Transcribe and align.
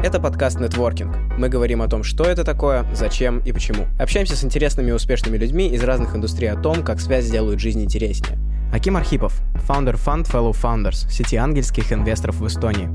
Это 0.00 0.20
подкаст 0.20 0.60
«Нетворкинг». 0.60 1.16
Мы 1.38 1.48
говорим 1.48 1.82
о 1.82 1.88
том, 1.88 2.04
что 2.04 2.22
это 2.22 2.44
такое, 2.44 2.86
зачем 2.94 3.40
и 3.40 3.50
почему. 3.50 3.86
Общаемся 3.98 4.36
с 4.36 4.44
интересными 4.44 4.90
и 4.90 4.92
успешными 4.92 5.36
людьми 5.36 5.66
из 5.66 5.82
разных 5.82 6.14
индустрий 6.14 6.48
о 6.52 6.56
том, 6.56 6.84
как 6.84 7.00
связь 7.00 7.28
делают 7.28 7.58
жизнь 7.58 7.82
интереснее. 7.82 8.38
Аким 8.72 8.96
Архипов, 8.96 9.40
фаундер 9.66 9.96
Fund 9.96 10.30
Fellow 10.30 10.52
Founders, 10.52 11.10
сети 11.10 11.34
ангельских 11.34 11.92
инвесторов 11.92 12.36
в 12.36 12.46
Эстонии. 12.46 12.88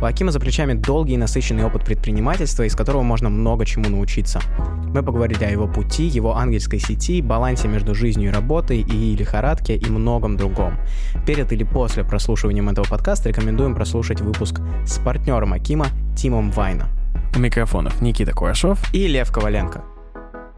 У 0.00 0.04
Акима 0.04 0.32
за 0.32 0.40
плечами 0.40 0.72
долгий 0.72 1.14
и 1.14 1.16
насыщенный 1.16 1.64
опыт 1.64 1.84
предпринимательства, 1.84 2.64
из 2.64 2.74
которого 2.74 3.02
можно 3.02 3.28
много 3.28 3.64
чему 3.64 3.88
научиться. 3.88 4.40
Мы 4.86 5.04
поговорили 5.04 5.44
о 5.44 5.50
его 5.50 5.68
пути, 5.68 6.06
его 6.06 6.36
ангельской 6.36 6.80
сети, 6.80 7.22
балансе 7.22 7.68
между 7.68 7.94
жизнью 7.94 8.30
и 8.30 8.32
работой, 8.32 8.80
и 8.80 9.14
лихорадке, 9.14 9.76
и 9.76 9.86
многом 9.86 10.36
другом. 10.36 10.76
Перед 11.24 11.52
или 11.52 11.62
после 11.62 12.02
прослушивания 12.02 12.68
этого 12.68 12.86
подкаста 12.86 13.28
рекомендуем 13.28 13.76
прослушать 13.76 14.20
выпуск 14.20 14.60
с 14.84 14.98
партнером 14.98 15.52
Акима 15.52 15.86
Тимом 16.18 16.50
Вайна. 16.50 16.90
У 17.36 17.38
микрофонов 17.38 18.02
Никита 18.02 18.32
Курашов 18.32 18.92
и 18.92 19.06
Лев 19.06 19.30
Коваленко. 19.30 19.84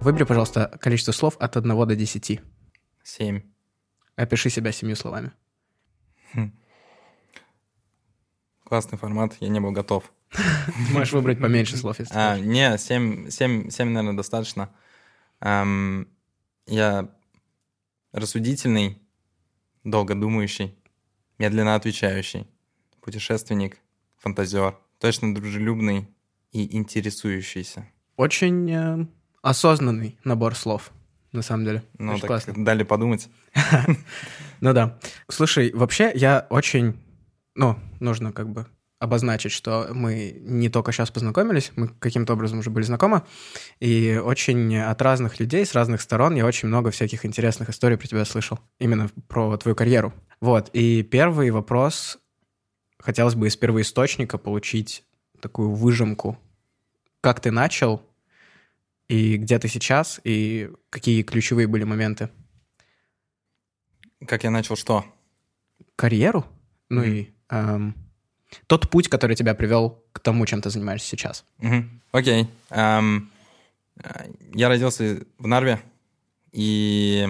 Выбери, 0.01 0.25
пожалуйста, 0.25 0.79
количество 0.81 1.13
слов 1.13 1.37
от 1.39 1.55
1 1.55 1.87
до 1.87 1.95
10. 1.95 2.41
Семь. 3.03 3.43
Опиши 4.17 4.49
себя 4.49 4.73
семью 4.73 4.97
словами. 4.97 5.33
Хм. 6.33 6.53
Классный 8.65 8.97
формат, 8.97 9.37
я 9.41 9.49
не 9.49 9.61
был 9.61 9.73
готов. 9.73 10.11
можешь 10.93 11.13
выбрать 11.13 11.39
поменьше 11.39 11.77
слов, 11.77 11.99
если 11.99 12.15
а, 12.17 12.39
Не, 12.39 12.79
7, 12.79 13.29
7, 13.29 13.69
7, 13.69 13.89
наверное, 13.91 14.17
достаточно. 14.17 14.71
Эм, 15.41 16.09
я 16.65 17.11
рассудительный, 18.13 18.99
долго 19.85 20.15
думающий, 20.15 20.75
медленно 21.37 21.75
отвечающий, 21.75 22.47
путешественник, 23.03 23.77
фантазер, 24.17 24.79
точно 25.01 25.35
дружелюбный 25.35 26.09
и 26.53 26.77
интересующийся. 26.77 27.87
Очень 28.17 28.71
э, 28.71 29.07
осознанный 29.43 30.19
набор 30.25 30.55
слов 30.55 30.93
на 31.33 31.43
самом 31.43 31.65
деле. 31.65 31.83
Ну, 31.99 32.13
очень 32.13 32.21
так 32.23 32.29
классно. 32.29 32.65
дали 32.65 32.83
подумать. 32.83 33.29
Ну 34.63 34.75
да. 34.75 34.99
Слушай, 35.29 35.73
вообще 35.73 36.13
я 36.15 36.47
очень... 36.51 37.01
Ну, 37.55 37.79
нужно 37.99 38.31
как 38.31 38.51
бы 38.51 38.67
обозначить, 38.99 39.53
что 39.53 39.89
мы 39.93 40.37
не 40.43 40.69
только 40.69 40.93
сейчас 40.93 41.11
познакомились, 41.11 41.73
мы 41.75 41.89
каким-то 41.89 42.35
образом 42.35 42.59
уже 42.59 42.69
были 42.69 42.85
знакомы, 42.85 43.23
и 43.81 44.21
очень 44.23 44.77
от 44.77 45.01
разных 45.01 45.41
людей, 45.41 45.65
с 45.65 45.75
разных 45.75 46.03
сторон 46.03 46.35
я 46.35 46.45
очень 46.45 46.69
много 46.69 46.91
всяких 46.91 47.25
интересных 47.25 47.71
историй 47.71 47.97
про 47.97 48.07
тебя 48.07 48.27
слышал, 48.27 48.61
именно 48.79 49.09
про 49.27 49.57
твою 49.57 49.75
карьеру. 49.75 50.13
Вот, 50.43 50.69
и 50.75 51.03
первый 51.03 51.51
вопрос, 51.51 52.19
хотелось 53.01 53.35
бы 53.35 53.49
из 53.49 53.57
первоисточника 53.57 54.39
получить 54.39 55.05
такую 55.41 55.73
выжимку. 55.73 56.39
Как 57.21 57.41
ты 57.41 57.51
начал, 57.51 58.03
и 59.09 59.37
где 59.37 59.59
ты 59.59 59.69
сейчас, 59.69 60.21
и 60.25 60.71
какие 60.91 61.23
ключевые 61.23 61.67
были 61.67 61.85
моменты? 61.85 62.31
Как 64.27 64.45
я 64.45 64.51
начал 64.51 64.77
что? 64.77 65.05
Карьеру? 65.97 66.47
Ну 66.89 67.03
mm-hmm. 67.03 67.19
и 67.19 67.35
эм, 67.49 67.95
тот 68.67 68.91
путь, 68.91 69.09
который 69.09 69.37
тебя 69.37 69.55
привел 69.55 70.05
к 70.13 70.21
тому, 70.21 70.47
чем 70.47 70.63
ты 70.63 70.71
занимаешься 70.71 71.09
сейчас. 71.09 71.45
Mm-hmm. 71.59 71.85
Окей. 72.13 72.43
Okay. 72.43 72.49
Um, 72.71 73.27
я 74.55 74.69
родился 74.69 75.25
в 75.39 75.47
Нарве, 75.47 75.81
и 76.53 77.29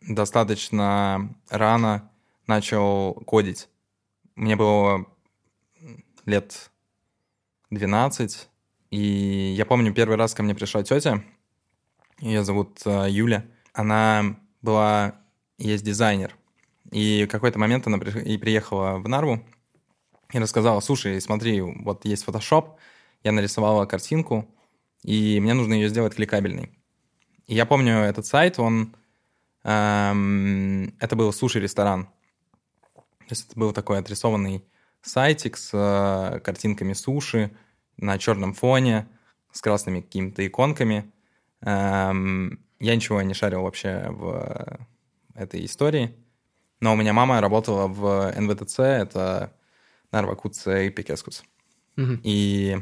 достаточно 0.00 1.34
рано 1.48 2.10
начал 2.46 3.14
кодить. 3.26 3.68
Мне 4.36 4.54
было 4.54 5.06
лет 6.26 6.70
12, 7.70 8.48
и 8.90 9.54
я 9.56 9.64
помню, 9.64 9.94
первый 9.94 10.16
раз 10.16 10.34
ко 10.34 10.42
мне 10.42 10.54
пришла 10.54 10.82
тетя, 10.82 11.24
ее 12.20 12.44
зовут 12.44 12.80
э, 12.84 13.06
Юля. 13.08 13.46
Она 13.72 14.38
была, 14.62 15.16
есть 15.58 15.84
дизайнер. 15.84 16.36
И 16.90 17.24
в 17.24 17.28
какой-то 17.28 17.58
момент 17.58 17.86
она 17.86 17.96
и 17.98 18.36
приехала 18.36 18.98
в 18.98 19.08
Нарву 19.08 19.42
и 20.32 20.38
рассказала, 20.38 20.80
слушай, 20.80 21.20
смотри, 21.20 21.60
вот 21.60 22.04
есть 22.04 22.26
Photoshop, 22.26 22.74
я 23.24 23.32
нарисовала 23.32 23.86
картинку, 23.86 24.46
и 25.02 25.40
мне 25.40 25.54
нужно 25.54 25.74
ее 25.74 25.88
сделать 25.88 26.14
кликабельной. 26.14 26.70
И 27.46 27.54
я 27.54 27.64
помню 27.64 27.98
этот 28.00 28.26
сайт, 28.26 28.58
он... 28.58 28.94
Эм, 29.64 30.94
это 31.00 31.16
был 31.16 31.32
суши-ресторан. 31.32 32.08
То 33.28 33.32
есть 33.32 33.50
это 33.50 33.58
был 33.58 33.72
такой 33.72 33.98
отрисованный 33.98 34.64
сайтик 35.02 35.56
с 35.56 35.70
э, 35.72 36.40
картинками 36.40 36.92
суши, 36.92 37.50
на 37.96 38.18
черном 38.18 38.52
фоне 38.52 39.08
с 39.52 39.60
красными 39.60 40.00
какими-то 40.00 40.46
иконками. 40.46 41.10
Эм, 41.62 42.60
я 42.78 42.94
ничего 42.94 43.22
не 43.22 43.34
шарил 43.34 43.62
вообще 43.62 44.06
в 44.10 44.78
этой 45.34 45.64
истории. 45.64 46.14
Но 46.80 46.92
у 46.92 46.96
меня 46.96 47.12
мама 47.12 47.40
работала 47.40 47.86
в 47.86 48.32
НВТЦ, 48.38 48.80
это 48.80 49.56
Нарвакутс 50.12 50.66
и 50.66 50.90
Пикескус. 50.90 51.42
И 52.22 52.76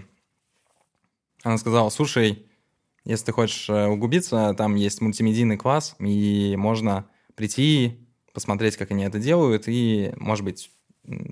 она 1.45 1.59
сказала, 1.59 1.91
слушай, 1.91 2.47
если 3.05 3.27
ты 3.27 3.33
хочешь 3.33 3.69
э, 3.69 3.87
углубиться, 3.87 4.55
там 4.57 4.75
есть 4.75 5.01
мультимедийный 5.01 5.57
класс, 5.57 5.95
и 6.01 6.57
можно 6.57 7.09
прийти, 7.37 8.04
посмотреть, 8.35 8.77
как 8.77 8.91
они 8.91 9.05
это 9.05 9.19
делают, 9.19 9.65
и, 9.67 10.13
может 10.17 10.45
быть, 10.45 10.71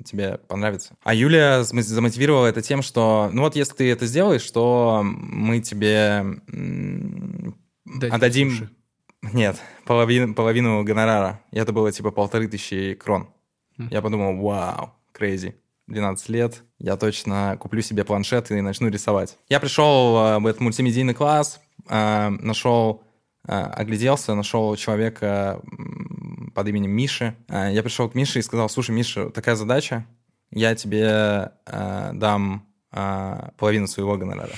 тебе 0.05 0.39
понравится. 0.49 0.95
А 1.03 1.15
Юля 1.15 1.65
замотивировала 1.65 2.47
это 2.47 2.63
тем, 2.63 2.81
что, 2.83 3.29
ну 3.33 3.43
вот 3.43 3.57
если 3.57 3.75
ты 3.75 3.91
это 3.91 4.07
сделаешь, 4.07 4.49
то 4.51 5.03
мы 5.05 5.61
тебе 5.61 6.25
Дать 7.85 8.13
отдадим... 8.13 8.51
Суши. 8.51 8.71
Нет, 9.33 9.57
половину, 9.85 10.35
половину 10.35 10.83
гонорара. 10.83 11.41
И 11.53 11.59
это 11.59 11.73
было 11.73 11.93
типа 11.93 12.11
полторы 12.11 12.49
тысячи 12.49 12.95
крон. 12.95 13.29
Mm. 13.79 13.89
Я 13.93 14.03
подумал, 14.03 14.37
вау, 14.37 14.95
crazy. 15.17 15.55
12 15.87 16.29
лет, 16.29 16.63
я 16.79 16.97
точно 16.97 17.57
куплю 17.61 17.83
себе 17.83 18.05
планшет 18.05 18.51
и 18.51 18.61
начну 18.61 18.89
рисовать. 18.89 19.39
Я 19.49 19.61
пришел 19.61 20.17
э, 20.17 20.39
в 20.39 20.47
этот 20.47 20.61
мультимедийный 20.61 21.15
класс, 21.15 21.61
э, 21.89 22.29
нашел 22.29 23.03
огляделся, 23.45 24.35
нашел 24.35 24.75
человека 24.77 25.61
под 26.55 26.69
именем 26.69 26.91
Миши. 26.91 27.35
Э, 27.49 27.71
я 27.73 27.83
пришел 27.83 28.09
к 28.09 28.15
Мише 28.15 28.39
и 28.39 28.43
сказал, 28.43 28.69
слушай, 28.69 28.91
Миша, 28.91 29.31
такая 29.31 29.57
задача, 29.57 30.07
я 30.51 30.75
тебе 30.75 31.53
э, 31.67 32.11
дам 32.15 32.67
э, 32.93 33.49
половину 33.57 33.87
своего 33.87 34.17
гонорара. 34.17 34.53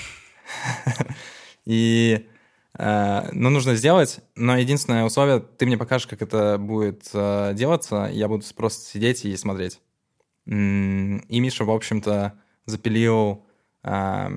И 1.65 2.27
э, 2.77 3.29
ну, 3.31 3.49
нужно 3.49 3.75
сделать, 3.75 4.19
но 4.35 4.57
единственное 4.57 5.05
условие, 5.05 5.39
ты 5.39 5.65
мне 5.65 5.77
покажешь, 5.77 6.07
как 6.07 6.21
это 6.21 6.57
будет 6.59 7.09
э, 7.13 7.53
делаться, 7.55 8.09
я 8.11 8.27
буду 8.27 8.45
просто 8.55 8.85
сидеть 8.85 9.25
и 9.25 9.35
смотреть. 9.35 9.79
И 10.45 10.51
Миша, 10.51 11.65
в 11.65 11.71
общем-то, 11.71 12.33
запилил 12.65 13.45
э, 13.83 14.27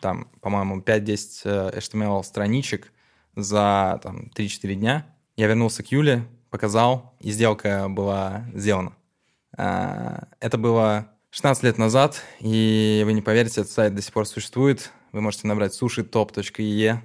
там, 0.00 0.28
по-моему, 0.42 0.80
5-10 0.80 1.78
HTML 1.78 2.22
страничек, 2.24 2.92
за 3.36 4.00
там, 4.02 4.30
3-4 4.34 4.74
дня. 4.74 5.06
Я 5.36 5.46
вернулся 5.46 5.82
к 5.82 5.92
Юле, 5.92 6.26
показал, 6.50 7.14
и 7.20 7.30
сделка 7.30 7.86
была 7.88 8.46
сделана. 8.54 8.96
А, 9.56 10.28
это 10.40 10.58
было 10.58 11.08
16 11.30 11.62
лет 11.64 11.78
назад, 11.78 12.22
и 12.40 13.02
вы 13.04 13.12
не 13.12 13.22
поверите, 13.22 13.60
этот 13.60 13.72
сайт 13.72 13.94
до 13.94 14.02
сих 14.02 14.12
пор 14.12 14.26
существует. 14.26 14.90
Вы 15.12 15.20
можете 15.20 15.46
набрать 15.46 15.80
sushitop.ee, 15.80 16.98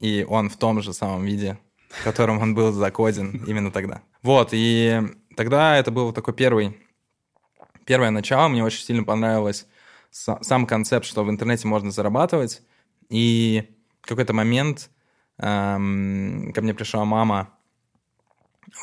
и 0.00 0.26
он 0.28 0.48
в 0.48 0.56
том 0.56 0.80
же 0.82 0.92
самом 0.92 1.24
виде, 1.24 1.58
в 1.90 2.02
котором 2.02 2.40
он 2.40 2.54
был 2.54 2.72
закоден 2.72 3.44
именно 3.46 3.70
тогда. 3.70 4.02
Вот, 4.22 4.50
и 4.52 5.02
тогда 5.36 5.76
это 5.76 5.90
был 5.90 6.12
такой 6.12 6.34
первый, 6.34 6.78
первое 7.84 8.10
начало. 8.10 8.48
Мне 8.48 8.64
очень 8.64 8.82
сильно 8.82 9.04
понравилось 9.04 9.66
сам 10.10 10.66
концепт, 10.66 11.04
что 11.04 11.24
в 11.24 11.30
интернете 11.30 11.68
можно 11.68 11.90
зарабатывать. 11.90 12.62
И 13.10 13.64
в 14.00 14.06
какой-то 14.06 14.32
момент 14.32 14.90
эм, 15.38 16.52
ко 16.54 16.62
мне 16.62 16.74
пришла 16.74 17.04
мама 17.04 17.50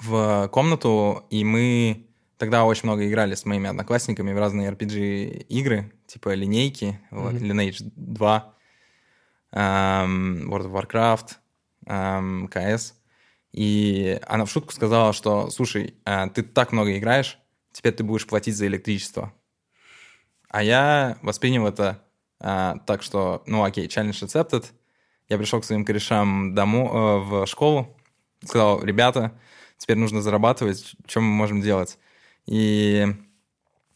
в 0.02 0.48
комнату, 0.52 1.26
и 1.30 1.44
мы 1.44 2.08
тогда 2.38 2.64
очень 2.66 2.86
много 2.86 3.08
играли 3.08 3.36
с 3.36 3.46
моими 3.46 3.70
одноклассниками 3.70 4.34
в 4.34 4.40
разные 4.40 4.72
RPG-игры, 4.72 5.92
типа 6.08 6.34
линейки, 6.34 7.00
mm-hmm. 7.12 7.40
Lineage 7.40 7.92
2, 7.96 8.56
эм, 9.52 10.52
World 10.52 10.72
of 10.72 10.72
Warcraft, 10.72 11.36
эм, 11.86 12.46
CS. 12.48 12.94
И 13.52 14.20
она 14.28 14.46
в 14.46 14.52
шутку 14.52 14.72
сказала, 14.72 15.14
что, 15.14 15.50
слушай, 15.50 15.96
э, 16.06 16.30
ты 16.34 16.44
так 16.44 16.72
много 16.72 16.98
играешь, 16.98 17.38
теперь 17.74 17.94
ты 17.94 18.04
будешь 18.04 18.26
платить 18.26 18.56
за 18.56 18.68
электричество. 18.68 19.34
А 20.50 20.64
я 20.64 21.18
воспринял 21.22 21.68
это 21.68 22.04
э, 22.40 22.76
так, 22.86 23.04
что, 23.04 23.44
ну 23.46 23.64
окей, 23.64 23.88
challenge 23.88 24.24
accepted, 24.24 24.66
я 25.32 25.38
пришел 25.38 25.62
к 25.62 25.66
своим 25.66 25.86
корешам 25.86 26.54
домой, 26.54 26.88
э, 26.88 27.20
в 27.20 27.46
школу, 27.46 27.98
сказал, 28.44 28.84
ребята, 28.84 29.32
теперь 29.78 29.98
нужно 29.98 30.22
зарабатывать, 30.22 30.94
что 31.08 31.22
мы 31.22 31.28
можем 31.28 31.62
делать? 31.62 31.98
И 32.46 33.08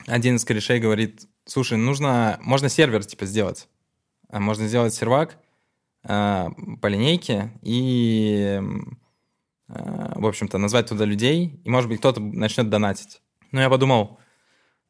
один 0.08 0.38
из 0.38 0.46
корешей 0.46 0.80
говорит, 0.80 1.28
слушай, 1.44 1.78
нужно, 1.78 2.40
можно 2.42 2.70
сервер, 2.70 3.04
типа, 3.04 3.26
сделать. 3.26 3.68
А 4.30 4.40
Можно 4.40 4.70
сделать 4.70 4.94
сервак 4.94 5.38
э, 6.04 6.48
по 6.82 6.88
линейке 6.88 7.52
и, 7.62 8.62
э, 9.68 10.14
в 10.16 10.26
общем-то, 10.26 10.58
назвать 10.58 10.88
туда 10.88 11.04
людей, 11.04 11.60
и, 11.66 11.70
может 11.70 11.90
быть, 11.90 12.00
кто-то 12.00 12.22
начнет 12.22 12.70
донатить. 12.70 13.22
Но 13.52 13.60
я 13.60 13.70
подумал, 13.70 14.20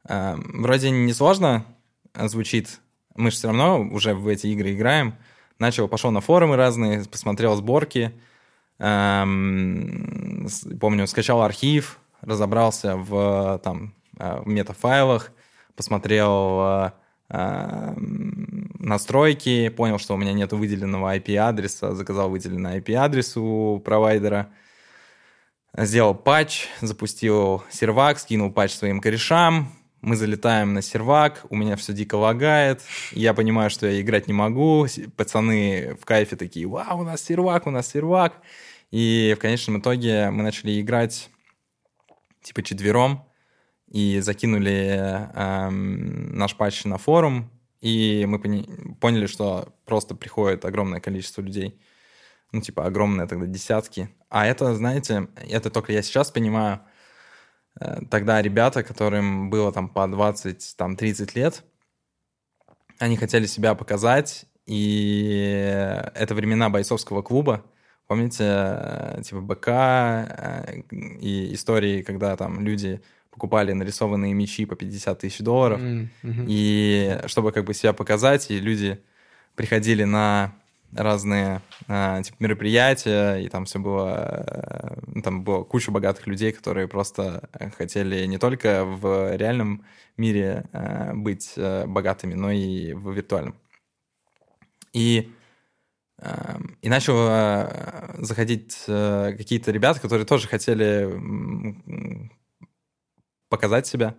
э, 0.07 0.35
вроде 0.37 0.91
несложно 0.91 1.65
звучит, 2.13 2.81
мы 3.15 3.31
же 3.31 3.37
все 3.37 3.47
равно 3.47 3.81
уже 3.81 4.13
в 4.13 4.27
эти 4.27 4.45
игры 4.45 4.73
играем. 4.75 5.15
Начал, 5.59 5.87
пошел 5.87 6.11
на 6.11 6.19
форумы 6.19 6.57
разные, 6.57 7.05
посмотрел 7.05 7.55
сборки, 7.55 8.11
эм, 8.79 10.47
помню, 10.81 11.07
скачал 11.07 11.41
архив, 11.41 11.99
разобрался 12.21 12.97
в 12.97 13.59
там 13.63 13.93
э, 14.19 14.41
в 14.41 14.47
метафайлах, 14.47 15.31
посмотрел 15.77 16.59
э, 16.61 16.91
эм, 17.29 18.71
настройки, 18.79 19.69
понял, 19.69 19.97
что 19.97 20.15
у 20.15 20.17
меня 20.17 20.33
нет 20.33 20.51
выделенного 20.51 21.15
IP-адреса, 21.15 21.95
заказал 21.95 22.29
выделенный 22.29 22.79
IP-адрес 22.79 23.37
у 23.37 23.79
провайдера, 23.79 24.49
сделал 25.77 26.15
патч, 26.15 26.67
запустил 26.81 27.63
сервак, 27.69 28.19
скинул 28.19 28.51
патч 28.51 28.73
своим 28.73 28.99
корешам, 28.99 29.71
мы 30.01 30.15
залетаем 30.15 30.73
на 30.73 30.81
сервак, 30.81 31.45
у 31.49 31.55
меня 31.55 31.75
все 31.75 31.93
дико 31.93 32.15
лагает, 32.15 32.81
я 33.11 33.33
понимаю, 33.33 33.69
что 33.69 33.87
я 33.87 33.99
играть 34.01 34.27
не 34.27 34.33
могу, 34.33 34.87
пацаны 35.15 35.97
в 35.99 36.05
кайфе 36.05 36.35
такие, 36.35 36.67
вау, 36.67 36.99
у 36.99 37.03
нас 37.03 37.23
сервак, 37.23 37.67
у 37.67 37.71
нас 37.71 37.87
сервак, 37.87 38.41
и 38.91 39.33
в 39.37 39.41
конечном 39.41 39.79
итоге 39.79 40.29
мы 40.29 40.43
начали 40.43 40.79
играть 40.79 41.29
типа 42.41 42.61
четвером, 42.63 43.25
и 43.87 44.19
закинули 44.19 45.29
эм, 45.33 46.37
наш 46.37 46.55
патч 46.55 46.85
на 46.85 46.97
форум, 46.97 47.49
и 47.81 48.25
мы 48.27 48.39
пони- 48.39 48.95
поняли, 48.99 49.27
что 49.27 49.73
просто 49.85 50.15
приходит 50.15 50.65
огромное 50.65 50.99
количество 50.99 51.41
людей. 51.41 51.79
Ну, 52.51 52.61
типа, 52.61 52.85
огромное 52.85 53.27
тогда 53.27 53.45
десятки. 53.45 54.09
А 54.29 54.45
это, 54.45 54.73
знаете, 54.75 55.27
это 55.35 55.69
только 55.69 55.93
я 55.93 56.01
сейчас 56.01 56.31
понимаю. 56.31 56.81
Э, 57.79 57.99
Тогда 58.09 58.41
ребята, 58.41 58.83
которым 58.83 59.49
было 59.49 59.71
там 59.71 59.89
по 59.89 60.07
20, 60.07 60.75
там 60.77 60.95
30 60.95 61.35
лет, 61.35 61.63
они 62.99 63.17
хотели 63.17 63.45
себя 63.45 63.75
показать, 63.75 64.45
и 64.65 66.01
это 66.15 66.33
времена 66.33 66.69
бойцовского 66.69 67.21
клуба. 67.21 67.63
Помните, 68.07 68.43
э, 68.47 69.21
типа 69.23 69.41
БК 69.41 69.67
э, 69.69 70.81
и 71.19 71.53
истории, 71.53 72.01
когда 72.03 72.35
там 72.37 72.61
люди 72.61 73.01
покупали 73.31 73.73
нарисованные 73.73 74.33
мечи 74.33 74.65
по 74.65 74.75
50 74.75 75.19
тысяч 75.19 75.39
долларов. 75.39 75.81
Мгм. 75.81 76.45
И 76.47 77.19
чтобы 77.25 77.51
как 77.51 77.65
бы 77.65 77.73
себя 77.73 77.93
показать, 77.93 78.49
и 78.49 78.59
люди 78.59 79.01
приходили 79.55 80.03
на 80.05 80.53
разные 80.95 81.61
а, 81.87 82.21
типа, 82.21 82.37
мероприятия, 82.39 83.37
и 83.37 83.49
там 83.49 83.65
все 83.65 83.79
было, 83.79 84.45
э, 84.47 85.01
ну, 85.07 85.21
там 85.21 85.43
было 85.43 85.63
куча 85.63 85.91
богатых 85.91 86.27
людей, 86.27 86.51
которые 86.51 86.87
просто 86.87 87.49
э, 87.53 87.69
хотели 87.71 88.25
не 88.25 88.37
только 88.37 88.85
в 88.85 89.35
реальном 89.35 89.85
мире 90.17 90.65
э, 90.71 91.13
быть 91.13 91.53
э, 91.57 91.85
богатыми, 91.85 92.33
но 92.33 92.51
и 92.51 92.93
в 92.93 93.11
виртуальном. 93.11 93.55
И, 94.93 95.31
э, 96.19 96.57
и 96.81 96.89
начал 96.89 97.15
э, 97.17 98.15
заходить 98.19 98.83
э, 98.87 99.33
какие-то 99.37 99.71
ребята, 99.71 99.99
которые 99.99 100.25
тоже 100.25 100.47
хотели 100.47 101.09
показать 103.49 103.87
себя, 103.87 104.15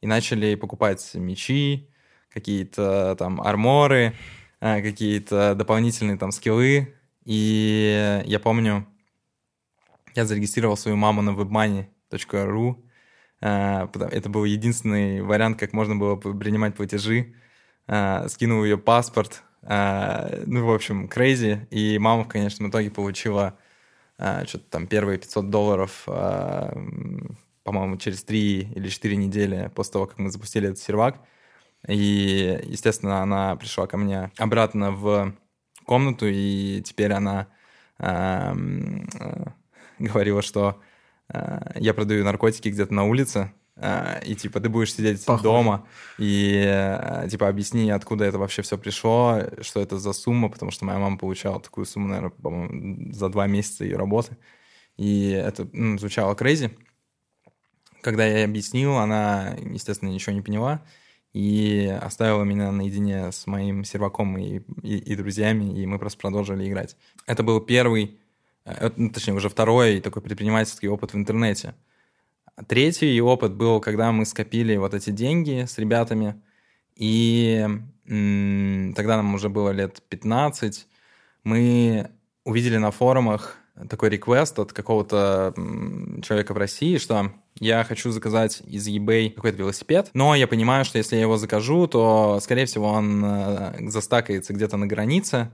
и 0.00 0.06
начали 0.06 0.54
покупать 0.54 1.14
мечи, 1.14 1.90
какие-то 2.30 3.16
там 3.18 3.40
арморы, 3.40 4.14
э, 4.14 4.39
какие-то 4.60 5.54
дополнительные 5.54 6.16
там 6.18 6.30
скиллы. 6.32 6.94
И 7.24 8.22
я 8.26 8.38
помню, 8.40 8.86
я 10.14 10.24
зарегистрировал 10.26 10.76
свою 10.76 10.96
маму 10.96 11.22
на 11.22 11.30
webmoney.ru. 11.30 12.76
Потому- 13.40 14.10
Это 14.10 14.28
был 14.28 14.44
единственный 14.44 15.22
вариант, 15.22 15.58
как 15.58 15.72
можно 15.72 15.96
было 15.96 16.16
принимать 16.16 16.74
платежи. 16.76 17.34
Э, 17.86 18.28
Скинул 18.28 18.64
ее 18.64 18.76
паспорт. 18.76 19.42
Ну, 19.62 20.64
в 20.66 20.72
общем, 20.72 21.06
crazy. 21.06 21.66
И 21.70 21.98
мама 21.98 22.24
в 22.24 22.28
конечном 22.28 22.70
итоге 22.70 22.90
получила 22.90 23.58
что-то 24.16 24.64
там 24.70 24.86
первые 24.86 25.18
500 25.18 25.50
долларов, 25.50 26.02
по-моему, 27.64 27.96
через 27.98 28.22
3 28.24 28.60
или 28.74 28.88
4 28.88 29.16
недели 29.16 29.70
после 29.74 29.92
того, 29.94 30.06
как 30.06 30.18
мы 30.18 30.30
запустили 30.30 30.68
этот 30.68 30.78
сервак. 30.78 31.20
И, 31.88 32.60
естественно, 32.64 33.22
она 33.22 33.56
пришла 33.56 33.86
ко 33.86 33.96
мне 33.96 34.30
обратно 34.36 34.92
в 34.92 35.34
комнату, 35.84 36.26
и 36.28 36.82
теперь 36.82 37.12
она 37.12 37.48
эм, 37.98 39.08
э, 39.18 39.46
говорила, 39.98 40.42
что 40.42 40.80
э, 41.32 41.72
я 41.76 41.94
продаю 41.94 42.24
наркотики 42.24 42.68
где-то 42.68 42.92
на 42.92 43.04
улице, 43.04 43.52
э, 43.76 44.20
и 44.24 44.34
типа 44.34 44.60
ты 44.60 44.68
будешь 44.68 44.94
сидеть 44.94 45.24
Похоже. 45.24 45.42
дома, 45.42 45.86
и 46.18 47.26
типа 47.30 47.48
объясни, 47.48 47.90
откуда 47.90 48.26
это 48.26 48.38
вообще 48.38 48.60
все 48.62 48.76
пришло, 48.76 49.40
что 49.62 49.80
это 49.80 49.98
за 49.98 50.12
сумма, 50.12 50.50
потому 50.50 50.70
что 50.70 50.84
моя 50.84 50.98
мама 50.98 51.16
получала 51.16 51.60
такую 51.60 51.86
сумму, 51.86 52.08
наверное, 52.08 52.30
по-моему, 52.30 53.12
за 53.12 53.30
два 53.30 53.46
месяца 53.46 53.84
ее 53.84 53.96
работы. 53.96 54.36
И 54.98 55.30
это 55.30 55.66
ну, 55.72 55.96
звучало 55.98 56.34
crazy. 56.34 56.76
Когда 58.02 58.26
я 58.26 58.38
ей 58.38 58.44
объяснил, 58.44 58.98
она, 58.98 59.56
естественно, 59.60 60.10
ничего 60.10 60.34
не 60.34 60.42
поняла 60.42 60.82
и 61.32 61.86
оставила 62.00 62.42
меня 62.42 62.72
наедине 62.72 63.30
с 63.30 63.46
моим 63.46 63.84
серваком 63.84 64.36
и, 64.38 64.60
и, 64.82 64.98
и 64.98 65.16
друзьями, 65.16 65.80
и 65.80 65.86
мы 65.86 65.98
просто 65.98 66.18
продолжили 66.18 66.68
играть. 66.68 66.96
Это 67.26 67.42
был 67.42 67.60
первый, 67.60 68.18
э, 68.64 68.90
ну, 68.96 69.10
точнее, 69.10 69.34
уже 69.34 69.48
второй 69.48 70.00
такой 70.00 70.22
предпринимательский 70.22 70.88
опыт 70.88 71.12
в 71.12 71.16
интернете. 71.16 71.74
Третий 72.66 73.20
опыт 73.20 73.54
был, 73.54 73.80
когда 73.80 74.12
мы 74.12 74.26
скопили 74.26 74.76
вот 74.76 74.92
эти 74.92 75.10
деньги 75.10 75.64
с 75.66 75.78
ребятами, 75.78 76.42
и 76.96 77.66
м, 78.06 78.92
тогда 78.94 79.16
нам 79.16 79.34
уже 79.34 79.48
было 79.48 79.70
лет 79.70 80.02
15, 80.08 80.86
мы 81.44 82.10
увидели 82.44 82.76
на 82.76 82.90
форумах 82.90 83.59
такой 83.88 84.10
реквест 84.10 84.58
от 84.58 84.72
какого-то 84.72 85.54
человека 86.22 86.54
в 86.54 86.58
России, 86.58 86.98
что 86.98 87.32
я 87.58 87.84
хочу 87.84 88.10
заказать 88.10 88.62
из 88.66 88.88
eBay 88.88 89.30
какой-то 89.30 89.58
велосипед, 89.58 90.10
но 90.14 90.34
я 90.34 90.46
понимаю, 90.46 90.84
что 90.84 90.98
если 90.98 91.16
я 91.16 91.22
его 91.22 91.36
закажу, 91.36 91.86
то, 91.86 92.38
скорее 92.42 92.66
всего, 92.66 92.88
он 92.88 93.24
э, 93.24 93.88
застакается 93.88 94.52
где-то 94.52 94.76
на 94.76 94.86
границе, 94.86 95.50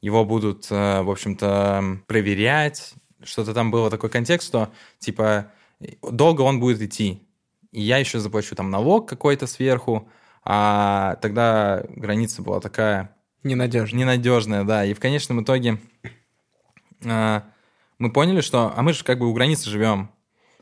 его 0.00 0.24
будут, 0.24 0.66
э, 0.70 1.02
в 1.02 1.10
общем-то, 1.10 2.00
проверять. 2.06 2.94
Что-то 3.22 3.54
там 3.54 3.70
было 3.70 3.88
такой 3.88 4.10
контекст, 4.10 4.48
что, 4.48 4.72
типа, 4.98 5.52
долго 6.02 6.42
он 6.42 6.60
будет 6.60 6.82
идти. 6.82 7.22
И 7.70 7.80
я 7.80 7.98
еще 7.98 8.18
заплачу 8.18 8.54
там 8.54 8.70
налог 8.70 9.08
какой-то 9.08 9.46
сверху, 9.46 10.08
а 10.44 11.16
тогда 11.22 11.84
граница 11.88 12.42
была 12.42 12.60
такая 12.60 13.16
Ненадежно. 13.44 13.96
ненадежная, 13.96 14.64
да. 14.64 14.84
И 14.84 14.94
в 14.94 15.00
конечном 15.00 15.42
итоге 15.42 15.78
мы 17.02 18.12
поняли, 18.12 18.40
что... 18.40 18.72
А 18.76 18.82
мы 18.82 18.92
же 18.92 19.04
как 19.04 19.18
бы 19.18 19.28
у 19.28 19.32
границы 19.32 19.70
живем. 19.70 20.10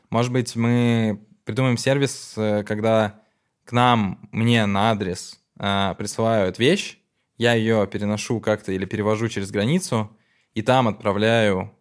Может 0.09 0.31
быть, 0.31 0.55
мы 0.55 1.25
придумаем 1.45 1.77
сервис, 1.77 2.33
э, 2.37 2.63
когда 2.63 3.21
к 3.65 3.71
нам, 3.71 4.27
мне 4.31 4.65
на 4.65 4.91
адрес 4.91 5.39
э, 5.59 5.95
присылают 5.97 6.59
вещь, 6.59 6.97
я 7.37 7.53
ее 7.53 7.87
переношу 7.87 8.39
как-то 8.39 8.71
или 8.71 8.85
перевожу 8.85 9.27
через 9.29 9.51
границу, 9.51 10.15
и 10.53 10.61
там 10.61 10.87
отправляю, 10.87 11.75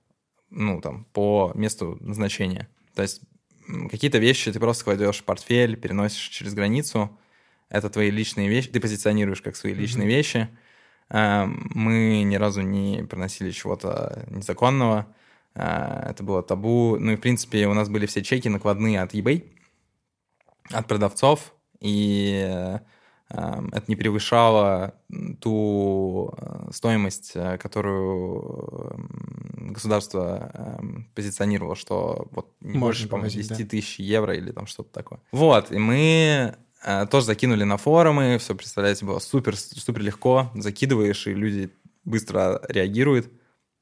ну, 0.49 0.81
там, 0.81 1.05
по 1.13 1.53
месту 1.55 1.99
назначения. 2.01 2.69
То 2.95 3.03
есть 3.03 3.21
какие-то 3.91 4.19
вещи 4.19 4.53
ты 4.53 4.59
просто 4.59 4.85
кладешь 4.85 5.19
в 5.19 5.25
портфель, 5.25 5.77
переносишь 5.77 6.29
через 6.29 6.55
границу, 6.55 7.19
это 7.69 7.91
твои 7.91 8.11
личные 8.11 8.49
вещи, 8.49 8.69
ты 8.69 8.81
позиционируешь 8.81 9.43
как 9.43 9.57
свои 9.57 9.75
личные 9.75 10.09
вещи. 10.09 10.49
Э, 11.11 11.47
Мы 11.47 12.23
ни 12.23 12.37
разу 12.37 12.63
не 12.63 13.03
приносили 13.05 13.51
чего-то 13.51 14.25
незаконного, 14.31 15.07
Э, 15.55 16.11
это 16.11 16.23
было 16.23 16.43
табу. 16.43 16.97
Ну 16.99 17.13
и, 17.13 17.17
в 17.17 17.21
принципе, 17.21 17.67
у 17.67 17.75
нас 17.75 17.89
были 17.89 18.07
все 18.07 18.23
чеки 18.23 18.49
накладные 18.49 19.03
от 19.03 19.15
eBay, 19.15 19.49
от 20.71 20.87
продавцов, 20.87 21.55
и 21.81 22.45
э, 22.47 22.79
э, 23.31 23.63
это 23.73 23.85
не 23.89 23.97
превышало 23.97 24.95
ту 25.41 26.33
э, 26.37 26.71
стоимость, 26.73 27.33
которую 27.59 28.93
м, 28.95 29.73
государство 29.73 30.81
позиционировало, 31.15 31.75
что 31.75 32.29
вот 32.31 32.53
не 32.61 32.79
Можно 32.79 32.81
больше, 32.81 33.09
по-моему, 33.09 33.31
повозить, 33.33 33.49
10 33.51 33.69
тысяч 33.69 33.99
евро 33.99 34.35
или 34.35 34.53
там 34.53 34.67
что-то 34.67 34.93
такое. 34.93 35.21
Вот, 35.33 35.73
и 35.73 35.79
мы 35.79 36.57
тоже 37.11 37.27
закинули 37.27 37.65
на 37.65 37.77
форумы, 37.77 38.39
все, 38.39 38.55
представляете, 38.55 39.05
было 39.05 39.19
супер, 39.19 39.57
супер 39.57 40.01
легко, 40.03 40.51
закидываешь, 40.55 41.27
и 41.27 41.35
люди 41.35 41.71
быстро 42.05 42.63
реагируют. 42.69 43.31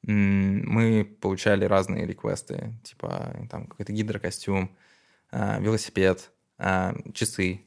Мы 0.03 1.03
получали 1.19 1.65
разные 1.65 2.05
реквесты, 2.05 2.73
типа 2.83 3.47
там 3.49 3.67
какой-то 3.67 3.91
гидрокостюм, 3.91 4.75
э, 5.31 5.61
велосипед, 5.61 6.31
э, 6.57 6.93
часы. 7.13 7.61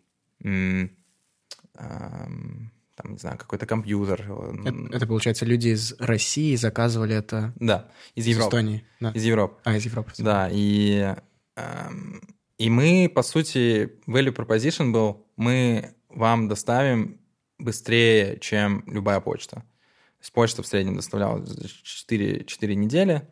Там, 2.95 3.13
не 3.13 3.19
знаю, 3.19 3.39
какой-то 3.39 3.65
компьютер. 3.67 4.21
Это, 4.67 4.97
это, 4.97 5.07
получается, 5.07 5.47
люди 5.47 5.69
из 5.69 5.95
России 5.99 6.55
заказывали 6.57 7.17
это 7.17 7.55
Да, 7.57 7.91
из 8.15 8.27
из 8.27 8.37
Европы. 8.37 8.49
Эстонии. 8.49 8.85
Да. 9.01 9.11
Из 9.13 9.25
Европы. 9.25 9.61
А, 9.65 9.77
из 9.77 9.85
Европы. 9.87 10.13
Да, 10.19 10.49
и, 10.53 11.15
эм, 11.57 12.21
и 12.63 12.71
мы, 12.71 13.11
по 13.13 13.23
сути, 13.23 13.99
value 14.07 14.33
proposition 14.33 14.93
был, 14.93 15.27
мы 15.37 15.97
вам 16.09 16.47
доставим 16.47 17.21
быстрее, 17.59 18.39
чем 18.39 18.85
любая 18.87 19.19
почта. 19.19 19.57
То 19.57 20.21
есть 20.21 20.33
почта 20.33 20.63
в 20.63 20.67
среднем 20.69 20.95
доставляла 20.95 21.45
за 21.45 21.69
4, 21.69 22.45
4 22.45 22.77
недели 22.77 23.29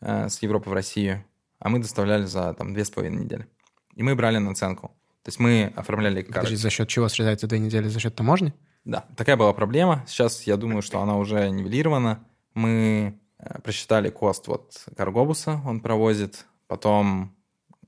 э, 0.00 0.28
с 0.28 0.40
Европы 0.42 0.70
в 0.70 0.72
Россию, 0.72 1.24
а 1.58 1.70
мы 1.70 1.80
доставляли 1.80 2.26
за 2.26 2.54
там 2.54 2.72
2,5 2.72 3.08
недели. 3.08 3.48
И 3.96 4.04
мы 4.04 4.14
брали 4.14 4.38
наценку. 4.38 4.92
То 5.24 5.28
есть 5.30 5.40
мы 5.40 5.72
оформляли 5.74 6.22
карту. 6.22 6.34
Подожди, 6.34 6.54
за 6.54 6.70
счет 6.70 6.88
чего 6.88 7.08
срезается 7.08 7.48
две 7.48 7.58
недели? 7.58 7.88
За 7.88 7.98
счет 7.98 8.14
таможни? 8.14 8.54
Да, 8.84 9.06
такая 9.16 9.36
была 9.36 9.52
проблема. 9.54 10.04
Сейчас 10.06 10.44
я 10.44 10.56
думаю, 10.56 10.82
что 10.82 11.00
она 11.00 11.16
уже 11.16 11.50
нивелирована. 11.50 12.24
Мы 12.54 13.18
э, 13.40 13.60
просчитали 13.60 14.08
кост 14.10 14.46
вот 14.46 14.84
каргобуса, 14.96 15.60
он 15.66 15.80
провозит. 15.80 16.46
Потом 16.68 17.34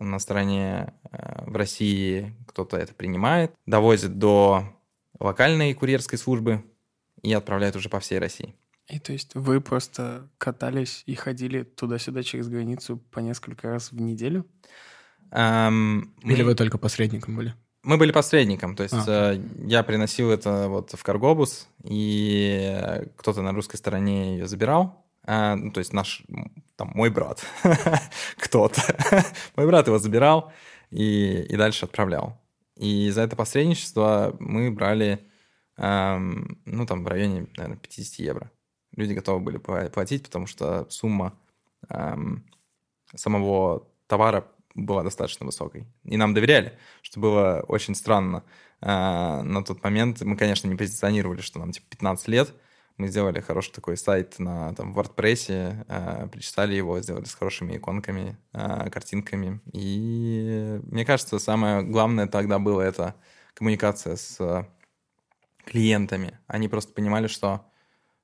на 0.00 0.18
стороне 0.18 0.92
э, 1.12 1.44
в 1.46 1.56
России 1.56 2.34
кто-то 2.48 2.76
это 2.76 2.94
принимает, 2.94 3.52
довозит 3.66 4.18
до 4.18 4.64
локальной 5.18 5.72
курьерской 5.74 6.18
службы 6.18 6.64
и 7.22 7.32
отправляет 7.32 7.76
уже 7.76 7.88
по 7.88 8.00
всей 8.00 8.18
России. 8.18 8.54
И 8.88 8.98
то 8.98 9.12
есть 9.12 9.34
вы 9.34 9.60
просто 9.60 10.28
катались 10.38 11.04
и 11.06 11.14
ходили 11.14 11.62
туда-сюда 11.62 12.22
через 12.22 12.48
границу 12.48 12.96
по 13.12 13.20
несколько 13.20 13.68
раз 13.68 13.92
в 13.92 14.00
неделю? 14.00 14.46
Эм, 15.30 16.12
мы- 16.22 16.32
Или 16.32 16.42
вы 16.42 16.54
только 16.54 16.78
посредником 16.78 17.36
были? 17.36 17.54
Мы 17.82 17.96
были 17.96 18.12
посредником, 18.12 18.76
то 18.76 18.82
есть 18.82 18.94
А. 19.06 19.34
э, 19.34 19.40
я 19.66 19.82
приносил 19.82 20.30
это 20.30 20.68
вот 20.68 20.90
в 20.92 21.02
Каргобус, 21.02 21.68
и 21.84 23.00
кто-то 23.16 23.40
на 23.42 23.52
русской 23.52 23.76
стороне 23.76 24.36
ее 24.38 24.46
забирал, 24.48 25.06
А, 25.24 25.56
ну, 25.56 25.70
то 25.70 25.78
есть 25.80 25.92
наш, 25.92 26.22
там, 26.76 26.90
мой 26.94 27.10
брат, 27.10 27.44
кто-то, 28.38 28.80
мой 29.56 29.66
брат 29.66 29.86
его 29.86 29.98
забирал 29.98 30.52
и, 30.90 31.42
и 31.42 31.56
дальше 31.56 31.84
отправлял. 31.84 32.40
И 32.76 33.10
за 33.10 33.22
это 33.22 33.36
посредничество 33.36 34.34
мы 34.40 34.70
брали, 34.70 35.26
эм, 35.76 36.58
ну, 36.64 36.86
там, 36.86 37.04
в 37.04 37.08
районе, 37.08 37.46
наверное, 37.56 37.76
50 37.78 38.18
евро. 38.20 38.50
Люди 38.96 39.12
готовы 39.12 39.40
были 39.40 39.58
пла- 39.58 39.90
платить, 39.90 40.22
потому 40.24 40.46
что 40.46 40.86
сумма 40.88 41.38
эм, 41.90 42.44
самого 43.14 43.86
товара 44.06 44.46
была 44.74 45.02
достаточно 45.02 45.44
высокой. 45.46 45.86
И 46.04 46.16
нам 46.16 46.32
доверяли, 46.34 46.78
что 47.02 47.20
было 47.20 47.64
очень 47.68 47.94
странно. 47.94 48.44
А, 48.80 49.42
На 49.42 49.62
тот 49.62 49.82
момент 49.82 50.22
мы, 50.22 50.36
конечно, 50.36 50.68
не 50.68 50.76
позиционировали, 50.76 51.40
что 51.40 51.58
нам 51.58 51.72
типа 51.72 51.86
15 51.90 52.28
лет. 52.28 52.54
Мы 52.96 53.08
сделали 53.08 53.40
хороший 53.40 53.72
такой 53.72 53.96
сайт 53.96 54.38
на 54.38 54.74
там, 54.74 54.96
WordPress, 54.96 55.84
а, 55.88 56.28
причитали 56.28 56.74
его, 56.74 57.00
сделали 57.00 57.24
с 57.24 57.34
хорошими 57.34 57.76
иконками, 57.76 58.36
а, 58.52 58.90
картинками. 58.90 59.60
И 59.72 60.80
мне 60.84 61.04
кажется, 61.04 61.38
самое 61.38 61.82
главное 61.82 62.26
тогда 62.26 62.58
было 62.58 62.82
это 62.82 63.14
коммуникация 63.54 64.16
с 64.16 64.66
клиентами. 65.64 66.38
Они 66.46 66.68
просто 66.68 66.92
понимали, 66.92 67.26
что 67.26 67.66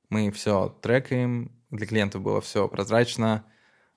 мы 0.09 0.31
все 0.31 0.77
трекаем, 0.83 1.53
для 1.71 1.87
клиентов 1.87 2.23
было 2.23 2.41
все 2.41 2.69
прозрачно, 2.69 3.45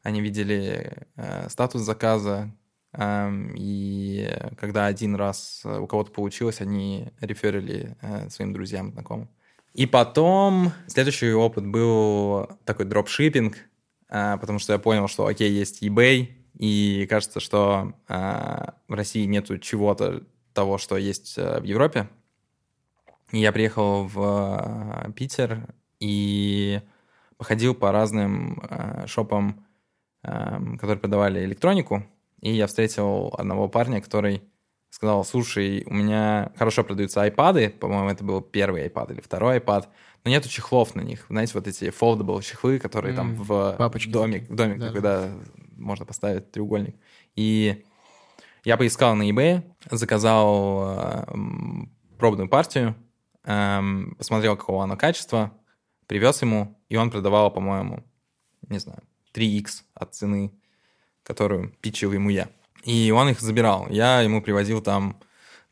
они 0.02 0.22
видели 0.22 1.08
э, 1.16 1.50
статус 1.50 1.82
заказа, 1.82 2.52
эм, 2.94 3.54
и 3.56 4.30
когда 4.58 4.86
один 4.86 5.16
раз 5.16 5.62
э, 5.66 5.78
у 5.78 5.88
кого-то 5.88 6.12
получилось, 6.12 6.62
они 6.62 7.12
реферили 7.20 7.98
э, 8.02 8.30
своим 8.30 8.54
друзьям, 8.54 8.92
знакомым. 8.94 9.30
И 9.74 9.86
потом 9.86 10.72
следующий 10.88 11.32
опыт 11.32 11.66
был 11.66 12.48
такой 12.66 12.86
дропшиппинг, 12.86 13.58
э, 14.10 14.38
потому 14.40 14.60
что 14.60 14.74
я 14.74 14.80
понял, 14.80 15.08
что, 15.08 15.26
окей, 15.26 15.52
есть 15.52 15.84
eBay, 15.84 16.30
и 16.58 17.08
кажется, 17.10 17.40
что 17.40 17.94
э, 18.08 18.66
в 18.88 18.94
России 18.94 19.26
нету 19.26 19.58
чего-то 19.58 20.24
того, 20.54 20.78
что 20.78 20.98
есть 20.98 21.38
э, 21.38 21.60
в 21.60 21.64
Европе. 21.64 22.10
И 23.32 23.40
я 23.40 23.52
приехал 23.52 24.06
в 24.06 25.06
э, 25.08 25.12
Питер 25.14 25.68
и 26.00 26.82
походил 27.38 27.76
по 27.76 27.92
разным 27.92 28.62
э, 28.70 29.08
шопам, 29.08 29.66
которые 30.22 30.98
продавали 30.98 31.46
электронику, 31.46 32.04
и 32.42 32.52
я 32.52 32.68
встретил 32.68 33.34
одного 33.38 33.70
парня, 33.70 34.02
который 34.02 34.44
сказал, 34.90 35.24
слушай, 35.24 35.84
у 35.86 35.94
меня 35.94 36.52
хорошо 36.58 36.84
продаются 36.84 37.22
айпады, 37.22 37.70
по-моему, 37.70 38.10
это 38.10 38.24
был 38.24 38.42
первый 38.42 38.88
iPad 38.88 39.14
или 39.14 39.22
второй 39.22 39.60
iPad, 39.60 39.88
но 40.24 40.32
нету 40.32 40.50
чехлов 40.50 40.96
на 40.96 41.02
них. 41.02 41.26
Знаете, 41.30 41.54
вот 41.56 41.68
эти 41.68 41.86
foldable 41.86 42.42
чехлы, 42.42 42.80
которые 42.80 43.16
там 43.16 43.30
М, 43.32 43.36
в 43.44 43.76
папочки 43.78 44.10
домик, 44.10 44.50
в 44.50 44.56
домик, 44.56 44.80
Да. 44.80 44.92
когда 44.92 45.30
можно 45.78 46.06
поставить 46.06 46.52
треугольник. 46.52 46.96
И 47.36 47.86
я 48.66 48.76
поискал 48.78 49.16
на 49.16 49.30
eBay, 49.30 49.64
заказал 49.90 50.98
э, 50.98 51.26
пробную 52.18 52.50
партию, 52.50 52.96
эм, 53.46 54.16
посмотрел, 54.18 54.58
какого 54.58 54.84
оно 54.84 54.98
качества, 54.98 55.54
привез 56.08 56.42
ему, 56.42 56.78
и 56.90 56.98
он 56.98 57.12
продавал, 57.12 57.52
по-моему, 57.52 58.04
не 58.68 58.80
знаю, 58.80 59.00
3x 59.34 59.84
от 59.94 60.16
цены, 60.16 60.52
которую 61.24 61.70
питчил 61.82 62.12
ему 62.12 62.30
я. 62.30 62.50
И 62.84 63.12
он 63.12 63.30
их 63.30 63.42
забирал. 63.42 63.88
Я 63.90 64.22
ему 64.22 64.42
привозил 64.42 64.82
там, 64.82 65.20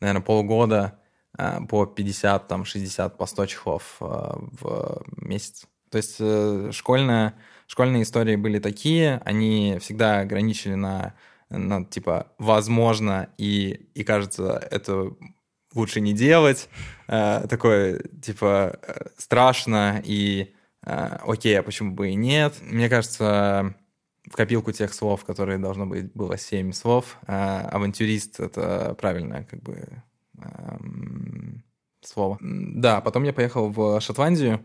наверное, 0.00 0.22
полгода 0.22 0.98
э, 1.38 1.60
по 1.68 1.86
50, 1.86 2.48
там, 2.48 2.64
60, 2.64 3.16
по 3.16 3.26
100 3.26 3.46
чехлов 3.46 3.96
э, 4.00 4.04
в 4.04 5.02
месяц. 5.16 5.66
То 5.90 5.98
есть 5.98 6.16
э, 6.20 6.70
школьная, 6.72 7.34
школьные 7.66 8.02
истории 8.02 8.36
были 8.36 8.58
такие, 8.58 9.20
они 9.24 9.78
всегда 9.80 10.20
ограничили 10.20 10.74
на, 10.74 11.14
на 11.48 11.84
типа, 11.84 12.32
возможно, 12.38 13.30
и, 13.38 13.88
и 13.94 14.04
кажется, 14.04 14.66
это 14.70 15.12
лучше 15.74 16.00
не 16.00 16.12
делать. 16.12 16.68
Э, 17.08 17.46
такое, 17.48 18.02
типа, 18.22 18.78
э, 18.82 19.08
страшно 19.16 20.02
и 20.04 20.54
окей, 20.80 21.58
а 21.58 21.62
почему 21.62 21.92
бы 21.92 22.10
и 22.10 22.14
нет? 22.14 22.54
Мне 22.62 22.88
кажется, 22.88 23.74
в 24.30 24.36
копилку 24.36 24.72
тех 24.72 24.92
слов, 24.92 25.24
которые 25.24 25.58
должно 25.58 25.86
быть 25.86 26.12
было 26.12 26.36
семь 26.36 26.72
слов, 26.72 27.18
э, 27.26 27.32
авантюрист— 27.32 28.40
это 28.40 28.94
правильное 28.98 29.44
как 29.44 29.62
бы 29.62 30.02
эм, 30.38 31.64
слово. 32.00 32.38
Да, 32.40 33.00
потом 33.00 33.24
я 33.24 33.32
поехал 33.32 33.70
в 33.70 34.00
Шотландию. 34.00 34.64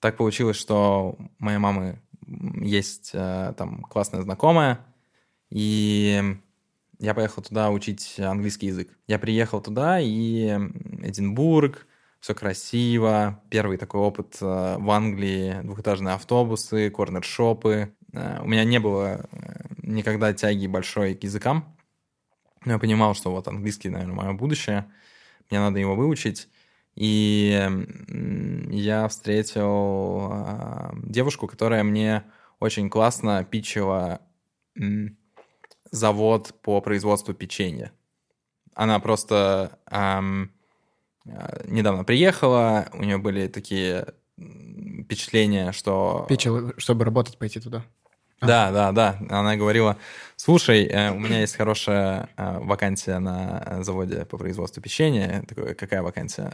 Так 0.00 0.16
получилось, 0.16 0.56
что 0.56 1.18
моей 1.38 1.58
мамы 1.58 2.00
есть 2.26 3.10
э, 3.12 3.54
там 3.56 3.82
классная 3.82 4.22
знакомая, 4.22 4.80
и 5.50 6.36
я 6.98 7.14
поехал 7.14 7.42
туда 7.42 7.70
учить 7.70 8.18
английский 8.18 8.68
язык. 8.68 8.96
Я 9.06 9.18
приехал 9.18 9.60
туда, 9.60 10.00
и 10.00 10.58
Эдинбург, 11.02 11.86
все 12.20 12.34
красиво. 12.34 13.42
Первый 13.50 13.78
такой 13.78 14.00
опыт 14.02 14.36
э, 14.40 14.76
в 14.78 14.90
Англии, 14.90 15.60
двухэтажные 15.62 16.14
автобусы, 16.14 16.90
корнер-шопы. 16.90 17.94
Э, 18.12 18.40
У 18.42 18.46
меня 18.46 18.64
не 18.64 18.78
было 18.78 19.26
э, 19.30 19.64
никогда 19.82 20.32
тяги 20.32 20.66
большой 20.66 21.14
к 21.14 21.22
языкам. 21.24 21.76
Но 22.64 22.72
я 22.72 22.78
понимал, 22.78 23.14
что 23.14 23.30
вот 23.30 23.48
английский, 23.48 23.88
наверное, 23.88 24.14
мое 24.14 24.32
будущее. 24.32 24.90
Мне 25.50 25.60
надо 25.60 25.78
его 25.78 25.96
выучить. 25.96 26.48
И 26.94 27.58
я 28.70 29.08
встретил 29.08 30.30
э, 30.32 30.90
девушку, 31.04 31.46
которая 31.46 31.82
мне 31.84 32.24
очень 32.58 32.90
классно 32.90 33.44
питчила 33.44 34.20
завод 35.90 36.54
по 36.62 36.80
производству 36.80 37.34
печенья. 37.34 37.92
Она 38.74 38.98
просто 39.00 39.78
ам, 39.86 40.50
э, 41.26 41.64
недавно 41.66 42.04
приехала, 42.04 42.88
у 42.92 43.02
нее 43.02 43.18
были 43.18 43.48
такие 43.48 44.14
впечатления, 44.38 45.72
что... 45.72 46.26
Питчил, 46.28 46.72
чтобы 46.78 47.04
работать, 47.04 47.38
пойти 47.38 47.60
туда. 47.60 47.84
Да, 48.40 48.70
да, 48.72 48.92
да. 48.92 49.18
Она 49.28 49.56
говорила, 49.56 49.98
слушай, 50.36 50.84
э, 50.84 51.10
у 51.10 51.18
меня 51.18 51.40
есть 51.40 51.56
хорошая 51.56 52.30
э, 52.36 52.58
вакансия 52.60 53.18
на 53.18 53.62
э, 53.66 53.82
заводе 53.82 54.24
по 54.24 54.38
производству 54.38 54.80
печенья. 54.82 55.30
Я 55.36 55.42
такой, 55.42 55.74
какая 55.74 56.02
вакансия? 56.02 56.52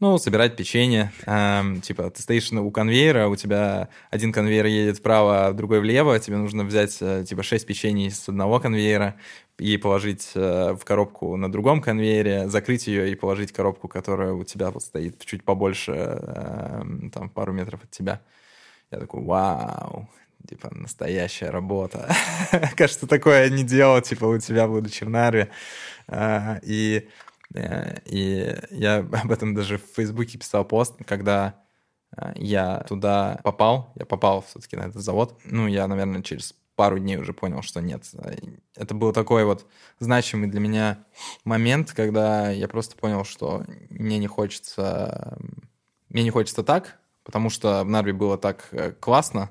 Ну, 0.00 0.16
собирать 0.18 0.54
печенье. 0.56 1.10
Эм, 1.26 1.80
Типа, 1.80 2.08
ты 2.10 2.22
стоишь 2.22 2.52
у 2.52 2.70
конвейера, 2.70 3.26
у 3.26 3.34
тебя 3.34 3.88
один 4.10 4.32
конвейер 4.32 4.66
едет 4.66 4.98
вправо, 4.98 5.48
а 5.48 5.52
другой 5.52 5.80
влево, 5.80 6.18
тебе 6.20 6.36
нужно 6.36 6.62
взять, 6.64 6.96
э, 7.00 7.24
типа, 7.28 7.42
шесть 7.42 7.66
печений 7.66 8.10
с 8.10 8.28
одного 8.28 8.60
конвейера 8.60 9.16
и 9.58 9.76
положить 9.76 10.30
э, 10.36 10.74
в 10.80 10.84
коробку 10.84 11.36
на 11.36 11.50
другом 11.50 11.80
конвейере, 11.82 12.48
закрыть 12.48 12.86
ее 12.86 13.10
и 13.10 13.16
положить 13.16 13.50
коробку, 13.52 13.88
которая 13.88 14.32
у 14.34 14.44
тебя 14.44 14.70
вот 14.70 14.84
стоит 14.84 15.24
чуть 15.24 15.42
побольше, 15.44 15.92
эм, 15.92 17.10
там, 17.10 17.28
пару 17.28 17.52
метров 17.52 17.82
от 17.82 17.90
тебя. 17.90 18.20
Я 18.92 19.00
такой, 19.00 19.22
вау, 19.24 20.08
типа, 20.46 20.68
настоящая 20.74 21.50
работа. 21.50 22.14
Кажется, 22.76 23.06
такое 23.06 23.48
не 23.50 23.64
делал, 23.64 24.00
типа, 24.02 24.24
у 24.26 24.38
тебя, 24.38 24.66
будучи 24.66 25.04
в 25.04 25.10
Нарве. 25.10 25.50
А, 26.08 26.58
И 26.62 27.08
Э, 27.54 27.96
И 28.06 28.54
я 28.70 28.98
об 29.24 29.30
этом 29.30 29.54
даже 29.54 29.78
в 29.78 29.82
Фейсбуке 29.96 30.38
писал 30.38 30.64
пост, 30.64 30.96
когда 31.06 31.54
э, 32.16 32.32
я 32.36 32.80
туда 32.88 33.40
попал, 33.44 33.92
я 33.96 34.06
попал 34.06 34.42
все-таки 34.42 34.76
на 34.76 34.82
этот 34.82 35.02
завод. 35.02 35.38
Ну, 35.44 35.66
я, 35.66 35.86
наверное, 35.86 36.22
через 36.22 36.54
пару 36.76 36.98
дней 36.98 37.16
уже 37.16 37.32
понял, 37.32 37.62
что 37.62 37.80
нет. 37.80 38.04
Это 38.76 38.94
был 38.94 39.12
такой 39.12 39.44
вот 39.44 39.66
значимый 39.98 40.48
для 40.48 40.60
меня 40.60 41.04
момент, 41.44 41.92
когда 41.92 42.50
я 42.50 42.68
просто 42.68 42.96
понял, 42.96 43.24
что 43.24 43.64
мне 43.90 44.18
не 44.18 44.28
хочется, 44.28 45.36
мне 46.08 46.22
не 46.22 46.30
хочется 46.30 46.62
так, 46.62 46.98
потому 47.24 47.50
что 47.50 47.82
в 47.82 47.88
Нарве 47.88 48.12
было 48.12 48.38
так 48.38 48.68
э, 48.72 48.92
классно, 48.92 49.50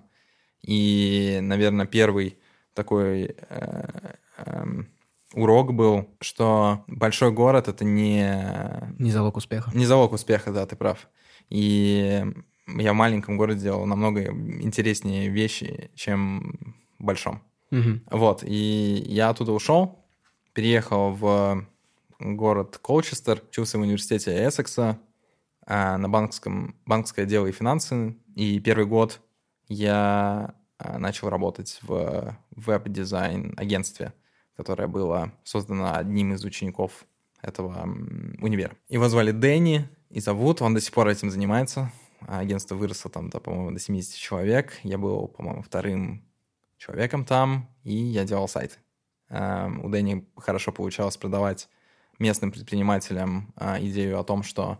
и, 0.67 1.39
наверное, 1.41 1.86
первый 1.86 2.38
такой 2.74 3.36
э, 3.50 4.13
эм, 4.45 4.89
урок 5.33 5.74
был, 5.74 6.09
что 6.19 6.83
большой 6.88 7.31
город 7.31 7.69
это 7.69 7.86
не 7.86 8.93
Не 9.00 9.12
залог 9.12 9.38
успеха. 9.38 9.71
не 9.74 9.86
залог 9.86 10.12
успеха, 10.12 10.51
да, 10.51 10.65
ты 10.65 10.75
прав. 10.75 11.07
И 11.50 12.21
я 12.67 12.91
в 12.91 12.95
маленьком 12.95 13.38
городе 13.38 13.62
делал 13.62 13.86
намного 13.86 14.25
интереснее 14.25 15.29
вещи, 15.29 15.89
чем 15.95 16.75
в 17.00 17.05
большом. 17.05 17.41
Мгм. 17.71 18.03
Вот, 18.12 18.43
и 18.43 19.03
я 19.07 19.29
оттуда 19.29 19.53
ушел, 19.53 20.05
переехал 20.53 21.13
в 21.13 21.65
город 22.19 22.77
Колчестер, 22.83 23.41
учился 23.50 23.77
в 23.77 23.81
университете 23.81 24.31
Эссекса 24.45 25.00
а, 25.65 25.97
на 25.97 26.09
банковском, 26.09 26.75
банковское 26.86 27.25
дело 27.25 27.47
и 27.47 27.53
финансы. 27.53 28.17
И 28.36 28.59
первый 28.59 28.86
год 28.86 29.21
я 29.69 30.55
начал 30.79 31.29
работать 31.29 31.79
в 31.81 32.38
веб-дизайн 32.51 33.53
агентстве, 33.57 34.13
которое 34.55 34.88
было 34.88 35.34
создано 35.43 35.96
одним 35.96 36.34
из 36.34 36.43
учеников 36.43 37.05
этого 37.41 37.84
универа. 38.41 38.75
Его 38.89 39.07
звали 39.10 39.31
Дэнни, 39.31 39.89
и 40.10 40.19
зовут, 40.19 40.62
он 40.62 40.74
до 40.74 40.81
сих 40.81 40.93
пор 40.93 41.07
этим 41.07 41.29
занимается. 41.29 41.91
А 42.22 42.39
Агентство 42.39 42.75
выросло 42.75 43.12
там, 43.12 43.29
до, 43.29 43.39
по-моему, 43.39 43.72
до 43.72 43.79
70 43.79 44.15
человек. 44.15 44.79
Я 44.84 44.98
был, 44.98 45.27
по-моему, 45.27 45.62
вторым 45.62 46.24
человеком 46.77 47.25
там, 47.25 47.69
и 47.84 47.93
я 47.93 48.24
делал 48.24 48.48
сайты. 48.48 48.77
Эм, 49.29 49.84
У 49.84 49.89
Дэнни 49.89 50.27
хорошо 50.36 50.72
получалось 50.72 51.17
продавать 51.17 51.69
местным 52.19 52.51
предпринимателям 52.51 53.53
а, 53.55 53.79
идею 53.79 54.19
о 54.19 54.24
том, 54.24 54.43
что 54.43 54.79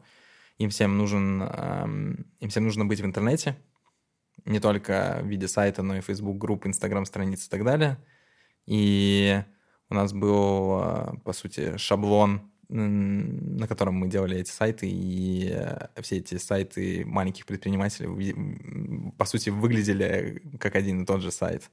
им 0.58 0.72
всем 0.72 0.98
нужен, 0.98 1.44
им 2.40 2.50
всем 2.50 2.64
нужно 2.64 2.84
быть 2.86 3.00
в 3.00 3.06
интернете, 3.06 3.56
не 4.46 4.60
только 4.60 5.20
в 5.22 5.28
виде 5.28 5.48
сайта, 5.48 5.84
но 5.84 5.98
и 5.98 6.02
Facebook 6.02 6.38
групп, 6.38 6.66
Instagram 6.66 7.06
страниц 7.06 7.46
и 7.46 7.50
так 7.50 7.64
далее. 7.64 7.98
И 8.66 9.42
у 9.90 9.96
нас 9.96 10.14
был, 10.14 10.80
э, 10.82 11.14
по 11.24 11.34
сути, 11.34 11.78
шаблон, 11.78 12.52
на 12.70 13.66
котором 13.68 13.96
мы 13.96 14.10
делали 14.10 14.38
эти 14.38 14.52
сайты, 14.52 14.90
и 14.90 15.50
э, 15.52 16.02
все 16.02 16.18
эти 16.18 16.38
сайты 16.38 17.06
маленьких 17.06 17.46
предпринимателей, 17.46 19.12
по 19.18 19.26
сути, 19.26 19.50
выглядели 19.50 20.42
как 20.60 20.76
один 20.76 21.04
и 21.04 21.06
тот 21.06 21.22
же 21.22 21.32
сайт. 21.32 21.72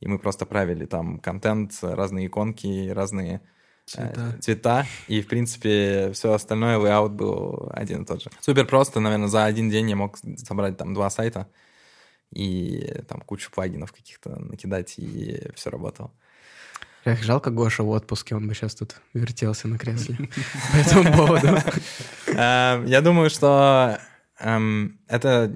И 0.00 0.06
мы 0.06 0.18
просто 0.20 0.46
правили 0.46 0.86
там 0.86 1.18
контент, 1.18 1.72
разные 1.82 2.28
иконки, 2.28 2.88
разные 2.90 3.36
э, 3.36 3.40
Цвета. 3.86 4.38
цвета, 4.40 4.86
и, 5.08 5.20
в 5.20 5.26
принципе, 5.26 6.12
все 6.12 6.32
остальное, 6.32 6.78
layout 6.78 7.08
был 7.08 7.68
один 7.72 8.02
и 8.02 8.06
тот 8.06 8.22
же. 8.22 8.30
Супер 8.40 8.66
просто, 8.66 9.00
наверное, 9.00 9.28
за 9.28 9.44
один 9.44 9.70
день 9.70 9.90
я 9.90 9.96
мог 9.96 10.18
собрать 10.36 10.76
там 10.76 10.94
два 10.94 11.10
сайта 11.10 11.48
и 12.30 13.02
там 13.08 13.20
кучу 13.20 13.50
плагинов 13.50 13.92
каких-то 13.92 14.38
накидать, 14.40 14.98
и 14.98 15.50
все 15.54 15.70
работало. 15.70 16.12
Эх, 17.04 17.22
жалко 17.22 17.50
Гоша 17.50 17.82
в 17.84 17.88
отпуске, 17.88 18.34
он 18.34 18.46
бы 18.48 18.54
сейчас 18.54 18.74
тут 18.74 18.96
вертелся 19.14 19.68
на 19.68 19.78
кресле 19.78 20.16
по 20.72 20.76
этому 20.76 21.16
поводу. 21.16 21.46
Эм, 22.26 22.84
Я 22.86 23.00
думаю, 23.00 23.30
что 23.30 23.98
эм, 24.40 24.98
это 25.06 25.52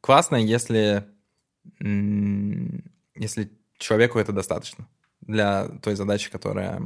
классно, 0.00 0.36
если, 0.36 1.04
если 1.80 3.50
человеку 3.78 4.18
это 4.18 4.32
достаточно 4.32 4.86
для 5.20 5.68
той 5.82 5.94
задачи, 5.96 6.30
которая, 6.30 6.80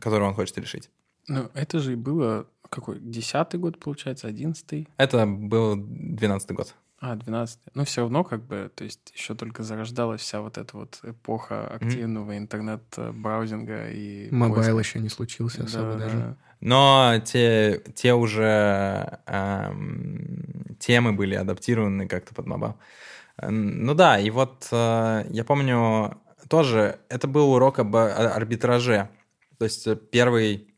которую 0.00 0.28
он 0.28 0.34
хочет 0.34 0.58
решить. 0.58 0.90
Ну, 1.28 1.50
это 1.54 1.78
же 1.78 1.92
и 1.92 1.96
было 1.96 2.46
какой? 2.68 2.98
Десятый 3.00 3.58
год, 3.60 3.78
получается, 3.78 4.26
одиннадцатый? 4.28 4.88
Это 4.96 5.26
был 5.26 5.76
12 5.76 6.50
год. 6.52 6.74
А, 7.00 7.16
12. 7.16 7.58
Ну, 7.74 7.84
все 7.84 8.02
равно, 8.02 8.24
как 8.24 8.42
бы, 8.44 8.70
то 8.74 8.84
есть 8.84 9.12
еще 9.14 9.34
только 9.34 9.62
зарождалась 9.62 10.20
вся 10.20 10.42
вот 10.42 10.58
эта 10.58 10.76
вот 10.76 11.00
эпоха 11.02 11.66
активного 11.66 12.36
интернет-браузинга 12.36 13.90
и... 13.90 14.30
Mobile 14.30 14.76
поиска. 14.76 14.78
еще 14.78 15.00
не 15.00 15.08
случился 15.08 15.60
Да, 15.60 15.64
особо 15.64 15.92
да. 15.94 15.98
даже. 15.98 16.36
Но 16.60 17.14
те, 17.24 17.82
те 17.94 18.12
уже 18.12 19.18
эм, 19.26 20.76
темы 20.78 21.12
были 21.14 21.34
адаптированы 21.34 22.06
как-то 22.06 22.34
под 22.34 22.46
mobile. 22.46 22.76
Ну 23.48 23.94
да, 23.94 24.18
и 24.20 24.28
вот 24.28 24.68
э, 24.70 25.24
я 25.30 25.44
помню 25.44 26.18
тоже, 26.50 26.98
это 27.08 27.26
был 27.26 27.52
урок 27.54 27.78
об 27.78 27.96
а- 27.96 28.34
арбитраже. 28.34 29.08
То 29.56 29.64
есть 29.64 29.88
первый, 30.10 30.69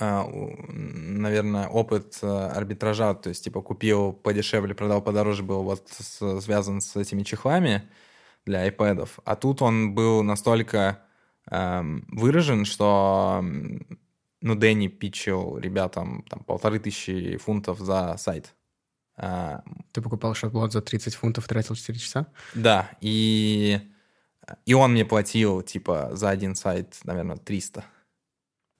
наверное, 0.00 1.68
опыт 1.68 2.18
э, 2.22 2.26
арбитража, 2.26 3.14
то 3.14 3.28
есть 3.28 3.44
типа 3.44 3.60
купил 3.62 4.12
подешевле, 4.12 4.74
продал 4.74 5.02
подороже, 5.02 5.42
был 5.42 5.62
вот 5.62 5.88
с- 5.88 6.40
связан 6.40 6.80
с 6.80 6.96
этими 6.96 7.22
чехлами 7.22 7.82
для 8.46 8.66
iPad. 8.68 9.08
А 9.24 9.36
тут 9.36 9.62
он 9.62 9.94
был 9.94 10.22
настолько 10.22 11.00
эм, 11.50 12.06
выражен, 12.10 12.64
что 12.64 13.44
ну, 14.40 14.54
Дэнни 14.54 14.88
питчил 14.88 15.58
ребятам 15.58 16.24
там 16.28 16.40
полторы 16.44 16.78
тысячи 16.78 17.36
фунтов 17.36 17.78
за 17.78 18.16
сайт. 18.18 18.54
А, 19.16 19.62
Ты 19.92 20.00
покупал 20.02 20.34
шаблон 20.34 20.70
за 20.70 20.80
30 20.80 21.14
фунтов, 21.14 21.46
тратил 21.46 21.74
4 21.74 21.98
часа? 21.98 22.26
да, 22.54 22.90
и, 23.00 23.78
и 24.64 24.74
он 24.74 24.92
мне 24.92 25.04
платил, 25.04 25.62
типа, 25.62 26.10
за 26.14 26.30
один 26.30 26.54
сайт, 26.56 26.98
наверное, 27.04 27.36
300. 27.36 27.84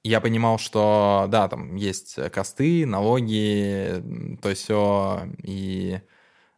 Я 0.04 0.20
понимал, 0.20 0.58
что, 0.58 1.26
да, 1.28 1.48
там 1.48 1.76
есть 1.76 2.18
косты, 2.30 2.84
налоги, 2.86 4.02
то 4.42 4.52
все, 4.54 5.28
и 5.42 6.00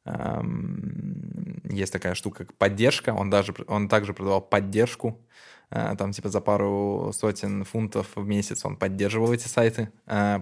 эм, 0.06 1.60
есть 1.68 1.92
такая 1.92 2.14
штука, 2.14 2.46
как 2.46 2.54
поддержка, 2.54 3.10
он, 3.10 3.28
даже, 3.28 3.54
он 3.66 3.88
также 3.88 4.14
продавал 4.14 4.40
поддержку, 4.40 5.20
Э, 5.74 5.94
там, 5.96 6.12
типа, 6.12 6.28
за 6.28 6.40
пару 6.40 7.10
сотен 7.12 7.64
фунтов 7.64 8.06
в 8.14 8.24
месяц 8.24 8.64
он 8.64 8.76
поддерживал 8.76 9.32
эти 9.32 9.48
сайты, 9.48 9.90
э, 10.06 10.40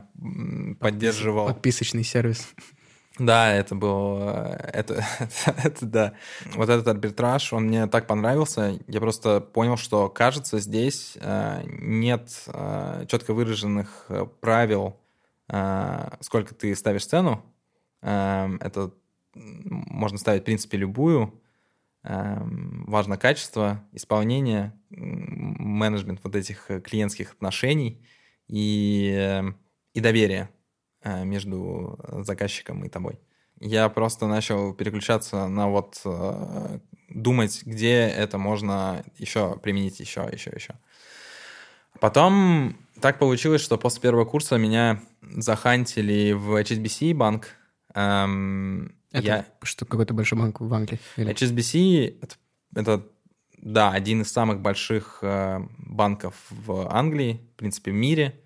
поддерживал... 0.78 1.46
Подписочный 1.46 2.04
сервис. 2.04 2.48
Да, 3.18 3.52
это 3.52 3.74
был... 3.74 4.18
э, 4.22 4.70
Это, 4.72 5.04
это, 5.62 5.86
да. 5.86 6.14
Вот 6.54 6.68
этот 6.68 6.88
арбитраж, 6.88 7.52
он 7.52 7.64
мне 7.64 7.86
так 7.86 8.06
понравился. 8.06 8.78
Я 8.88 9.00
просто 9.00 9.40
понял, 9.40 9.76
что, 9.76 10.08
кажется, 10.08 10.58
здесь 10.58 11.16
э, 11.20 11.62
нет 11.66 12.30
э, 12.46 13.04
четко 13.08 13.34
выраженных 13.34 14.06
э, 14.08 14.26
правил, 14.40 14.98
э, 15.48 16.08
сколько 16.20 16.54
ты 16.54 16.74
ставишь 16.74 17.06
цену. 17.06 17.44
Э, 18.02 18.48
Это 18.60 18.92
можно 19.34 20.18
ставить, 20.18 20.42
в 20.42 20.44
принципе, 20.46 20.78
любую. 20.78 21.40
Э, 22.04 22.38
Важно 22.86 23.18
качество, 23.18 23.84
исполнение, 23.92 24.72
менеджмент 24.90 26.20
вот 26.24 26.34
этих 26.34 26.70
э, 26.70 26.80
клиентских 26.80 27.32
отношений 27.32 28.02
и, 28.48 29.42
и 29.94 30.00
доверие 30.00 30.48
между 31.04 31.98
заказчиком 32.24 32.84
и 32.84 32.88
тобой. 32.88 33.18
Я 33.60 33.88
просто 33.88 34.26
начал 34.26 34.74
переключаться 34.74 35.46
на 35.46 35.68
вот 35.68 36.00
э, 36.04 36.78
думать, 37.08 37.62
где 37.64 38.00
это 38.08 38.36
можно 38.38 39.04
еще 39.18 39.56
применить, 39.58 40.00
еще, 40.00 40.28
еще, 40.32 40.50
еще. 40.54 40.74
Потом 42.00 42.76
так 43.00 43.18
получилось, 43.18 43.60
что 43.60 43.78
после 43.78 44.00
первого 44.02 44.24
курса 44.24 44.56
меня 44.56 45.00
захантили 45.20 46.32
в 46.32 46.54
HSBC 46.60 47.14
банк. 47.14 47.48
Эм, 47.94 48.94
Это 49.12 49.24
я- 49.26 49.46
что, 49.62 49.84
какой-то 49.84 50.14
большой 50.14 50.38
банк 50.38 50.60
в 50.60 50.72
Англии? 50.74 50.98
Или- 51.16 51.30
HSBC 51.32 52.18
это, 52.22 52.34
это, 52.74 53.06
да, 53.58 53.90
один 53.92 54.22
из 54.22 54.32
самых 54.32 54.60
больших 54.60 55.18
э, 55.22 55.60
банков 55.78 56.34
в 56.50 56.88
Англии, 56.92 57.40
в 57.54 57.56
принципе, 57.58 57.90
в 57.90 57.94
мире. 57.94 58.40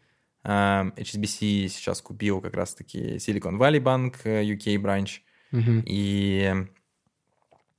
Э, 0.47 0.91
HSBC 0.97 1.69
сейчас 1.69 2.01
купил 2.01 2.41
как 2.41 2.55
раз-таки 2.55 3.17
Silicon 3.17 3.59
Valley 3.59 3.81
Bank, 3.81 4.17
э, 4.25 4.45
UK 4.45 4.77
branch. 4.77 5.21
Мгм. 5.51 5.83
И, 5.87 6.55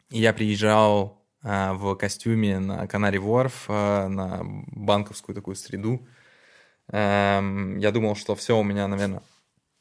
и 0.10 0.20
я 0.20 0.34
приезжал 0.34 1.26
э, 1.44 1.72
в 1.74 1.96
костюме 1.96 2.60
на 2.60 2.86
Канари 2.88 3.20
Ворф, 3.20 3.66
э, 3.70 4.08
на 4.08 4.42
банковскую 4.68 5.34
такую 5.34 5.56
среду. 5.56 6.06
Эм, 6.90 7.78
я 7.78 7.92
думал, 7.92 8.16
что 8.16 8.36
все 8.36 8.58
у 8.58 8.64
меня, 8.64 8.88
наверное, 8.88 9.22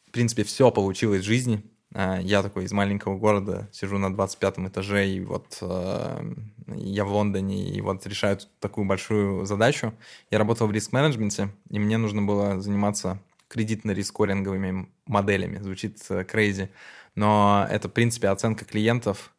в 0.07 0.12
принципе, 0.12 0.44
все 0.44 0.70
получилось 0.70 1.22
в 1.22 1.27
жизни. 1.27 1.62
Э, 1.97 2.19
я 2.23 2.43
такой 2.43 2.65
из 2.65 2.73
маленького 2.73 3.19
города, 3.19 3.69
сижу 3.73 3.99
на 3.99 4.15
25 4.15 4.59
этаже, 4.61 5.09
и 5.09 5.21
вот 5.21 5.59
э, 5.61 6.33
я 6.69 7.05
в 7.05 7.13
Лондоне, 7.13 7.69
и 7.69 7.81
вот 7.81 8.07
решаю 8.07 8.39
такую 8.61 8.87
большую 8.87 9.47
задачу. 9.47 9.95
Я 10.31 10.39
работал 10.39 10.67
в 10.67 10.73
риск-менеджменте, 10.73 11.51
и 11.71 11.79
мне 11.79 11.99
нужно 11.99 12.23
было 12.23 12.61
заниматься 12.61 13.21
кредитно-рискоринговыми 13.49 14.89
моделями. 15.07 15.59
Звучит 15.59 15.99
crazy, 16.09 16.69
но 17.15 17.67
это, 17.71 17.89
в 17.89 17.93
принципе, 17.93 18.29
оценка 18.29 18.65
клиентов 18.65 19.33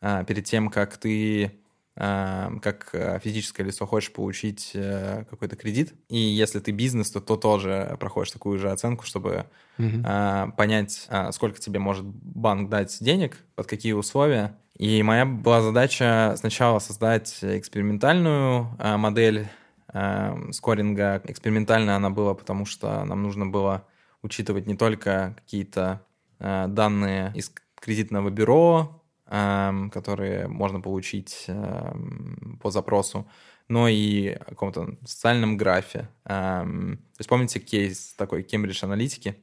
перед 0.00 0.44
тем, 0.44 0.68
как 0.68 0.98
ты 0.98 1.63
как 1.96 2.90
э, 2.92 3.20
физическое 3.22 3.62
лицо 3.62 3.86
хочешь 3.86 4.12
получить 4.12 4.72
э, 4.74 5.24
какой-то 5.30 5.54
кредит, 5.54 5.94
и 6.08 6.18
если 6.18 6.58
ты 6.58 6.72
бизнес, 6.72 7.10
то, 7.10 7.20
то 7.20 7.36
тоже 7.36 7.96
проходишь 8.00 8.32
такую 8.32 8.58
же 8.58 8.72
оценку, 8.72 9.04
чтобы 9.04 9.46
uh-huh. 9.78 10.52
понять, 10.52 11.08
сколько 11.30 11.60
тебе 11.60 11.78
может 11.78 12.04
банк 12.04 12.68
дать 12.68 12.96
денег, 13.00 13.38
под 13.54 13.68
какие 13.68 13.92
условия. 13.92 14.56
И 14.76 15.04
моя 15.04 15.24
была 15.24 15.60
задача 15.60 16.34
сначала 16.36 16.80
создать 16.80 17.38
экспериментальную 17.42 18.76
модель 18.98 19.46
эм, 19.92 20.52
скоринга. 20.52 21.22
Экспериментальная 21.24 21.94
она 21.94 22.10
была, 22.10 22.34
потому 22.34 22.66
что 22.66 23.04
нам 23.04 23.22
нужно 23.22 23.46
было 23.46 23.86
учитывать 24.22 24.66
не 24.66 24.76
только 24.76 25.36
какие-то 25.36 26.04
данные 26.40 27.30
из 27.36 27.52
кредитного 27.80 28.30
бюро, 28.30 29.03
Эм, 29.03 29.03
которые 29.26 30.48
можно 30.48 30.80
получить 30.80 31.44
эм, 31.48 32.58
по 32.62 32.70
запросу, 32.70 33.26
но 33.68 33.88
и 33.88 34.28
о 34.28 34.44
каком-то 34.44 34.96
социальном 35.06 35.56
графе. 35.56 36.08
Эм, 36.26 36.98
то 36.98 37.20
есть 37.20 37.28
помните 37.28 37.58
кейс 37.58 38.14
такой 38.14 38.42
Cambridge 38.42 38.84
Аналитики? 38.84 39.36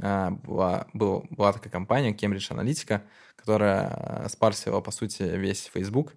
Э, 0.00 0.30
была, 0.30 0.88
был, 0.92 1.24
была 1.30 1.52
такая 1.52 1.70
компания 1.70 2.12
Cambridge 2.12 2.50
Аналитика, 2.50 3.04
которая 3.36 4.26
спарсила, 4.28 4.80
по 4.80 4.90
сути, 4.90 5.22
весь 5.22 5.70
Facebook. 5.72 6.14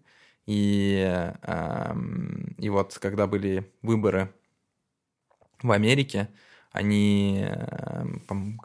И, 0.48 1.34
и 2.60 2.70
вот 2.70 3.00
когда 3.00 3.26
были 3.26 3.74
выборы 3.82 4.32
в 5.64 5.72
Америке, 5.72 6.30
они, 6.72 7.48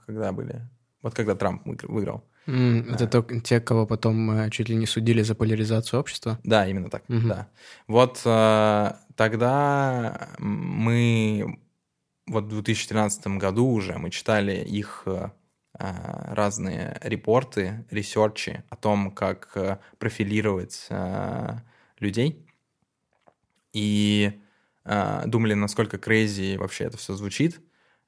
когда 0.04 0.32
были, 0.32 0.68
вот 1.00 1.14
когда 1.14 1.34
Трамп 1.34 1.62
выиграл, 1.64 2.29
Mm, 2.46 2.94
это 2.94 3.06
то, 3.06 3.40
те, 3.40 3.60
кого 3.60 3.86
потом 3.86 4.30
э, 4.30 4.50
чуть 4.50 4.68
ли 4.68 4.76
не 4.76 4.86
судили 4.86 5.22
за 5.22 5.34
поляризацию 5.34 6.00
общества? 6.00 6.38
Да, 6.42 6.66
именно 6.66 6.90
так, 6.90 7.04
mm-hmm. 7.08 7.28
да. 7.28 7.48
Вот 7.86 8.22
э, 8.24 8.92
тогда 9.14 10.28
мы, 10.38 11.58
вот 12.26 12.44
в 12.44 12.48
2013 12.48 13.26
году 13.38 13.66
уже 13.66 13.98
мы 13.98 14.10
читали 14.10 14.56
их 14.56 15.02
э, 15.06 15.28
разные 15.78 16.98
репорты, 17.02 17.84
ресерчи 17.90 18.64
о 18.68 18.76
том, 18.76 19.10
как 19.10 19.50
э, 19.54 19.78
профилировать 19.98 20.86
э, 20.88 21.58
людей. 21.98 22.46
И 23.72 24.32
э, 24.84 25.22
думали, 25.26 25.54
насколько 25.54 25.98
crazy 25.98 26.58
вообще 26.58 26.84
это 26.84 26.96
все 26.96 27.14
звучит 27.14 27.60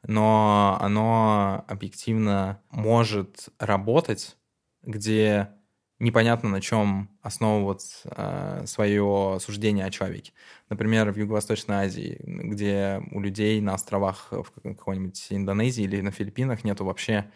но 0.06 0.78
оно 0.80 1.64
объективно 1.68 2.60
может 2.70 3.48
работать, 3.58 4.36
где 4.82 5.50
непонятно 5.98 6.48
на 6.48 6.60
чем 6.60 7.10
основывать 7.22 8.02
э, 8.04 8.64
свое 8.66 9.38
суждение 9.40 9.86
о 9.86 9.90
человеке. 9.90 10.32
Например, 10.68 11.12
в 11.12 11.16
Юго-Восточной 11.16 11.76
Азии, 11.86 12.20
где 12.24 13.00
у 13.12 13.20
людей 13.20 13.60
на 13.60 13.74
островах 13.74 14.28
в 14.32 14.50
какой-нибудь 14.62 15.26
Индонезии 15.30 15.84
или 15.84 16.00
на 16.00 16.10
Филиппинах 16.10 16.64
нету 16.64 16.84
вообще 16.84 17.30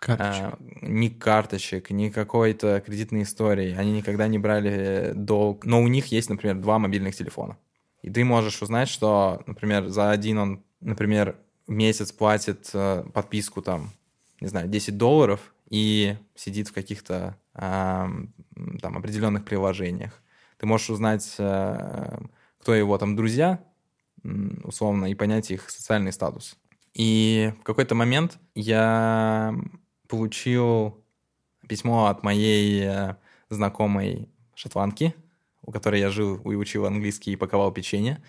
Карточек. 0.00 0.54
Э, 0.54 0.86
ни 0.88 1.08
карточек, 1.08 1.90
ни 1.90 2.08
какой-то 2.08 2.80
кредитной 2.80 3.22
истории. 3.22 3.76
Они 3.76 3.92
никогда 3.92 4.26
не 4.28 4.38
брали 4.38 5.12
долг. 5.14 5.66
Но 5.66 5.82
у 5.82 5.88
них 5.88 6.06
есть, 6.06 6.30
например, 6.30 6.56
два 6.56 6.78
мобильных 6.78 7.14
телефона. 7.14 7.58
И 8.02 8.10
ты 8.10 8.24
можешь 8.24 8.62
узнать, 8.62 8.88
что, 8.88 9.42
например, 9.46 9.88
за 9.88 10.10
один 10.10 10.38
он, 10.38 10.64
например, 10.80 11.36
месяц 11.70 12.12
платит 12.12 12.70
э, 12.74 13.04
подписку 13.12 13.62
там, 13.62 13.90
не 14.40 14.48
знаю, 14.48 14.68
10 14.68 14.96
долларов 14.96 15.40
и 15.68 16.16
сидит 16.34 16.68
в 16.68 16.72
каких-то 16.72 17.36
э, 17.54 18.08
там 18.82 18.98
определенных 18.98 19.44
приложениях. 19.44 20.20
Ты 20.58 20.66
можешь 20.66 20.90
узнать, 20.90 21.34
э, 21.38 22.18
кто 22.60 22.74
его 22.74 22.98
там 22.98 23.16
друзья, 23.16 23.62
условно, 24.64 25.06
и 25.06 25.14
понять 25.14 25.50
их 25.50 25.70
социальный 25.70 26.12
статус. 26.12 26.56
И 26.92 27.52
в 27.60 27.62
какой-то 27.62 27.94
момент 27.94 28.38
я 28.54 29.54
получил 30.08 31.02
письмо 31.68 32.06
от 32.06 32.22
моей 32.24 32.82
э, 32.84 33.14
знакомой 33.48 34.28
шотландки, 34.54 35.14
у 35.62 35.70
которой 35.70 36.00
я 36.00 36.10
жил 36.10 36.36
и 36.50 36.56
учил 36.56 36.84
английский 36.86 37.32
и 37.32 37.36
паковал 37.36 37.70
печенье. 37.72 38.22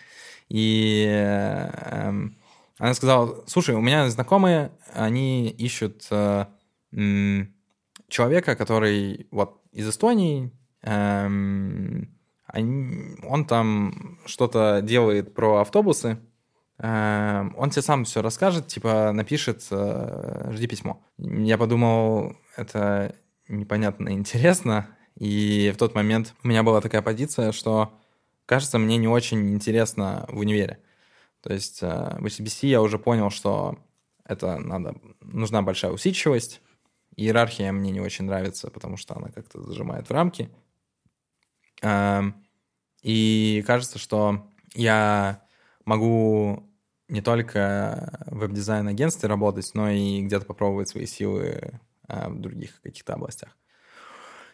И 0.48 1.08
э, 1.10 2.30
она 2.82 2.96
сказала, 2.96 3.44
слушай, 3.46 3.76
у 3.76 3.80
меня 3.80 4.10
знакомые, 4.10 4.72
они 4.92 5.50
ищут 5.50 6.08
э, 6.10 6.48
м, 6.92 7.54
человека, 8.08 8.56
который 8.56 9.28
вот 9.30 9.62
из 9.72 9.88
Эстонии, 9.88 10.52
эм, 10.82 12.18
они, 12.48 13.18
он 13.24 13.46
там 13.46 14.18
что-то 14.26 14.82
делает 14.82 15.36
про 15.36 15.62
автобусы, 15.62 16.18
эм, 16.80 17.54
он 17.56 17.70
тебе 17.70 17.84
сам 17.84 18.04
все 18.04 18.24
расскажет, 18.24 18.66
типа 18.66 19.12
напишет, 19.12 19.64
э, 19.70 20.50
жди 20.52 20.66
письмо. 20.66 21.06
Я 21.20 21.60
подумал, 21.60 22.36
это 22.58 23.16
непонятно 23.48 24.10
интересно, 24.10 24.88
и 25.16 25.72
в 25.76 25.78
тот 25.78 25.94
момент 25.94 26.34
у 26.44 26.48
меня 26.48 26.64
была 26.64 26.82
такая 26.82 27.04
позиция, 27.04 27.52
что 27.52 27.94
кажется, 28.48 28.80
мне 28.80 28.98
не 28.98 29.08
очень 29.08 29.54
интересно 29.54 30.26
в 30.30 30.40
универе. 30.40 30.80
То 31.42 31.54
есть 31.54 31.82
э, 31.82 32.18
в 32.20 32.26
HBC 32.26 32.68
я 32.68 32.82
уже 32.82 33.00
понял, 33.00 33.30
что 33.30 33.78
это 34.26 34.58
надо, 34.58 34.96
нужна 35.22 35.62
большая 35.62 35.92
усидчивость. 35.92 36.62
Иерархия 37.16 37.72
мне 37.72 37.92
не 37.92 38.00
очень 38.00 38.26
нравится, 38.26 38.70
потому 38.70 38.98
что 38.98 39.16
она 39.16 39.30
как-то 39.30 39.62
зажимает 39.62 40.08
в 40.08 40.12
рамки. 40.12 40.50
Эм, 41.82 42.36
и 43.02 43.64
кажется, 43.66 44.00
что 44.00 44.48
я 44.74 45.44
могу 45.84 46.64
не 47.10 47.22
только 47.22 48.20
в 48.28 48.40
веб-дизайн-агентстве 48.40 49.28
работать, 49.28 49.72
но 49.74 49.90
и 49.90 50.22
где-то 50.22 50.46
попробовать 50.46 50.88
свои 50.88 51.06
силы 51.06 51.80
э, 52.08 52.30
в 52.30 52.40
других 52.40 52.82
каких-то 52.82 53.16
областях. 53.16 53.58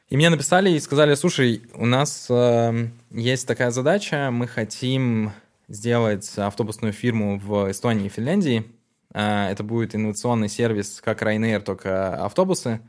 И 0.09 0.15
мне 0.15 0.29
написали 0.29 0.71
и 0.71 0.79
сказали, 0.79 1.13
слушай, 1.15 1.61
у 1.73 1.85
нас 1.85 2.27
э, 2.29 2.89
есть 3.11 3.45
такая 3.45 3.71
задача, 3.71 4.31
мы 4.31 4.47
хотим 4.47 5.33
сделать 5.67 6.37
автобусную 6.37 6.93
фирму 6.93 7.39
в 7.39 7.71
Эстонии 7.71 8.05
и 8.05 8.09
Финляндии. 8.09 8.65
А, 9.13 9.49
это 9.49 9.63
будет 9.63 9.95
инновационный 9.95 10.49
сервис, 10.49 11.01
как 11.01 11.21
Ryanair, 11.21 11.61
только 11.61 12.23
автобусы. 12.23 12.81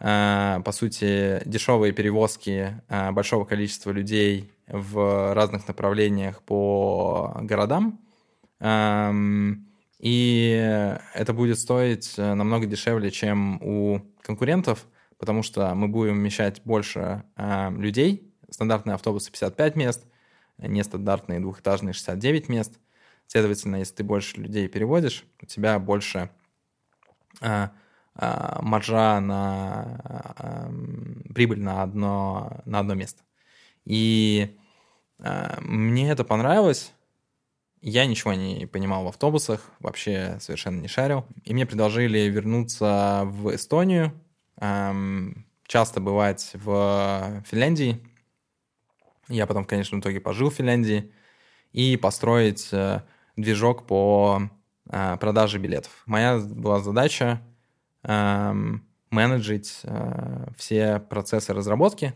А, 0.00 0.60
по 0.60 0.72
сути, 0.72 1.42
дешевые 1.44 1.92
перевозки 1.92 2.82
а, 2.88 3.12
большого 3.12 3.44
количества 3.44 3.90
людей 3.90 4.52
в 4.66 5.34
разных 5.34 5.66
направлениях 5.68 6.42
по 6.42 7.36
городам. 7.42 8.00
И 9.98 10.96
это 11.14 11.32
будет 11.34 11.58
стоить 11.58 12.16
намного 12.16 12.66
дешевле, 12.66 13.10
чем 13.10 13.60
у 13.62 14.00
конкурентов, 14.22 14.86
потому 15.18 15.42
что 15.42 15.74
мы 15.74 15.88
будем 15.88 16.14
вмещать 16.14 16.62
больше 16.64 17.24
людей. 17.36 18.32
Стандартные 18.50 18.94
автобусы 18.94 19.30
55 19.32 19.76
мест, 19.76 20.06
нестандартные 20.62 21.40
двухэтажные 21.40 21.92
69 21.92 22.48
мест. 22.48 22.78
Следовательно, 23.26 23.76
если 23.76 23.94
ты 23.94 24.04
больше 24.04 24.36
людей 24.36 24.68
переводишь, 24.68 25.24
у 25.40 25.46
тебя 25.46 25.78
больше 25.78 26.30
а, 27.40 27.70
а, 28.14 28.60
маржа 28.62 29.20
на 29.20 30.00
а, 30.04 30.70
прибыль 31.32 31.60
на 31.60 31.82
одно, 31.82 32.60
на 32.64 32.80
одно 32.80 32.94
место. 32.94 33.22
И 33.84 34.56
а, 35.18 35.58
мне 35.60 36.10
это 36.10 36.24
понравилось. 36.24 36.92
Я 37.82 38.04
ничего 38.04 38.34
не 38.34 38.66
понимал 38.66 39.04
в 39.04 39.08
автобусах, 39.08 39.70
вообще 39.78 40.36
совершенно 40.40 40.80
не 40.80 40.88
шарил. 40.88 41.24
И 41.44 41.54
мне 41.54 41.64
предложили 41.64 42.18
вернуться 42.28 43.22
в 43.24 43.54
Эстонию, 43.54 44.12
часто 45.66 46.00
бывать 46.00 46.50
в 46.52 47.42
Финляндии, 47.46 48.02
я 49.30 49.46
потом, 49.46 49.64
конечно, 49.64 49.96
в 49.96 50.00
итоге 50.00 50.20
пожил 50.20 50.50
в 50.50 50.54
Финляндии. 50.54 51.12
И 51.72 51.96
построить 51.96 52.68
э, 52.72 53.02
движок 53.36 53.86
по 53.86 54.42
э, 54.90 55.16
продаже 55.18 55.58
билетов. 55.58 56.02
Моя 56.06 56.38
была 56.38 56.80
задача 56.80 57.40
э, 58.02 58.52
менеджить 59.10 59.80
э, 59.84 60.46
все 60.56 60.98
процессы 61.00 61.52
разработки, 61.52 62.14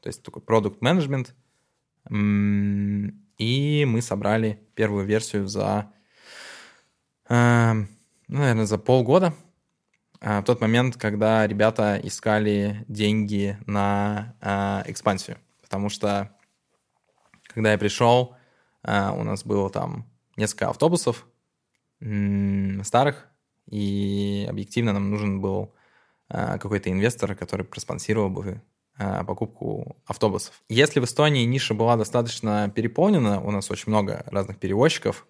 то 0.00 0.08
есть 0.08 0.22
такой 0.22 0.42
продукт 0.42 0.82
менеджмент. 0.82 1.34
И 2.10 3.84
мы 3.86 4.02
собрали 4.02 4.60
первую 4.74 5.06
версию 5.06 5.46
за, 5.46 5.92
ну, 7.28 7.86
наверное, 8.26 8.66
за 8.66 8.76
полгода. 8.76 9.34
в 10.20 10.42
тот 10.42 10.60
момент, 10.60 10.96
когда 10.96 11.46
ребята 11.46 12.00
искали 12.02 12.84
деньги 12.88 13.56
на 13.66 14.34
экспансию. 14.88 15.38
Потому 15.62 15.90
что, 15.90 16.36
когда 17.54 17.72
я 17.72 17.78
пришел, 17.78 18.36
у 18.84 18.88
нас 19.22 19.44
было 19.44 19.70
там 19.70 20.06
несколько 20.36 20.68
автобусов 20.68 21.26
старых, 22.82 23.28
и 23.70 24.46
объективно 24.48 24.92
нам 24.92 25.10
нужен 25.10 25.40
был 25.40 25.74
какой-то 26.28 26.90
инвестор, 26.90 27.34
который 27.34 27.64
проспонсировал 27.64 28.30
бы 28.30 28.60
покупку 29.26 29.96
автобусов. 30.06 30.62
Если 30.68 31.00
в 31.00 31.04
Эстонии 31.04 31.44
ниша 31.44 31.74
была 31.74 31.96
достаточно 31.96 32.70
переполнена, 32.74 33.40
у 33.40 33.50
нас 33.50 33.70
очень 33.70 33.90
много 33.90 34.24
разных 34.26 34.58
перевозчиков, 34.58 35.26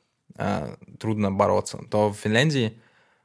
трудно 0.99 1.31
бороться, 1.31 1.79
то 1.91 2.11
в 2.11 2.17
Финляндии 2.17 2.81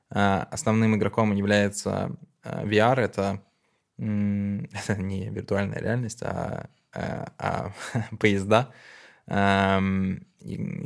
основным 0.10 0.96
игроком 0.96 1.34
является 1.34 2.16
VR, 2.44 3.00
это, 3.00 3.42
это 3.98 5.02
не 5.02 5.30
виртуальная 5.30 5.80
реальность, 5.80 6.22
а, 6.24 6.70
а, 6.94 7.32
а 7.38 7.74
поезда, 8.20 8.72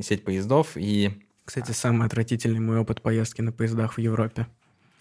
сеть 0.02 0.24
поездов 0.24 0.76
и... 0.76 1.12
Кстати, 1.46 1.72
самый 1.72 2.08
отвратительный 2.08 2.60
мой 2.60 2.80
опыт 2.80 3.02
поездки 3.02 3.42
на 3.42 3.52
поездах 3.52 3.96
в 3.96 3.98
Европе. 4.00 4.48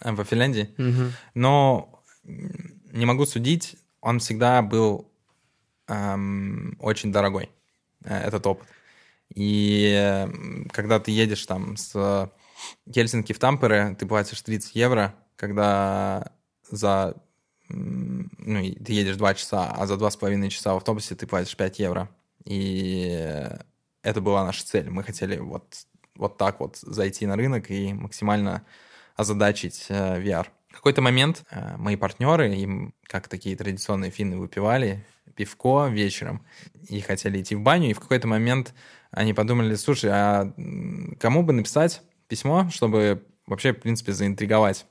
Во 0.02 0.24
Финляндии? 0.24 0.74
Угу. 0.78 1.12
Но 1.34 2.02
не 2.92 3.06
могу 3.06 3.26
судить, 3.26 3.76
он 4.00 4.18
всегда 4.18 4.62
был 4.62 5.10
эм, 5.86 6.76
очень 6.80 7.12
дорогой, 7.12 7.50
э, 8.04 8.26
этот 8.26 8.46
опыт. 8.46 8.66
И 9.34 10.26
когда 10.72 10.98
ты 10.98 11.12
едешь 11.12 11.46
там 11.46 11.76
с 11.76 12.30
Хельсинки 12.92 13.32
в 13.32 13.38
Тампере, 13.38 13.94
ты 13.98 14.06
платишь 14.06 14.42
30 14.42 14.74
евро, 14.74 15.14
когда 15.36 16.32
за... 16.70 17.14
Ну, 17.72 18.74
ты 18.85 18.92
едешь 18.92 19.16
2 19.16 19.35
часа, 19.35 19.70
а 19.70 19.87
за 19.87 19.94
2,5 19.94 20.48
часа 20.48 20.74
в 20.74 20.78
автобусе 20.78 21.14
ты 21.14 21.26
платишь 21.26 21.56
5 21.56 21.78
евро. 21.78 22.09
И 22.44 23.48
это 24.02 24.20
была 24.20 24.44
наша 24.44 24.66
цель. 24.66 24.90
Мы 24.90 25.02
хотели 25.02 25.37
вот, 25.38 25.87
вот 26.16 26.38
так 26.38 26.61
вот 26.61 26.76
зайти 26.76 27.26
на 27.26 27.37
рынок 27.37 27.70
и 27.70 27.92
максимально 27.92 28.64
озадачить 29.16 29.87
э, 29.88 30.22
VR. 30.22 30.46
В 30.70 30.76
какой-то 30.76 31.02
момент 31.02 31.44
э, 31.50 31.76
мои 31.76 31.96
партнеры, 31.96 32.54
им, 32.54 32.94
как 33.02 33.28
такие 33.28 33.56
традиционные 33.56 34.11
финны, 34.11 34.38
выпивали 34.38 35.04
пивко 35.37 35.88
вечером 35.88 36.44
и 36.88 37.00
хотели 37.00 37.40
идти 37.40 37.54
в 37.54 37.61
баню, 37.61 37.90
и 37.90 37.94
в 37.94 38.00
какой-то 38.00 38.26
момент 38.26 38.74
они 39.11 39.33
подумали, 39.33 39.74
слушай, 39.74 40.11
а 40.12 40.52
кому 41.18 41.42
бы 41.42 41.52
написать 41.52 42.02
письмо, 42.28 42.68
чтобы 42.70 43.24
вообще, 43.46 43.72
в 43.72 43.80
принципе, 43.80 44.12
заинтриговать 44.12 44.87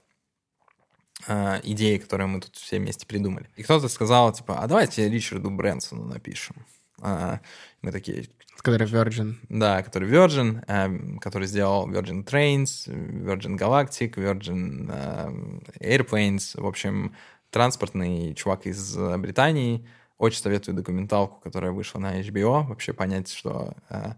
э, 1.28 1.60
идеи, 1.64 1.98
которые 1.98 2.28
мы 2.28 2.42
тут 2.42 2.56
все 2.56 2.80
вместе 2.80 3.06
придумали. 3.06 3.50
И 3.56 3.64
кто-то 3.64 3.88
сказал, 3.88 4.32
типа, 4.34 4.60
а 4.60 4.68
давайте 4.68 5.10
Ричарду 5.10 5.50
Брэнсону 5.50 6.06
напишем. 6.06 6.56
А, 7.02 7.40
мы 7.82 7.92
такие... 7.92 8.28
Который 8.58 8.88
Virgin. 8.88 9.36
Да, 9.48 9.82
который 9.84 10.10
Virgin, 10.10 10.64
э, 10.68 11.20
который 11.20 11.48
сделал 11.48 11.90
Virgin 11.90 12.26
Trains, 12.26 12.88
Virgin 12.88 13.58
Galactic, 13.58 14.16
Virgin 14.16 14.90
э, 14.92 15.98
Airplanes, 15.98 16.60
в 16.60 16.66
общем, 16.68 17.16
транспортный 17.52 18.34
чувак 18.34 18.66
из 18.66 18.98
Британии. 18.98 19.88
Очень 20.18 20.42
советую 20.42 20.76
документалку, 20.76 21.40
которая 21.40 21.72
вышла 21.72 22.00
на 22.00 22.20
HBO, 22.20 22.66
вообще 22.68 22.92
понять, 22.92 23.32
что 23.32 23.74
э, 23.90 24.12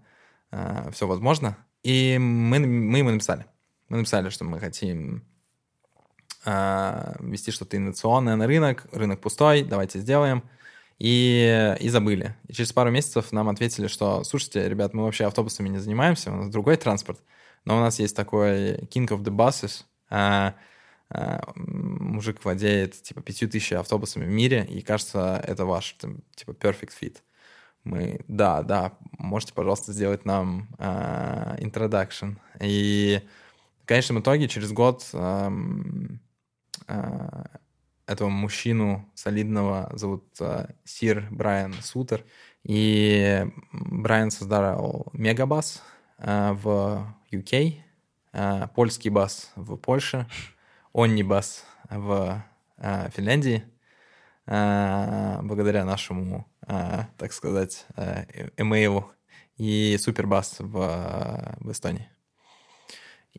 э, 0.52 0.90
все 0.92 1.06
возможно. 1.06 1.56
И 1.84 2.18
мы, 2.18 2.60
мы 2.60 2.98
ему 2.98 3.12
написали. 3.12 3.46
Мы 3.88 3.98
написали, 3.98 4.30
что 4.30 4.44
мы 4.44 4.60
хотим 4.60 5.24
э, 6.46 7.16
вести 7.20 7.52
что-то 7.52 7.78
инновационное 7.78 8.36
на 8.36 8.48
рынок, 8.48 8.88
рынок 8.92 9.22
пустой, 9.22 9.64
давайте 9.64 10.00
сделаем 10.00 10.44
и, 11.00 11.76
и 11.80 11.90
забыли. 11.90 12.36
И 12.48 12.54
через 12.54 12.74
пару 12.74 12.92
месяцев 12.92 13.32
нам 13.32 13.50
ответили, 13.50 13.88
что, 13.88 14.24
слушайте, 14.24 14.68
ребят, 14.70 14.94
мы 14.94 15.04
вообще 15.04 15.26
автобусами 15.26 15.70
не 15.70 15.80
занимаемся, 15.80 16.32
у 16.32 16.36
нас 16.36 16.50
другой 16.50 16.78
транспорт, 16.78 17.20
но 17.66 17.78
у 17.78 17.80
нас 17.80 18.00
есть 18.00 18.16
такой 18.16 18.78
King 18.94 19.08
of 19.08 19.24
the 19.24 19.36
Buses, 19.36 19.84
а, 20.10 20.56
а, 21.10 21.42
мужик 21.56 22.44
владеет 22.44 23.02
типа 23.02 23.22
пятью 23.22 23.50
тысяч 23.50 23.74
автобусами 23.74 24.26
в 24.26 24.30
мире, 24.30 24.66
и 24.70 24.82
кажется, 24.82 25.44
это 25.46 25.66
ваш 25.66 25.94
там, 25.94 26.20
типа 26.36 26.52
perfect 26.52 26.92
fit. 27.02 27.18
Мы, 27.84 28.22
да, 28.28 28.62
да, 28.62 28.94
можете, 29.18 29.54
пожалуйста, 29.54 29.92
сделать 29.92 30.24
нам 30.24 30.68
а, 30.78 31.58
introduction. 31.58 32.38
И 32.60 33.22
в 33.84 33.88
конечном 33.88 34.20
итоге 34.20 34.48
через 34.48 34.72
год 34.72 35.10
а, 35.14 35.52
этого 38.06 38.30
мужчину 38.30 39.10
солидного 39.16 39.90
зовут 39.94 40.26
uh, 40.40 40.74
Сир 40.84 41.28
Брайан 41.32 41.74
Сутер. 41.82 42.26
И 42.64 43.46
Брайан 43.72 44.32
создал 44.32 45.08
Мегабас 45.14 45.82
uh, 46.20 46.54
в 46.54 47.16
UK, 47.32 47.76
польский 48.76 49.10
бас 49.10 49.52
в 49.56 49.76
Польше, 49.78 50.28
Оннибас 50.94 51.66
в 51.90 52.44
Финляндии, 53.14 53.64
благодаря 54.46 55.84
нашему, 55.86 56.48
так 56.66 57.34
сказать, 57.34 57.86
эмейлу, 58.58 59.12
и 59.58 59.98
Супербас 60.00 60.56
в, 60.60 61.56
в 61.60 61.72
Эстонии. 61.72 62.10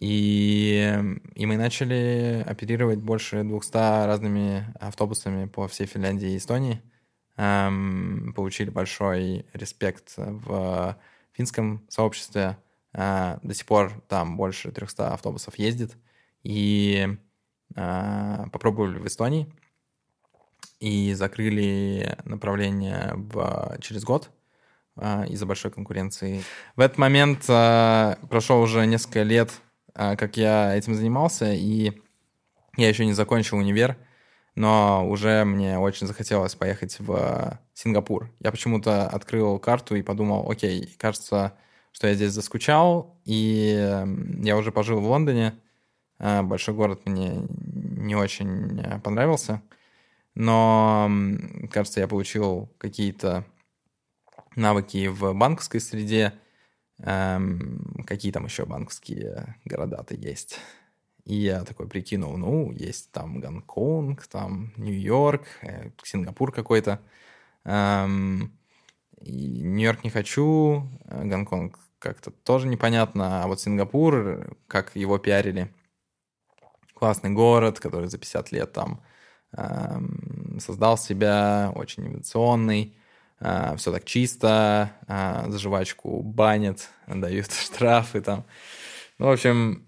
И, 0.00 0.98
и 1.34 1.46
мы 1.46 1.56
начали 1.56 2.44
оперировать 2.46 2.98
больше 2.98 3.42
200 3.42 4.06
разными 4.06 4.72
автобусами 4.80 5.46
по 5.46 5.68
всей 5.68 5.86
Финляндии 5.86 6.32
и 6.32 6.36
Эстонии. 6.38 6.82
Эм, 7.36 8.32
получили 8.34 8.70
большой 8.70 9.46
респект 9.52 10.14
в 10.16 10.96
финском 11.32 11.84
сообществе. 11.88 12.58
Э, 12.94 13.38
до 13.42 13.54
сих 13.54 13.66
пор 13.66 13.92
там 14.08 14.36
больше 14.36 14.70
300 14.70 15.12
автобусов 15.12 15.58
ездит. 15.58 15.96
И 16.42 17.08
э, 17.76 18.44
попробовали 18.52 18.98
в 18.98 19.06
Эстонии. 19.06 19.52
И 20.80 21.14
закрыли 21.14 22.18
направление 22.24 23.12
в, 23.14 23.76
через 23.80 24.04
год 24.04 24.30
э, 24.96 25.26
из-за 25.28 25.46
большой 25.46 25.70
конкуренции. 25.70 26.42
В 26.76 26.80
этот 26.80 26.98
момент 26.98 27.44
э, 27.48 28.16
прошло 28.28 28.60
уже 28.60 28.84
несколько 28.86 29.22
лет 29.22 29.52
как 29.94 30.36
я 30.36 30.74
этим 30.74 30.94
занимался, 30.94 31.52
и 31.52 31.92
я 32.76 32.88
еще 32.88 33.04
не 33.04 33.12
закончил 33.12 33.58
универ, 33.58 33.96
но 34.54 35.08
уже 35.08 35.44
мне 35.44 35.78
очень 35.78 36.06
захотелось 36.06 36.54
поехать 36.54 36.96
в 36.98 37.58
Сингапур. 37.74 38.30
Я 38.40 38.50
почему-то 38.50 39.06
открыл 39.08 39.58
карту 39.58 39.94
и 39.94 40.02
подумал, 40.02 40.50
окей, 40.50 40.94
кажется, 40.98 41.54
что 41.92 42.06
я 42.06 42.14
здесь 42.14 42.32
заскучал, 42.32 43.18
и 43.24 44.04
я 44.42 44.56
уже 44.56 44.72
пожил 44.72 45.00
в 45.00 45.06
Лондоне. 45.06 45.54
А, 46.18 46.42
большой 46.42 46.74
город 46.74 47.02
мне 47.04 47.46
не 47.48 48.14
очень 48.14 48.80
э, 48.80 49.00
понравился, 49.00 49.60
но, 50.34 51.10
кажется, 51.70 52.00
я 52.00 52.06
получил 52.06 52.72
какие-то 52.78 53.44
навыки 54.54 55.08
в 55.08 55.32
банковской 55.34 55.80
среде, 55.80 56.34
Эм, 57.02 58.04
какие 58.06 58.32
там 58.32 58.44
еще 58.44 58.64
банковские 58.64 59.56
города-то 59.64 60.14
есть? 60.14 60.58
И 61.24 61.36
я 61.36 61.64
такой 61.64 61.88
прикинул, 61.88 62.36
ну, 62.36 62.72
есть 62.72 63.12
там 63.12 63.40
Гонконг, 63.40 64.26
там 64.26 64.72
Нью-Йорк, 64.76 65.44
э, 65.62 65.90
Сингапур 66.04 66.52
какой-то. 66.52 67.00
Эм, 67.64 68.52
Нью-Йорк 69.20 70.04
не 70.04 70.10
хочу, 70.10 70.88
э, 71.06 71.24
Гонконг 71.24 71.78
как-то 71.98 72.30
тоже 72.30 72.68
непонятно, 72.68 73.44
а 73.44 73.46
вот 73.48 73.60
Сингапур, 73.60 74.56
как 74.68 74.96
его 74.96 75.18
пиарили, 75.18 75.72
классный 76.94 77.30
город, 77.30 77.80
который 77.80 78.08
за 78.08 78.18
50 78.18 78.52
лет 78.52 78.72
там 78.72 79.02
эм, 79.56 80.58
создал 80.60 80.96
себя, 80.98 81.72
очень 81.74 82.06
инновационный, 82.06 82.96
а, 83.44 83.74
все 83.76 83.90
так 83.90 84.04
чисто, 84.04 84.92
а, 85.08 85.50
за 85.50 85.58
жвачку 85.58 86.22
банят, 86.22 86.88
дают 87.08 87.52
штрафы 87.52 88.20
там. 88.20 88.44
Ну, 89.18 89.26
в 89.26 89.30
общем, 89.30 89.84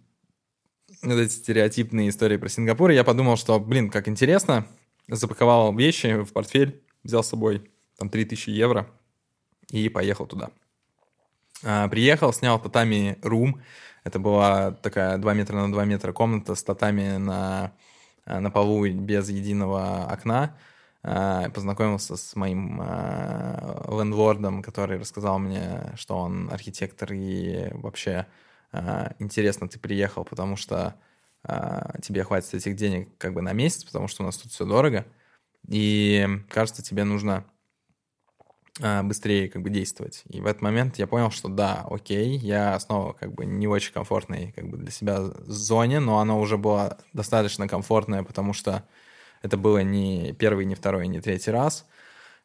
вот 1.03 1.15
эти 1.15 1.33
стереотипные 1.33 2.09
истории 2.09 2.37
про 2.37 2.49
Сингапур. 2.49 2.91
Я 2.91 3.05
подумал, 3.05 3.37
что, 3.37 3.61
блин, 3.61 3.91
как 3.91 4.09
интересно. 4.09 4.67
Запаковал 5.07 5.75
вещи 5.77 6.23
в 6.23 6.33
портфель, 6.33 6.83
взял 7.05 7.23
с 7.23 7.29
собой 7.29 7.71
там 7.97 8.09
3000 8.09 8.51
евро 8.51 8.89
и 9.71 9.89
поехал 9.89 10.27
туда. 10.27 10.51
А, 11.63 11.87
приехал, 11.87 12.33
снял 12.33 12.61
татами 12.61 13.19
рум. 13.23 13.63
Это 14.03 14.19
была 14.19 14.73
такая 14.73 15.17
2 15.17 15.35
метра 15.35 15.57
на 15.57 15.71
2 15.71 15.85
метра 15.85 16.13
комната 16.13 16.57
с 16.57 16.63
татами 16.65 17.19
на, 17.19 17.73
на 18.27 18.51
полу 18.51 18.85
без 18.89 19.29
единого 19.29 20.07
окна. 20.11 20.57
А, 21.07 21.51
познакомился 21.51 22.17
с 22.17 22.35
моим 22.35 22.81
а, 22.81 23.85
лендлордом, 23.91 24.63
который 24.63 24.99
рассказал 24.99 25.39
мне, 25.39 25.93
что 25.97 26.17
он 26.17 26.49
архитектор 26.51 27.13
и 27.13 27.69
вообще 27.75 28.27
а, 28.73 29.13
интересно 29.19 29.69
ты 29.69 29.79
приехал, 29.79 30.25
потому 30.25 30.57
что 30.57 30.97
тебе 32.01 32.25
хватит 32.25 32.55
этих 32.55 32.75
денег 32.75 33.11
как 33.19 33.35
бы 33.35 33.43
на 33.43 33.53
месяц, 33.53 33.85
потому 33.85 34.09
что 34.09 34.23
у 34.23 34.27
нас 34.27 34.39
тут 34.39 34.51
все 34.51 34.65
дорого, 34.65 35.05
и 35.69 36.27
кажется, 36.49 36.83
тебе 36.83 37.05
нужно 37.05 37.45
быстрее 39.03 39.51
как 39.51 39.61
бы 39.61 39.69
действовать. 39.69 40.23
И 40.31 40.41
в 40.41 40.47
этот 40.47 40.63
момент 40.63 40.99
я 40.99 41.07
понял, 41.07 41.31
что 41.31 41.51
да, 41.51 41.87
окей, 41.91 42.39
я 42.39 42.81
снова 42.81 43.13
как 43.13 43.35
бы 43.35 43.45
не 43.45 43.67
очень 43.67 43.93
комфортной 43.93 44.53
как 44.57 44.71
бы 44.71 44.79
для 44.79 44.91
себя 44.91 45.21
зоне, 45.45 46.01
но 46.01 46.19
она 46.21 46.35
уже 46.35 46.57
была 46.57 46.97
достаточно 47.13 47.69
комфортная, 47.69 48.23
потому 48.23 48.55
что 48.55 48.83
это 49.45 49.59
было 49.59 49.83
не 49.83 50.33
первый, 50.33 50.65
не 50.65 50.75
второй, 50.75 51.07
не 51.07 51.21
третий 51.21 51.51
раз 51.51 51.87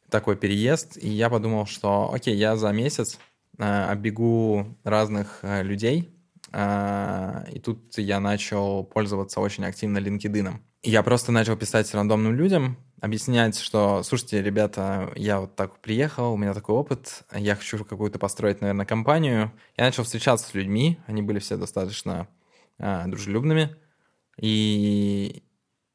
такой 0.10 0.36
переезд, 0.36 0.98
и 0.98 1.08
я 1.08 1.30
подумал, 1.30 1.66
что 1.66 2.12
окей, 2.14 2.36
я 2.36 2.58
за 2.58 2.72
месяц 2.72 3.20
э, 3.58 3.64
оббегу 3.64 4.78
разных 4.84 5.40
э, 5.44 5.64
людей, 5.64 6.10
э, 6.52 7.46
и 7.54 7.60
тут 7.60 7.98
я 7.98 8.20
начал 8.20 8.84
пользоваться 8.84 9.40
очень 9.40 9.66
активно 9.66 10.00
LinkedIn. 10.00 10.56
Я 10.82 11.04
просто 11.04 11.32
начал 11.32 11.56
писать 11.56 11.94
рандомным 11.94 12.36
людям, 12.36 12.78
объяснять, 13.00 13.58
что, 13.58 14.04
слушайте, 14.04 14.42
ребята, 14.42 15.12
я 15.16 15.40
вот 15.40 15.56
так 15.56 15.80
приехал, 15.80 16.34
у 16.34 16.38
меня 16.38 16.54
такой 16.54 16.76
опыт, 16.76 17.24
я 17.34 17.56
хочу 17.56 17.86
какую-то 17.86 18.20
построить, 18.20 18.60
наверное, 18.60 18.86
компанию. 18.86 19.52
Я 19.78 19.86
начал 19.86 20.04
встречаться 20.04 20.50
с 20.50 20.54
людьми, 20.54 20.98
они 21.06 21.22
были 21.22 21.40
все 21.40 21.56
достаточно 21.56 22.28
э, 22.78 23.04
дружелюбными, 23.08 23.76
и, 24.42 25.44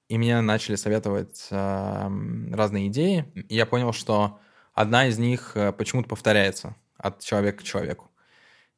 и 0.08 0.18
мне 0.18 0.40
начали 0.40 0.76
советовать 0.76 1.48
разные 1.50 2.88
идеи. 2.88 3.32
И 3.48 3.54
я 3.54 3.66
понял, 3.66 3.92
что 3.92 4.38
одна 4.74 5.06
из 5.06 5.18
них 5.18 5.52
э, 5.54 5.72
почему-то 5.72 6.08
повторяется 6.08 6.76
от 6.98 7.20
человека 7.20 7.58
к 7.58 7.62
человеку. 7.62 8.10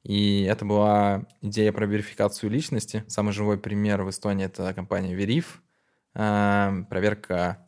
И 0.03 0.43
это 0.43 0.65
была 0.65 1.27
идея 1.41 1.73
про 1.73 1.87
верификацию 1.87 2.51
личности. 2.51 3.05
Самый 3.09 3.33
живой 3.33 3.59
пример 3.59 4.03
в 4.03 4.11
Эстонии— 4.11 4.47
это 4.47 4.73
компания 4.73 5.17
Verif. 5.17 5.47
Э, 6.15 6.85
проверка 6.89 7.67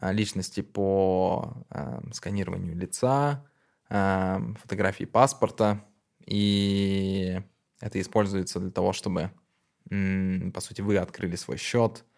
э, 0.00 0.12
личности 0.12 0.60
по 0.60 1.64
э, 1.70 2.00
сканированию 2.12 2.76
лица, 2.76 3.46
э, 3.88 4.38
фотографии 4.60 5.04
паспорта. 5.04 5.84
И 6.26 7.40
это 7.80 7.98
используется 8.00 8.60
для 8.60 8.70
того, 8.70 8.92
чтобы, 8.92 9.30
по 9.88 10.60
сути, 10.60 10.82
вы 10.82 10.98
открыли 10.98 11.36
свой 11.36 11.56
счет— 11.56 12.04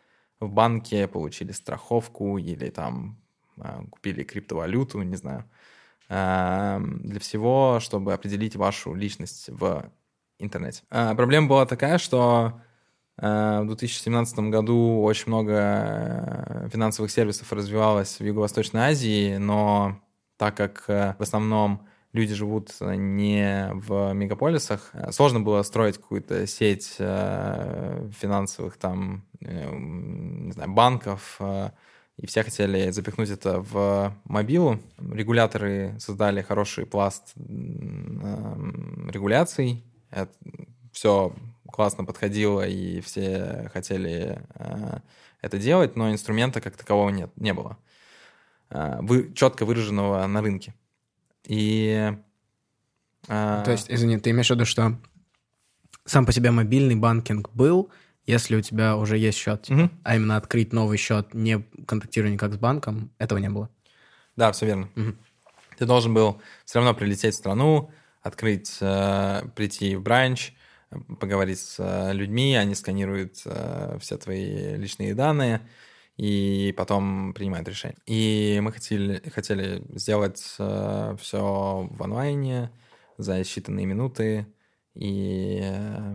в 0.46 0.50
банке, 0.52 1.08
получили 1.08 1.52
страховку 1.52 2.38
или 2.38 2.70
там 2.70 3.18
а, 3.58 3.84
купили 3.90 4.22
криптовалюту, 4.22 5.02
не 5.02 5.16
знаю, 5.16 5.44
для 6.08 7.20
всего, 7.20 7.78
чтобы 7.80 8.12
определить 8.12 8.54
вашу 8.54 8.92
личность 8.92 9.48
в 9.48 9.90
интернете. 10.38 10.82
А, 10.90 11.14
проблема 11.14 11.48
была 11.48 11.64
такая, 11.64 11.96
что 11.98 12.60
а, 13.16 13.62
в 13.62 13.66
2017 13.66 14.38
году 14.50 15.02
очень 15.02 15.28
много 15.28 15.54
э, 15.54 16.68
финансовых 16.70 17.10
сервисов 17.10 17.52
развивалось 17.52 18.18
в 18.18 18.24
Юго-Восточной 18.24 18.80
Азии, 18.80 19.36
но 19.36 20.00
так 20.36 20.56
как 20.56 20.84
э, 20.88 21.14
в 21.18 21.22
основном 21.22 21.86
люди 22.12 22.34
живут 22.34 22.70
не 22.80 23.70
в 23.72 24.12
мегаполисах, 24.12 24.90
э, 24.92 25.12
сложно 25.12 25.40
было 25.40 25.62
строить 25.62 25.96
какую-то 25.96 26.46
сеть 26.46 26.94
финансовых 26.96 28.76
там 28.76 29.24
Э, 29.44 29.70
не 29.74 30.52
знаю, 30.52 30.70
банков, 30.70 31.36
э, 31.40 31.70
и 32.16 32.26
все 32.26 32.44
хотели 32.44 32.90
запихнуть 32.90 33.30
это 33.30 33.60
в 33.60 34.14
мобилу. 34.24 34.78
Регуляторы 34.98 35.96
создали 35.98 36.42
хороший 36.42 36.86
пласт 36.86 37.32
регуляций. 39.08 39.82
Это 40.10 40.30
все 40.92 41.34
классно 41.66 42.04
подходило, 42.04 42.66
и 42.66 43.00
все 43.00 43.70
хотели 43.72 44.42
э, 44.54 44.98
это 45.40 45.58
делать, 45.58 45.96
но 45.96 46.12
инструмента 46.12 46.60
как 46.60 46.76
такового 46.76 47.08
нет, 47.10 47.30
не 47.36 47.54
было. 47.54 47.78
Вы, 48.70 49.34
четко 49.34 49.66
выраженного 49.66 50.26
на 50.26 50.40
рынке. 50.40 50.74
И... 51.52 52.16
То 53.26 53.64
есть, 53.68 53.90
извини, 53.90 54.18
ты 54.18 54.30
имеешь 54.30 54.48
в 54.48 54.50
виду, 54.50 54.64
что 54.64 54.98
сам 56.06 56.24
по 56.24 56.32
себе 56.32 56.50
мобильный 56.50 56.96
банкинг 56.96 57.50
был, 57.50 57.90
если 58.26 58.56
у 58.56 58.62
тебя 58.62 58.96
уже 58.96 59.18
есть 59.18 59.38
счет, 59.38 59.68
угу. 59.68 59.90
а 60.02 60.16
именно 60.16 60.36
открыть 60.36 60.72
новый 60.72 60.96
счет, 60.96 61.34
не 61.34 61.60
контактируя 61.86 62.32
никак 62.32 62.54
с 62.54 62.56
банком, 62.56 63.10
этого 63.18 63.38
не 63.38 63.50
было. 63.50 63.68
Да, 64.34 64.50
все 64.52 64.66
верно. 64.66 64.88
Угу. 64.96 65.14
Ты 65.78 65.86
должен 65.86 66.14
был 66.14 66.40
все 66.64 66.78
равно 66.78 66.94
прилететь 66.94 67.34
в 67.34 67.38
страну, 67.38 67.90
открыть, 68.22 68.78
э, 68.80 69.42
прийти 69.54 69.94
в 69.96 70.02
бранч, 70.02 70.54
поговорить 71.20 71.58
с 71.58 71.76
э, 71.78 72.12
людьми, 72.12 72.56
они 72.56 72.74
сканируют 72.74 73.42
э, 73.44 73.98
все 74.00 74.16
твои 74.16 74.76
личные 74.76 75.14
данные 75.14 75.60
и 76.22 76.72
потом 76.76 77.34
принимают 77.34 77.66
решение. 77.66 77.98
И 78.06 78.60
мы 78.62 78.70
хотели, 78.70 79.28
хотели 79.30 79.82
сделать 79.98 80.54
э, 80.60 81.16
все 81.20 81.88
в 81.90 82.00
онлайне 82.00 82.70
за 83.18 83.40
считанные 83.40 83.86
минуты 83.86 84.46
и 84.94 85.58
э, 85.64 86.14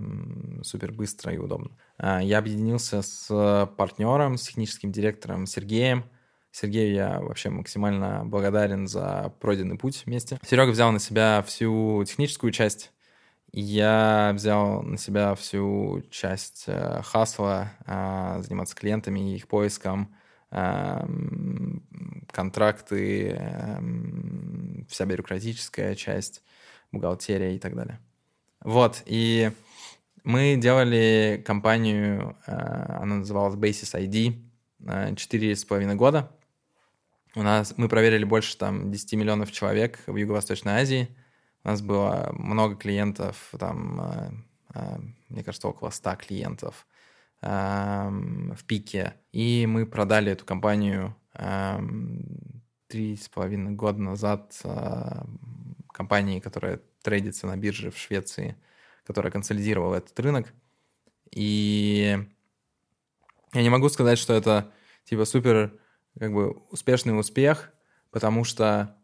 супер 0.63 0.93
быстро 0.93 1.34
и 1.34 1.38
удобно. 1.38 1.72
А, 1.98 2.24
я 2.24 2.38
объединился 2.38 3.02
с 3.02 3.70
партнером, 3.76 4.38
с 4.38 4.43
техническим 4.43 4.93
директором 4.93 5.46
Сергеем. 5.46 6.06
Сергею 6.52 6.93
я 6.93 7.20
вообще 7.20 7.50
максимально 7.50 8.24
благодарен 8.24 8.88
за 8.88 9.34
пройденный 9.41 9.78
путь 9.78 10.04
вместе. 10.06 10.39
Серега 10.48 10.72
взял 10.72 10.93
на 10.93 11.00
себя 11.00 11.43
всю 11.46 12.02
техническую 12.06 12.54
часть, 12.54 12.93
я 13.51 14.31
взял 14.36 14.83
на 14.83 14.97
себя 14.97 15.33
всю 15.36 16.03
часть 16.10 16.65
э, 16.67 17.01
хасла, 17.03 17.71
э, 17.86 18.41
заниматься 18.43 18.75
клиентами, 18.75 19.36
их 19.36 19.47
поиском, 19.47 20.15
э, 20.51 21.05
контракты, 22.31 23.38
э, 23.39 23.79
вся 24.89 25.05
бюрократическая 25.05 25.95
часть, 25.95 26.43
бухгалтерия 26.91 27.55
и 27.55 27.60
так 27.60 27.75
далее. 27.75 27.99
Вот, 28.62 29.03
и 29.05 29.51
мы 30.23 30.57
делали 30.57 31.41
компанию, 31.45 32.38
э, 32.45 32.51
она 32.51 33.15
называлась 33.17 33.55
Basis 33.55 33.95
ID, 33.95 34.43
четыре 35.15 35.55
с 35.55 35.65
половиной 35.65 35.95
года. 35.95 36.31
У 37.33 37.41
нас, 37.41 37.73
мы 37.77 37.88
проверили 37.88 38.23
больше 38.23 38.57
там 38.57 38.91
10 38.91 39.13
миллионов 39.13 39.51
человек 39.51 39.99
в 40.07 40.15
Юго-Восточной 40.15 40.73
Азии. 40.73 41.07
У 41.67 41.69
нас 41.69 41.82
было 41.82 42.32
много 42.34 42.75
клиентов, 42.75 43.51
там, 43.60 44.01
э, 44.01 44.32
э, 44.73 44.97
мне 45.27 45.43
кажется, 45.43 45.67
около 45.67 45.91
100 45.91 46.15
клиентов 46.15 46.88
в 47.39 48.63
пике. 48.65 49.13
И 49.32 49.67
мы 49.67 49.86
продали 49.86 50.32
эту 50.32 50.43
компанию 50.43 51.15
три 52.88 53.15
с 53.15 53.30
половиной 53.30 53.73
года 53.73 54.01
назад 54.01 54.60
компании, 55.93 56.39
которая 56.39 56.82
трейдится 57.03 57.45
на 57.45 57.56
бирже 57.56 57.91
в 57.91 57.97
Швеции– 57.99 58.58
которая 59.08 59.32
консолидировала 59.32 59.95
этот 59.95 60.19
рынок. 60.19 60.53
И 61.32 62.19
я 63.53 63.62
не 63.62 63.69
могу 63.69 63.88
сказать, 63.88 64.19
что 64.19 64.34
это 64.34 64.69
типа 65.06 65.23
супер 65.23 65.80
как 66.19 66.34
бы 66.34 66.51
успешный 66.71 67.17
успех, 67.17 67.71
потому 68.12 68.43
что 68.43 68.97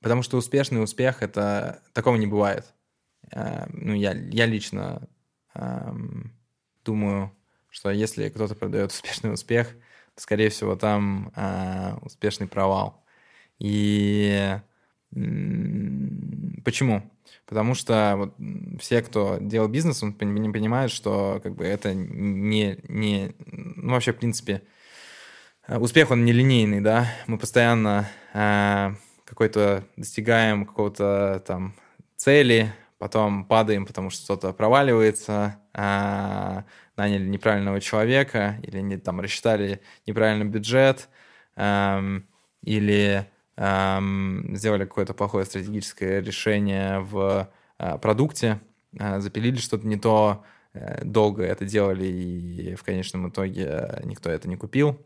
потому 0.00 0.22
что 0.22 0.36
успешный 0.36 0.82
успех 0.82 1.22
это 1.22 1.82
такого 1.92 2.16
не 2.16 2.26
бывает. 2.26 2.66
Э, 3.32 3.66
ну 3.72 3.94
я 3.94 4.12
я 4.12 4.46
лично 4.46 5.08
эм, 5.54 6.32
думаю, 6.84 7.32
что 7.68 7.90
если 7.90 8.28
кто-то 8.28 8.54
продает 8.54 8.90
успешный 8.92 9.32
успех, 9.32 9.68
то 10.14 10.22
скорее 10.22 10.50
всего 10.50 10.76
там 10.76 11.32
э, 11.36 11.96
успешный 12.02 12.48
провал. 12.48 13.04
И 13.58 14.58
почему? 16.64 17.10
Потому 17.46 17.74
что 17.74 18.14
вот 18.16 18.34
все, 18.80 19.02
кто 19.02 19.38
делал 19.40 19.68
бизнес, 19.68 20.02
он 20.02 20.16
не 20.20 20.50
понимает, 20.50 20.90
что 20.90 21.40
как 21.42 21.54
бы 21.56 21.64
это 21.64 21.94
не, 21.94 22.78
не... 22.88 23.34
Ну, 23.46 23.92
вообще, 23.92 24.12
в 24.12 24.18
принципе, 24.18 24.62
э, 25.66 25.78
успех, 25.78 26.10
он 26.10 26.24
нелинейный, 26.24 26.80
да. 26.80 27.12
Мы 27.26 27.38
постоянно 27.38 28.08
э, 28.34 28.94
какой-то 29.30 29.84
достигаем 29.96 30.66
какого-то 30.66 31.42
там 31.46 31.72
цели, 32.16 32.74
потом 32.98 33.44
падаем, 33.44 33.86
потому 33.86 34.10
что 34.10 34.24
что-то 34.24 34.52
проваливается, 34.52 35.56
э, 35.72 36.62
наняли 36.96 37.26
неправильного 37.26 37.80
человека, 37.80 38.58
или 38.64 38.80
не, 38.80 38.98
там 38.98 39.20
рассчитали 39.20 39.80
неправильный 40.04 40.46
бюджет, 40.46 41.08
э, 41.56 42.20
или 42.62 43.26
сделали 43.56 44.86
какое-то 44.86 45.12
плохое 45.12 45.44
стратегическое 45.44 46.22
решение 46.22 47.00
в 47.00 47.50
а, 47.80 47.96
продукте, 47.96 48.60
а, 48.98 49.20
запилили 49.20 49.56
что-то 49.56 49.86
не 49.86 49.96
то, 49.96 50.44
э, 50.74 51.02
долго 51.02 51.42
это 51.42 51.64
делали, 51.64 52.06
и 52.06 52.74
в 52.74 52.82
конечном 52.82 53.30
итоге 53.30 53.64
э, 53.64 54.02
никто 54.04 54.28
это 54.28 54.48
не 54.48 54.56
купил. 54.56 55.00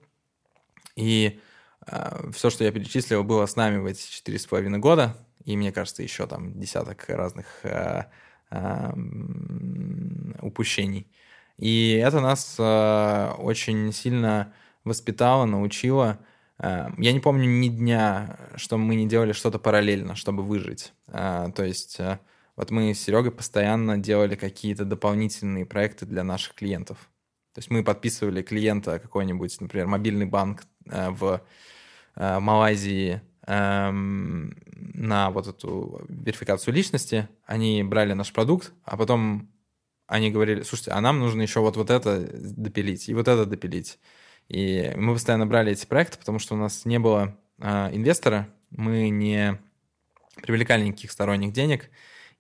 И 0.96 1.38
а, 1.38 1.53
все, 2.32 2.50
что 2.50 2.64
я 2.64 2.72
перечислил, 2.72 3.24
было 3.24 3.46
с 3.46 3.56
нами 3.56 3.78
в 3.78 3.86
эти 3.86 4.10
четыре 4.10 4.38
с 4.38 4.46
половиной 4.46 4.78
года, 4.78 5.16
и 5.44 5.56
мне 5.56 5.72
кажется, 5.72 6.02
еще 6.02 6.26
там 6.26 6.58
десяток 6.58 7.04
разных 7.08 7.64
упущений. 10.40 11.08
И 11.58 11.92
это 11.92 12.20
нас 12.20 12.56
э, 12.58 13.30
очень 13.38 13.92
сильно 13.92 14.52
воспитало, 14.82 15.44
научило. 15.44 16.18
Э, 16.58 16.88
я 16.98 17.12
не 17.12 17.20
помню 17.20 17.46
ни 17.48 17.68
дня, 17.68 18.38
что 18.56 18.76
мы 18.76 18.96
не 18.96 19.06
делали 19.06 19.32
что-то 19.32 19.58
параллельно, 19.58 20.16
чтобы 20.16 20.42
выжить. 20.42 20.92
Э, 21.08 21.48
то 21.54 21.64
есть 21.64 22.00
э, 22.00 22.18
вот 22.56 22.70
мы 22.70 22.92
с 22.92 23.00
Серегой 23.00 23.30
постоянно 23.30 23.98
делали 23.98 24.34
какие-то 24.34 24.84
дополнительные 24.84 25.64
проекты 25.64 26.06
для 26.06 26.24
наших 26.24 26.54
клиентов. 26.54 26.98
То 27.54 27.60
есть 27.60 27.70
мы 27.70 27.84
подписывали 27.84 28.42
клиента 28.42 28.98
какой-нибудь, 28.98 29.60
например, 29.60 29.86
мобильный 29.86 30.26
банк 30.26 30.64
э, 30.90 31.10
в 31.10 31.34
э, 31.34 31.40
Малайзии 32.16 33.20
эм, 33.46 34.56
на 34.94 35.30
вот 35.30 35.46
эту 35.46 36.04
верификацию 36.08 36.74
личности. 36.74 37.28
Они 37.44 37.82
брали 37.82 38.12
наш 38.12 38.32
продукт, 38.32 38.72
а 38.84 38.96
потом 38.96 39.50
они 40.06 40.30
говорили, 40.30 40.62
слушайте, 40.62 40.92
а 40.92 41.00
нам 41.00 41.18
нужно 41.18 41.42
еще 41.42 41.60
вот, 41.60 41.76
вот 41.76 41.90
это 41.90 42.20
допилить 42.20 43.08
и 43.08 43.14
вот 43.14 43.28
это 43.28 43.46
допилить. 43.46 43.98
И 44.48 44.92
мы 44.96 45.14
постоянно 45.14 45.46
брали 45.46 45.72
эти 45.72 45.86
проекты, 45.86 46.18
потому 46.18 46.38
что 46.38 46.54
у 46.54 46.58
нас 46.58 46.84
не 46.84 46.98
было 46.98 47.36
э, 47.58 47.90
инвестора, 47.94 48.48
мы 48.70 49.08
не 49.08 49.58
привлекали 50.42 50.84
никаких 50.84 51.12
сторонних 51.12 51.52
денег, 51.52 51.90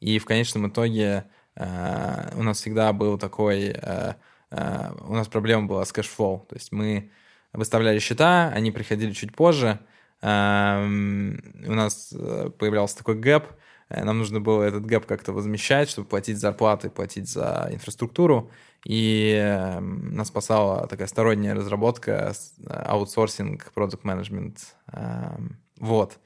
и 0.00 0.18
в 0.18 0.26
конечном 0.26 0.68
итоге 0.68 1.24
э, 1.56 2.30
у 2.36 2.42
нас 2.42 2.58
всегда 2.58 2.92
был 2.92 3.16
такой, 3.16 3.68
э, 3.74 4.14
э, 4.50 4.92
у 5.00 5.14
нас 5.14 5.28
проблема 5.28 5.66
была 5.66 5.84
с 5.84 5.92
cash 5.92 6.16
flow, 6.16 6.46
то 6.48 6.56
есть 6.56 6.72
мы 6.72 7.10
выставляли 7.54 7.98
счета, 7.98 8.50
они 8.54 8.70
приходили 8.70 9.12
чуть 9.12 9.34
позже, 9.34 9.80
э, 10.20 10.26
у 10.26 11.74
нас 11.74 12.12
э, 12.12 12.50
появлялся 12.58 12.98
такой 12.98 13.16
gap, 13.16 13.44
Э, 13.88 14.04
нам 14.04 14.18
нужно 14.18 14.40
было 14.40 14.62
этот 14.62 14.86
gap 14.86 15.06
как-то 15.06 15.32
возмещать, 15.32 15.90
чтобы 15.90 16.08
платить 16.08 16.38
зарплаты, 16.38 16.90
платить 16.90 17.28
за 17.28 17.68
инфраструктуру. 17.70 18.50
И 18.84 19.32
эм, 19.34 20.14
нас 20.14 20.28
спасала 20.28 20.86
такая 20.86 21.06
сторонняя 21.06 21.54
разработка, 21.54 22.32
э, 22.32 22.68
аутсорсинг, 22.68 23.72
product 23.72 24.04
management. 24.04 24.76
Эм, 24.92 25.58
вот. 25.78 26.18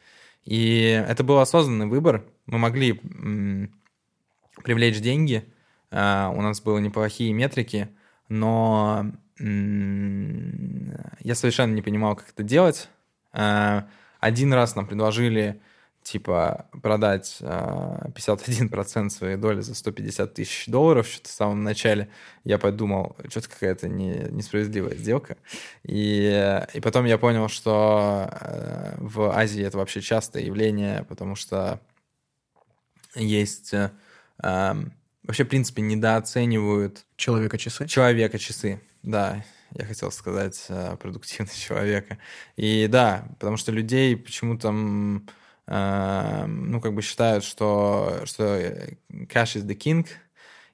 И 0.45 1.05
это 1.09 1.25
был 1.25 1.39
осознанный 1.39 1.87
выбор. 1.87 2.25
Мы 2.47 2.59
могли 2.59 3.01
привлечь 4.65 4.99
деньги, 5.01 5.45
у 5.91 5.95
нас 5.95 6.61
были 6.63 6.83
неплохие 6.83 7.33
метрики, 7.33 7.89
но 8.29 9.13
я 9.41 11.35
совершенно 11.35 11.75
не 11.75 11.83
понимал, 11.83 12.17
как 12.17 12.31
это 12.31 12.43
делать. 12.43 12.89
Один 13.33 14.53
раз 14.53 14.75
нам 14.75 14.87
предложили 14.87 15.61
типа 16.03 16.67
продать 16.83 17.37
э, 17.41 17.47
а, 17.47 18.09
51% 18.15 19.11
своей 19.11 19.37
доли 19.37 19.61
за 19.61 19.75
150 19.75 20.35
тысяч 20.35 20.67
долларов 20.67 21.07
что-то 21.07 21.29
в 21.29 21.33
самом 21.33 21.63
начале, 21.65 22.09
я 22.45 22.57
подумал, 22.59 23.17
что-то 23.29 23.51
какая-то 23.51 23.89
не, 23.89 24.27
несправедливая 24.31 24.95
сделка. 24.95 25.37
И, 25.85 26.63
и 26.73 26.81
потом 26.81 27.05
я 27.05 27.19
понял, 27.19 27.49
что 27.49 28.31
э, 28.41 28.95
в 28.99 29.37
Азии 29.37 29.63
это 29.63 29.77
вообще 29.77 30.01
частое 30.01 30.45
явление, 30.45 31.05
потому 31.09 31.35
что 31.35 31.81
есть... 33.15 33.75
Э, 33.75 33.91
э, 34.43 34.75
вообще, 35.25 35.45
в 35.45 35.49
принципе, 35.49 35.83
недооценивают... 35.83 37.05
Человека-часы? 37.17 37.87
Человека-часы, 37.87 38.81
да. 39.03 39.45
Я 39.75 39.85
хотел 39.85 40.11
сказать 40.11 40.65
э, 40.69 40.97
продуктивность 40.97 41.61
человека. 41.67 42.19
И 42.57 42.87
да, 42.89 43.29
потому 43.39 43.57
что 43.57 43.73
людей 43.73 44.17
почему-то 44.17 44.71
Эм, 45.71 46.71
ну, 46.71 46.81
как 46.81 46.95
бы 46.95 47.03
считают, 47.03 47.45
что, 47.45 48.23
что 48.25 48.43
cash 49.11 49.57
is 49.57 49.67
the 49.67 49.77
king, 49.77 50.07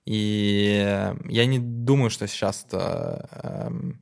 и 0.04 1.10
я 1.28 1.46
не 1.46 1.58
думаю, 1.58 2.10
что 2.10 2.28
сейчас 2.28 2.64
это 2.64 3.28
эм, 3.42 4.00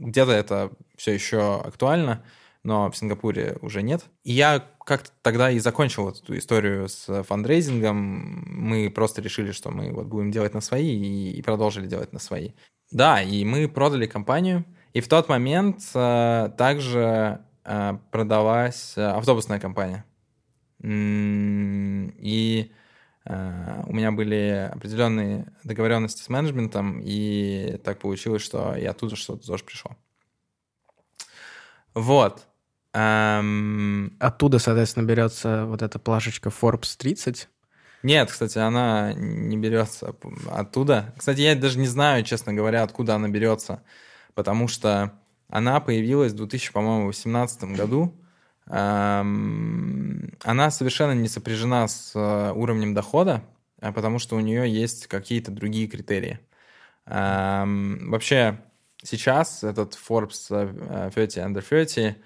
где-то 0.00 0.32
это 0.32 0.72
все 0.96 1.12
еще 1.12 1.60
актуально, 1.60 2.24
но 2.68 2.90
в 2.90 2.96
Сингапуре 2.98 3.56
уже 3.62 3.82
нет. 3.82 4.04
И 4.24 4.32
я 4.32 4.62
как-то 4.84 5.10
тогда 5.22 5.50
и 5.50 5.58
закончил 5.58 6.04
вот 6.04 6.20
эту 6.22 6.36
историю 6.36 6.86
с 6.86 7.22
фандрейзингом. 7.22 7.96
Мы 7.96 8.90
просто 8.90 9.22
решили, 9.22 9.52
что 9.52 9.70
мы 9.70 9.90
вот 9.90 10.06
будем 10.06 10.30
делать 10.30 10.52
на 10.52 10.60
свои, 10.60 10.94
и, 10.94 11.30
и 11.30 11.42
продолжили 11.42 11.86
делать 11.86 12.12
на 12.12 12.18
свои. 12.18 12.50
Да, 12.90 13.22
и 13.22 13.42
мы 13.44 13.68
продали 13.68 14.06
компанию, 14.06 14.66
и 14.92 15.00
в 15.00 15.08
тот 15.08 15.30
момент 15.30 15.80
э, 15.94 16.50
также 16.58 17.40
э, 17.64 17.98
продалась 18.10 18.94
э, 18.96 19.02
автобусная 19.02 19.60
компания. 19.60 20.04
И 20.82 22.72
э, 23.24 23.82
у 23.86 23.92
меня 23.94 24.12
были 24.12 24.70
определенные 24.74 25.50
договоренности 25.64 26.22
с 26.22 26.28
менеджментом, 26.28 27.00
и 27.02 27.78
так 27.82 27.98
получилось, 27.98 28.42
что 28.42 28.76
я 28.76 28.90
оттуда 28.90 29.16
что-то 29.16 29.46
тоже 29.46 29.64
пришел. 29.64 29.92
Вот. 31.94 32.47
Эм... 32.98 34.16
Оттуда, 34.18 34.58
соответственно, 34.58 35.04
берется 35.04 35.66
вот 35.66 35.82
эта 35.82 35.98
плашечка 35.98 36.48
Forbes 36.48 36.96
30. 36.96 37.48
Нет, 38.02 38.30
кстати, 38.30 38.58
она 38.58 39.12
не 39.14 39.56
берется 39.56 40.14
оттуда. 40.50 41.14
Кстати, 41.16 41.40
я 41.40 41.54
даже 41.54 41.78
не 41.78 41.86
знаю, 41.86 42.24
честно 42.24 42.52
говоря, 42.52 42.82
откуда 42.82 43.14
она 43.14 43.28
берется, 43.28 43.82
потому 44.34 44.68
что 44.68 45.12
она 45.48 45.80
появилась 45.80 46.32
в 46.32 46.36
2018 46.36 47.64
году 47.64 48.14
она 48.70 49.32
совершенно 50.70 51.12
не 51.12 51.28
сопряжена 51.28 51.88
с 51.88 52.12
э, 52.14 52.52
уровнем 52.52 52.92
дохода, 52.92 53.42
а 53.80 53.92
потому 53.92 54.18
что 54.18 54.36
у 54.36 54.40
нее 54.40 54.70
есть 54.70 55.06
какие-то 55.06 55.50
другие 55.50 55.88
критерии. 55.88 56.38
Вообще, 57.06 58.60
сейчас 59.02 59.64
этот 59.64 59.94
Forbes 59.94 61.10
30 61.14 61.38
э, 61.38 61.40
Under 61.40 61.62
30, 61.66 62.18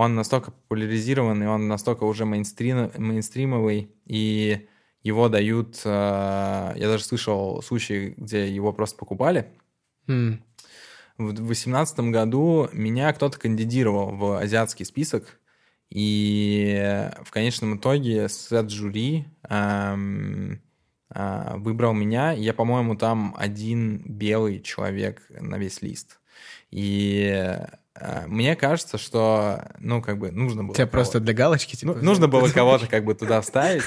он 0.00 0.14
настолько 0.14 0.50
популяризированный, 0.50 1.46
он 1.46 1.68
настолько 1.68 2.04
уже 2.04 2.24
мейнстрим, 2.24 2.90
мейнстримовый, 2.96 3.90
и 4.06 4.66
его 5.02 5.28
дают... 5.28 5.82
Э, 5.84 6.72
я 6.74 6.88
даже 6.88 7.04
слышал 7.04 7.60
случаи, 7.62 8.14
где 8.16 8.48
его 8.48 8.72
просто 8.72 8.96
покупали. 8.96 9.52
Mm. 10.06 10.38
В 11.18 11.34
2018 11.34 12.00
году 12.10 12.70
меня 12.72 13.12
кто-то 13.12 13.38
кандидировал 13.38 14.16
в 14.16 14.40
азиатский 14.40 14.86
список, 14.86 15.38
и 15.90 17.10
в 17.22 17.30
конечном 17.30 17.76
итоге 17.76 18.30
сет 18.30 18.70
жюри 18.70 19.26
эм, 19.50 20.62
э, 21.14 21.52
выбрал 21.56 21.92
меня. 21.92 22.32
Я, 22.32 22.54
по-моему, 22.54 22.96
там 22.96 23.34
один 23.36 24.02
белый 24.06 24.62
человек 24.62 25.26
на 25.28 25.58
весь 25.58 25.82
лист. 25.82 26.20
И 26.70 27.58
мне 28.26 28.56
кажется, 28.56 28.98
что, 28.98 29.64
ну, 29.78 30.00
как 30.00 30.18
бы 30.18 30.30
нужно 30.30 30.64
было... 30.64 30.74
Тебя 30.74 30.86
просто 30.86 31.20
для 31.20 31.34
галочки? 31.34 31.76
Типа, 31.76 31.94
ну, 31.94 32.02
нужно 32.02 32.28
было 32.28 32.48
кого-то 32.48 32.86
как 32.86 33.04
бы 33.04 33.14
туда 33.14 33.40
вставить. 33.40 33.84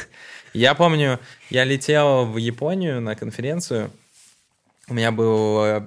Я 0.54 0.76
помню, 0.76 1.20
я 1.50 1.64
летел 1.64 2.26
в 2.28 2.38
Японию 2.38 3.02
на 3.02 3.16
конференцию. 3.16 3.92
У 4.88 4.94
меня 4.94 5.12
был 5.12 5.64
э, 5.64 5.84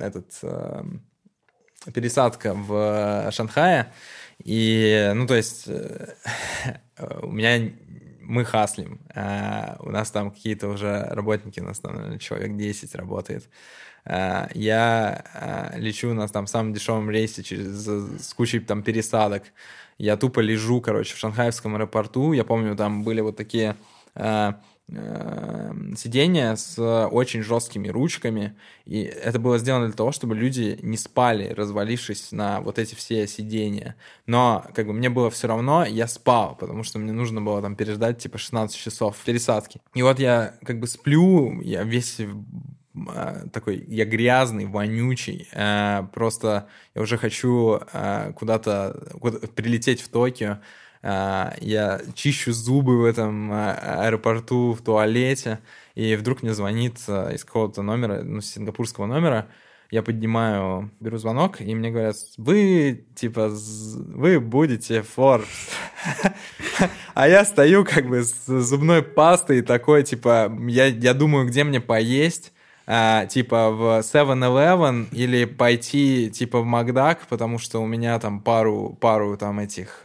этот 0.00 0.38
э, 0.42 0.84
пересадка 1.92 2.54
в 2.54 3.30
Шанхае. 3.30 3.92
И, 4.42 5.12
ну, 5.14 5.26
то 5.26 5.34
есть, 5.34 5.64
э, 5.66 6.14
у 7.22 7.30
меня 7.30 7.70
мы 8.26 8.44
хаслим. 8.44 9.00
А 9.14 9.76
у 9.80 9.90
нас 9.90 10.10
там 10.10 10.30
какие-то 10.30 10.68
уже 10.68 11.06
работники, 11.10 11.60
у 11.60 11.64
нас 11.64 11.78
там 11.78 12.18
человек 12.18 12.56
10 12.56 12.94
работает. 12.94 13.48
А, 14.04 14.48
я 14.54 15.24
а, 15.34 15.72
лечу 15.76 16.12
нас 16.14 16.30
там 16.30 16.46
самом 16.46 16.72
дешевом 16.72 17.10
рейсе 17.10 17.42
через, 17.42 17.86
с 17.86 18.34
кучей 18.34 18.60
там 18.60 18.82
пересадок. 18.82 19.44
Я 19.98 20.16
тупо 20.16 20.40
лежу, 20.40 20.80
короче, 20.80 21.14
в 21.14 21.18
шанхайском 21.18 21.74
аэропорту. 21.74 22.32
Я 22.32 22.44
помню, 22.44 22.76
там 22.76 23.02
были 23.02 23.20
вот 23.20 23.36
такие 23.36 23.76
а, 24.14 24.60
Эм, 24.88 25.96
сиденья 25.96 26.54
с 26.54 26.78
очень 27.08 27.42
жесткими 27.42 27.88
ручками, 27.88 28.54
и 28.84 29.02
это 29.02 29.40
было 29.40 29.58
сделано 29.58 29.86
для 29.86 29.96
того, 29.96 30.12
чтобы 30.12 30.36
люди 30.36 30.78
не 30.80 30.96
спали, 30.96 31.52
развалившись 31.52 32.30
на 32.30 32.60
вот 32.60 32.78
эти 32.78 32.94
все 32.94 33.26
сиденья. 33.26 33.96
Но 34.26 34.64
как 34.74 34.86
бы 34.86 34.92
мне 34.92 35.10
было 35.10 35.28
все 35.28 35.48
равно, 35.48 35.84
я 35.84 36.06
спал, 36.06 36.54
потому 36.54 36.84
что 36.84 37.00
мне 37.00 37.10
нужно 37.10 37.42
было 37.42 37.60
там 37.60 37.74
переждать 37.74 38.18
типа 38.18 38.38
16 38.38 38.76
часов 38.76 39.16
пересадки. 39.24 39.80
И 39.94 40.02
вот 40.02 40.20
я 40.20 40.54
как 40.64 40.78
бы 40.78 40.86
сплю, 40.86 41.60
я 41.62 41.82
весь 41.82 42.20
э, 42.20 43.44
такой, 43.52 43.84
я 43.88 44.04
грязный, 44.04 44.66
вонючий, 44.66 45.48
э, 45.50 46.06
просто 46.12 46.68
я 46.94 47.02
уже 47.02 47.18
хочу 47.18 47.80
э, 47.92 48.32
куда-то 48.36 49.16
куда 49.20 49.38
прилететь 49.48 50.00
в 50.00 50.08
Токио, 50.10 50.58
я 51.02 52.00
чищу 52.14 52.52
зубы 52.52 53.00
в 53.00 53.04
этом 53.04 53.50
а, 53.52 54.04
аэропорту, 54.06 54.72
в 54.72 54.82
туалете, 54.82 55.60
и 55.94 56.16
вдруг 56.16 56.42
мне 56.42 56.54
звонит 56.54 56.98
а, 57.08 57.30
из 57.30 57.44
какого-то 57.44 57.82
номера, 57.82 58.22
ну, 58.22 58.40
сингапурского 58.40 59.06
номера, 59.06 59.48
я 59.90 60.02
поднимаю, 60.02 60.90
беру 60.98 61.16
звонок, 61.18 61.60
и 61.60 61.74
мне 61.74 61.90
говорят, 61.90 62.16
вы, 62.36 63.06
типа, 63.14 63.50
вы 63.50 64.40
будете 64.40 65.04
Forbes. 65.16 65.46
А 67.14 67.28
я 67.28 67.46
стою 67.46 67.86
как 67.86 68.08
бы 68.08 68.22
с 68.22 68.44
зубной 68.46 69.02
пастой 69.02 69.62
такой, 69.62 70.02
типа, 70.02 70.54
я, 70.68 70.86
я 70.86 71.14
думаю, 71.14 71.46
где 71.46 71.64
мне 71.64 71.80
поесть, 71.80 72.52
а, 72.86 73.24
типа 73.26 73.70
в 73.70 73.82
7-Eleven 74.00 75.08
или 75.12 75.46
пойти 75.46 76.30
типа 76.30 76.60
в 76.60 76.66
Макдак, 76.66 77.26
потому 77.28 77.58
что 77.58 77.80
у 77.80 77.86
меня 77.86 78.18
там 78.18 78.40
пару, 78.40 78.96
пару 79.00 79.36
там 79.36 79.58
этих... 79.60 80.00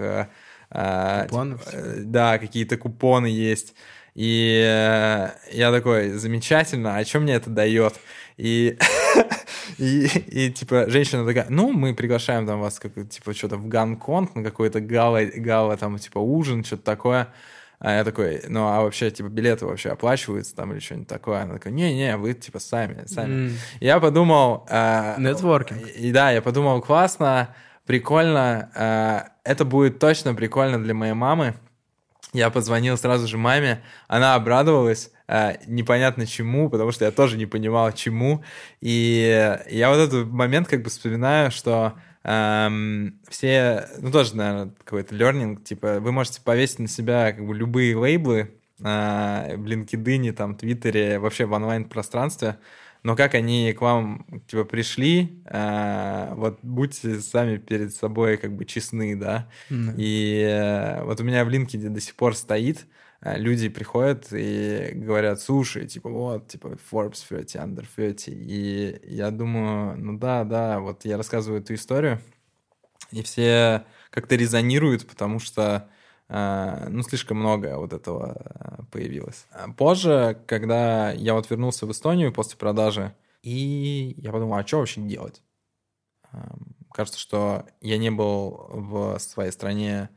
А, 0.71 1.23
Купонов? 1.23 1.65
Типа, 1.65 1.83
да, 1.97 2.37
какие-то 2.37 2.77
купоны 2.77 3.27
есть. 3.27 3.73
И 4.15 4.61
э, 4.65 5.29
я 5.51 5.71
такой, 5.71 6.09
замечательно, 6.09 6.97
а 6.97 7.05
что 7.05 7.19
мне 7.19 7.33
это 7.33 7.49
дает? 7.49 7.95
И, 8.37 8.77
и, 9.77 10.05
и, 10.27 10.51
типа, 10.51 10.89
женщина 10.89 11.25
такая, 11.25 11.45
ну, 11.49 11.71
мы 11.71 11.93
приглашаем 11.93 12.45
там 12.45 12.59
вас, 12.59 12.79
как, 12.79 12.93
типа, 13.09 13.33
что-то 13.33 13.57
в 13.57 13.67
Гонконг 13.67 14.35
на 14.35 14.43
какой-то 14.43 14.81
гала, 14.81 15.21
гала, 15.23 15.77
там, 15.77 15.97
типа, 15.97 16.19
ужин, 16.19 16.63
что-то 16.63 16.83
такое. 16.83 17.27
А 17.79 17.95
я 17.95 18.03
такой, 18.03 18.41
ну, 18.47 18.67
а 18.67 18.81
вообще, 18.81 19.09
типа, 19.09 19.27
билеты 19.29 19.65
вообще 19.65 19.89
оплачиваются 19.89 20.55
там 20.55 20.71
или 20.71 20.79
что-нибудь 20.79 21.07
такое? 21.07 21.41
Она 21.41 21.53
такая, 21.53 21.73
не-не, 21.73 22.17
вы, 22.17 22.33
типа, 22.33 22.59
сами, 22.59 23.05
сами. 23.07 23.47
Mm. 23.47 23.51
Я 23.79 23.99
подумал... 23.99 24.67
Э, 24.69 25.15
Нетворкинг. 25.17 25.87
И, 25.87 26.11
да, 26.11 26.31
я 26.31 26.43
подумал, 26.43 26.81
классно, 26.81 27.55
прикольно, 27.87 28.69
э, 28.75 29.30
это 29.43 29.65
будет 29.65 29.99
точно 29.99 30.33
прикольно 30.33 30.81
для 30.81 30.93
моей 30.93 31.13
мамы. 31.13 31.55
Я 32.33 32.49
позвонил 32.49 32.97
сразу 32.97 33.27
же 33.27 33.37
маме, 33.37 33.83
она 34.07 34.35
обрадовалась, 34.35 35.11
э, 35.27 35.55
непонятно 35.67 36.25
чему, 36.25 36.69
потому 36.69 36.91
что 36.91 37.03
я 37.03 37.11
тоже 37.11 37.37
не 37.37 37.45
понимал 37.45 37.91
чему. 37.91 38.43
И 38.79 39.59
я 39.69 39.89
вот 39.89 39.97
этот 39.97 40.27
момент 40.27 40.67
как 40.67 40.81
бы 40.81 40.89
вспоминаю, 40.89 41.51
что 41.51 41.93
эм, 42.23 43.19
все, 43.27 43.89
ну 43.99 44.11
тоже, 44.11 44.35
наверное, 44.37 44.73
какой-то 44.83 45.13
learning, 45.15 45.61
типа 45.61 45.99
вы 45.99 46.11
можете 46.13 46.41
повесить 46.41 46.79
на 46.79 46.87
себя 46.87 47.33
как 47.33 47.45
бы 47.45 47.53
любые 47.53 47.97
лейблы 47.97 48.51
э, 48.79 49.55
в 49.57 49.65
LinkedIn, 49.65 50.31
там, 50.31 50.55
Твиттере, 50.55 51.19
вообще 51.19 51.45
в 51.45 51.51
онлайн-пространстве, 51.51 52.59
но 53.03 53.15
как 53.15 53.33
они 53.33 53.73
к 53.73 53.81
вам 53.81 54.25
типа 54.47 54.63
пришли, 54.63 55.41
э, 55.45 56.33
вот 56.35 56.59
будьте 56.61 57.19
сами 57.19 57.57
перед 57.57 57.93
собой 57.93 58.37
как 58.37 58.55
бы 58.55 58.65
честны, 58.65 59.15
да. 59.15 59.49
Mm-hmm. 59.69 59.95
И 59.97 60.45
э, 60.47 61.03
вот 61.03 61.19
у 61.19 61.23
меня 61.23 61.43
в 61.43 61.49
LinkedIn 61.49 61.89
до 61.89 61.99
сих 61.99 62.15
пор 62.15 62.35
стоит, 62.35 62.85
э, 63.21 63.39
люди 63.39 63.69
приходят 63.69 64.27
и 64.31 64.91
говорят, 64.93 65.41
слушай, 65.41 65.87
типа 65.87 66.09
вот, 66.09 66.47
типа 66.49 66.77
Forbes 66.91 67.23
30, 67.27 67.55
Under 67.55 67.85
30, 67.95 68.27
и 68.27 68.99
я 69.05 69.31
думаю, 69.31 69.97
ну 69.97 70.17
да, 70.19 70.43
да, 70.43 70.79
вот 70.79 71.03
я 71.05 71.17
рассказываю 71.17 71.61
эту 71.61 71.73
историю, 71.73 72.19
и 73.11 73.23
все 73.23 73.85
как-то 74.11 74.35
резонируют, 74.35 75.07
потому 75.07 75.39
что 75.39 75.89
ну, 76.31 77.03
слишком 77.03 77.37
много 77.37 77.77
вот 77.77 77.91
этого 77.91 78.31
а, 78.31 78.83
появилось. 78.89 79.47
А 79.51 79.69
позже, 79.73 80.41
когда 80.47 81.11
я 81.11 81.33
вот 81.33 81.49
вернулся 81.49 81.85
в 81.85 81.91
Эстонию 81.91 82.31
после 82.31 82.57
продажи, 82.57 83.13
и 83.43 84.13
я 84.17 84.31
подумал, 84.31 84.55
а 84.55 84.65
что 84.65 84.77
вообще 84.77 85.01
делать? 85.01 85.41
Кажется, 86.93 87.19
что 87.19 87.65
я 87.81 87.97
не 87.97 88.11
был 88.11 88.65
в 88.69 89.19
своей 89.19 89.51
стране 89.51 90.09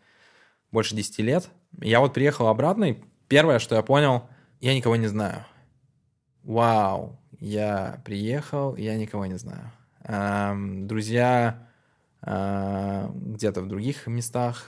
больше 0.70 0.94
10 0.94 1.18
лет. 1.18 1.50
Я 1.80 1.98
вот 1.98 2.14
приехал 2.14 2.46
обратно, 2.46 2.84
и 2.84 3.02
первое, 3.26 3.58
что 3.58 3.74
я 3.74 3.82
понял, 3.82 4.28
я 4.60 4.74
никого 4.76 4.94
не 4.94 5.08
знаю. 5.08 5.44
Вау, 6.44 7.18
я 7.40 8.00
приехал, 8.04 8.76
я 8.76 8.96
никого 8.96 9.26
не 9.26 9.36
знаю. 9.36 9.72
Друзья 10.86 11.66
где-то 12.22 13.62
в 13.62 13.66
других 13.66 14.06
местах 14.06 14.66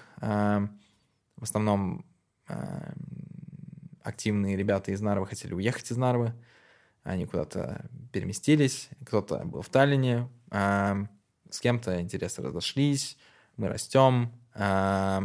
в 1.36 1.42
основном 1.42 2.04
э, 2.48 2.92
активные 4.02 4.56
ребята 4.56 4.92
из 4.92 5.00
Нарвы 5.00 5.26
хотели 5.26 5.54
уехать 5.54 5.90
из 5.90 5.96
Нарвы. 5.96 6.32
Они 7.02 7.26
куда-то 7.26 7.88
переместились. 8.12 8.88
Кто-то 9.04 9.44
был 9.44 9.62
в 9.62 9.68
Таллине. 9.68 10.28
Э, 10.50 11.06
с 11.50 11.60
кем-то 11.60 12.00
интересы 12.00 12.42
разошлись. 12.42 13.16
Мы 13.56 13.68
растем. 13.68 14.32
Э, 14.54 15.20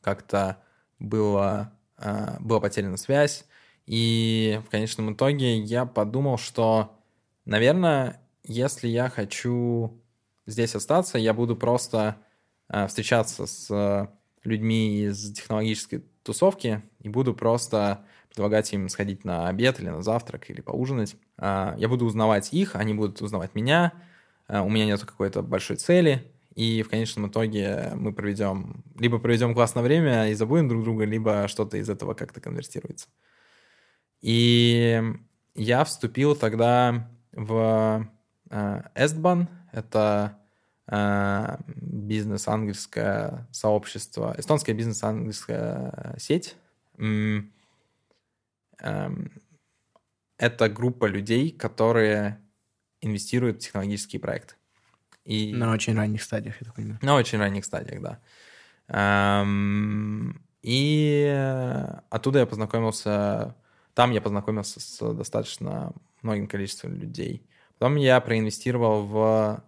как-то 0.00 0.62
было, 0.98 1.72
э, 1.98 2.36
была 2.40 2.60
потеряна 2.60 2.96
связь. 2.96 3.44
И 3.86 4.60
в 4.66 4.70
конечном 4.70 5.14
итоге 5.14 5.58
я 5.58 5.86
подумал, 5.86 6.38
что, 6.38 6.96
наверное, 7.44 8.20
если 8.44 8.88
я 8.88 9.08
хочу 9.08 10.00
здесь 10.46 10.74
остаться, 10.74 11.18
я 11.18 11.34
буду 11.34 11.56
просто 11.56 12.16
э, 12.68 12.86
встречаться 12.86 13.46
с 13.46 14.08
людьми 14.48 15.04
из 15.04 15.32
технологической 15.32 16.04
тусовки 16.22 16.82
и 17.00 17.08
буду 17.08 17.34
просто 17.34 18.04
предлагать 18.28 18.72
им 18.72 18.88
сходить 18.88 19.24
на 19.24 19.48
обед 19.48 19.80
или 19.80 19.88
на 19.88 20.02
завтрак 20.02 20.50
или 20.50 20.60
поужинать. 20.60 21.16
А, 21.36 21.74
я 21.78 21.88
буду 21.88 22.04
узнавать 22.04 22.52
их, 22.52 22.76
они 22.76 22.94
будут 22.94 23.20
узнавать 23.22 23.54
меня. 23.54 23.92
А, 24.46 24.62
у 24.62 24.68
меня 24.68 24.86
нет 24.86 25.00
какой-то 25.00 25.42
большой 25.42 25.76
цели, 25.76 26.30
и 26.54 26.82
в 26.82 26.88
конечном 26.88 27.28
итоге 27.28 27.92
мы 27.94 28.12
проведем, 28.12 28.84
либо 28.98 29.18
проведем 29.18 29.54
классное 29.54 29.82
время 29.82 30.30
и 30.30 30.34
забудем 30.34 30.68
друг 30.68 30.84
друга, 30.84 31.04
либо 31.04 31.48
что-то 31.48 31.76
из 31.78 31.88
этого 31.88 32.14
как-то 32.14 32.40
конвертируется. 32.40 33.08
И 34.20 35.02
я 35.54 35.84
вступил 35.84 36.36
тогда 36.36 37.10
в 37.32 38.08
Эстбан, 38.94 39.48
это 39.72 40.38
бизнес-ангельское 40.90 43.46
сообщество, 43.52 44.34
эстонская 44.38 44.74
бизнес-ангельская 44.74 46.16
сеть. 46.18 46.56
Эм, 46.98 47.52
это 50.38 50.68
группа 50.68 51.06
людей, 51.06 51.50
которые 51.50 52.40
инвестируют 53.00 53.58
в 53.58 53.60
технологические 53.60 54.20
проекты. 54.20 54.54
И... 55.24 55.52
На 55.52 55.72
очень 55.72 55.94
ранних 55.94 56.22
стадиях, 56.22 56.60
я 56.60 56.64
так 56.64 56.74
понимаю. 56.74 56.98
На 57.02 57.16
очень 57.16 57.38
ранних 57.38 57.64
стадиях, 57.64 58.00
да. 58.00 58.20
Эм, 58.88 60.42
и 60.62 61.26
оттуда 62.08 62.40
я 62.40 62.46
познакомился, 62.46 63.54
там 63.94 64.12
я 64.12 64.22
познакомился 64.22 64.80
с 64.80 65.14
достаточно 65.14 65.92
многим 66.22 66.46
количеством 66.46 66.94
людей. 66.94 67.46
Потом 67.78 67.96
я 67.96 68.20
проинвестировал 68.20 69.06
в 69.06 69.62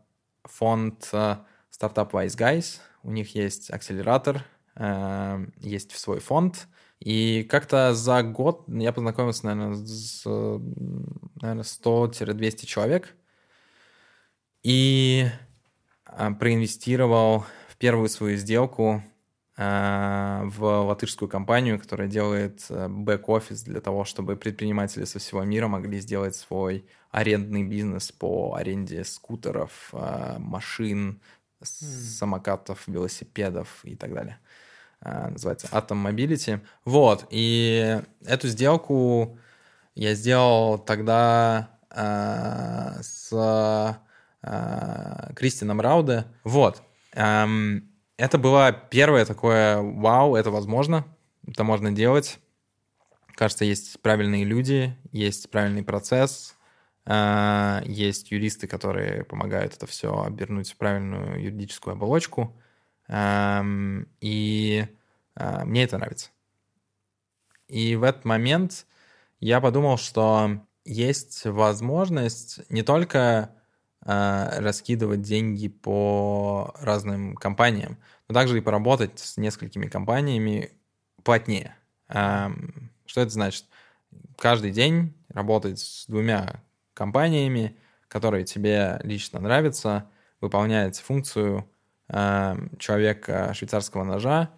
фонд 0.44 1.08
э, 1.12 1.36
стартап 1.70 2.14
Wise 2.14 2.36
Guys. 2.36 2.80
У 3.02 3.10
них 3.10 3.34
есть 3.34 3.70
акселератор, 3.70 4.44
э, 4.76 5.46
есть 5.58 5.96
свой 5.96 6.20
фонд. 6.20 6.68
И 6.98 7.44
как-то 7.44 7.94
за 7.94 8.22
год 8.22 8.64
я 8.68 8.92
познакомился, 8.92 9.46
наверное, 9.46 9.76
с 9.76 10.24
наверное, 10.26 11.64
100-200 11.64 12.66
человек. 12.66 13.16
И 14.62 15.26
э, 16.06 16.30
проинвестировал 16.38 17.46
в 17.68 17.76
первую 17.76 18.08
свою 18.08 18.36
сделку 18.36 19.02
в 19.60 20.58
латышскую 20.60 21.28
компанию, 21.28 21.78
которая 21.78 22.08
делает 22.08 22.64
бэк-офис 22.70 23.62
для 23.62 23.82
того, 23.82 24.04
чтобы 24.06 24.36
предприниматели 24.36 25.04
со 25.04 25.18
всего 25.18 25.44
мира 25.44 25.68
могли 25.68 26.00
сделать 26.00 26.34
свой 26.34 26.86
арендный 27.10 27.62
бизнес 27.62 28.10
по 28.10 28.54
аренде 28.54 29.04
скутеров, 29.04 29.90
а, 29.92 30.38
машин, 30.38 31.20
самокатов, 31.62 32.88
велосипедов 32.88 33.84
и 33.84 33.96
так 33.96 34.14
далее. 34.14 34.38
Называется 35.02 35.68
Atom 35.72 36.10
Mobility. 36.10 36.60
Вот, 36.86 37.26
и 37.28 38.00
эту 38.24 38.48
сделку 38.48 39.38
я 39.94 40.14
сделал 40.14 40.78
тогда 40.78 41.68
с 43.02 43.98
Кристином 45.36 45.80
Рауде. 45.82 46.24
Вот. 46.44 46.82
Это 48.20 48.36
было 48.36 48.70
первое 48.70 49.24
такое 49.24 49.80
вау, 49.80 50.36
это 50.36 50.50
возможно, 50.50 51.06
это 51.46 51.64
можно 51.64 51.90
делать. 51.90 52.38
Кажется, 53.34 53.64
есть 53.64 53.98
правильные 54.02 54.44
люди, 54.44 54.94
есть 55.10 55.50
правильный 55.50 55.82
процесс, 55.82 56.54
а, 57.06 57.80
есть 57.86 58.30
юристы, 58.30 58.66
которые 58.66 59.24
помогают 59.24 59.72
это 59.72 59.86
все 59.86 60.22
обернуть 60.22 60.70
в 60.70 60.76
правильную 60.76 61.42
юридическую 61.42 61.94
оболочку. 61.94 62.54
И 63.08 64.84
а, 65.34 65.64
мне 65.64 65.84
это 65.84 65.96
нравится. 65.96 66.28
И 67.68 67.96
в 67.96 68.02
этот 68.02 68.26
момент 68.26 68.86
я 69.38 69.62
подумал, 69.62 69.96
что 69.96 70.60
есть 70.84 71.46
возможность 71.46 72.70
не 72.70 72.82
только 72.82 73.54
раскидывать 74.02 75.22
деньги 75.22 75.68
по 75.68 76.74
разным 76.80 77.36
компаниям, 77.36 77.98
но 78.28 78.34
также 78.34 78.58
и 78.58 78.60
поработать 78.62 79.18
с 79.18 79.36
несколькими 79.36 79.86
компаниями 79.86 80.70
плотнее. 81.22 81.76
Что 82.08 83.20
это 83.20 83.28
значит? 83.28 83.66
Каждый 84.38 84.70
день 84.70 85.14
работать 85.28 85.80
с 85.80 86.06
двумя 86.06 86.62
компаниями, 86.94 87.76
которые 88.08 88.44
тебе 88.44 88.98
лично 89.02 89.38
нравятся, 89.38 90.08
выполняете 90.40 91.02
функцию 91.02 91.68
человека 92.08 93.52
швейцарского 93.54 94.04
ножа, 94.04 94.50